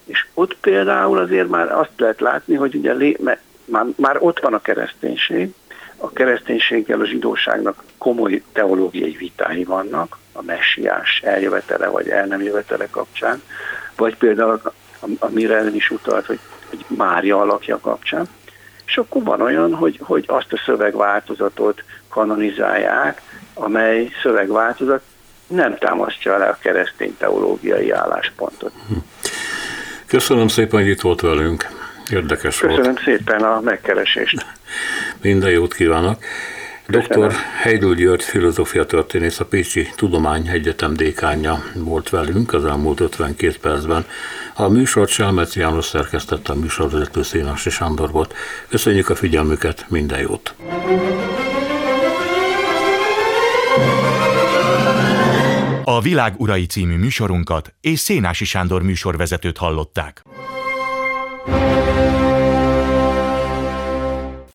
És 0.05 0.25
ott 0.33 0.57
például 0.61 1.17
azért 1.17 1.49
már 1.49 1.71
azt 1.71 1.91
lehet 1.97 2.19
látni, 2.19 2.55
hogy 2.55 2.75
ugye 2.75 2.93
lé, 2.93 3.17
már, 3.65 3.85
már 3.95 4.17
ott 4.19 4.39
van 4.39 4.53
a 4.53 4.61
kereszténység, 4.61 5.53
a 5.97 6.11
kereszténységgel 6.11 6.99
a 6.99 7.05
zsidóságnak 7.05 7.83
komoly 7.97 8.41
teológiai 8.51 9.15
vitái 9.19 9.63
vannak, 9.63 10.17
a 10.33 10.41
messiás 10.41 11.21
eljövetele 11.23 11.87
vagy 11.87 12.09
el 12.09 12.25
nem 12.25 12.41
jövetele 12.41 12.87
kapcsán, 12.89 13.41
vagy 13.95 14.17
például 14.17 14.61
amire 15.19 15.55
ellen 15.55 15.75
is 15.75 15.89
utalt, 15.89 16.25
hogy, 16.25 16.39
hogy 16.69 16.85
Mária 16.87 17.39
alakja 17.39 17.79
kapcsán. 17.79 18.25
És 18.85 18.97
akkor 18.97 19.23
van 19.23 19.41
olyan, 19.41 19.73
hogy, 19.73 19.99
hogy 20.03 20.23
azt 20.27 20.53
a 20.53 20.61
szövegváltozatot 20.65 21.83
kanonizálják, 22.09 23.21
amely 23.53 24.09
szövegváltozat 24.21 25.01
nem 25.47 25.77
támasztja 25.77 26.37
le 26.37 26.45
a 26.45 26.57
keresztény 26.61 27.15
teológiai 27.17 27.91
álláspontot. 27.91 28.73
Köszönöm 30.07 30.47
szépen, 30.47 30.79
hogy 30.79 30.89
itt 30.89 31.01
volt 31.01 31.21
velünk. 31.21 31.67
Érdekes 32.11 32.59
Köszönöm 32.59 32.83
volt. 32.83 32.97
Köszönöm 32.97 33.17
szépen 33.17 33.41
a 33.41 33.59
megkeresést. 33.61 34.45
Minden 35.21 35.49
jót 35.49 35.73
kívánok. 35.73 36.17
Dr. 36.87 37.31
Heidel 37.61 37.93
György 37.93 38.23
filozófia 38.23 38.85
történész, 38.85 39.39
a 39.39 39.45
Pécsi 39.45 39.89
Tudományegyetem 39.95 40.93
dékánja 40.93 41.63
volt 41.75 42.09
velünk 42.09 42.53
az 42.53 42.65
elmúlt 42.65 42.99
52 42.99 43.55
percben. 43.61 44.05
A 44.53 44.67
műsort 44.67 45.09
Selmeci 45.09 45.59
János 45.59 45.85
szerkesztette, 45.85 46.53
a 46.53 46.55
műsorvezető 46.55 47.23
Szénási 47.23 47.69
Sándor 47.69 48.11
volt. 48.11 48.33
Köszönjük 48.69 49.09
a 49.09 49.15
figyelmüket, 49.15 49.85
minden 49.89 50.19
jót! 50.19 50.53
A 55.87 56.01
Világ 56.01 56.39
Urai 56.39 56.65
című 56.65 56.97
műsorunkat 56.97 57.73
és 57.81 57.99
Szénási 57.99 58.45
Sándor 58.45 58.81
műsorvezetőt 58.81 59.57
hallották. 59.57 60.23
thank 61.45 61.77
you 61.77 61.84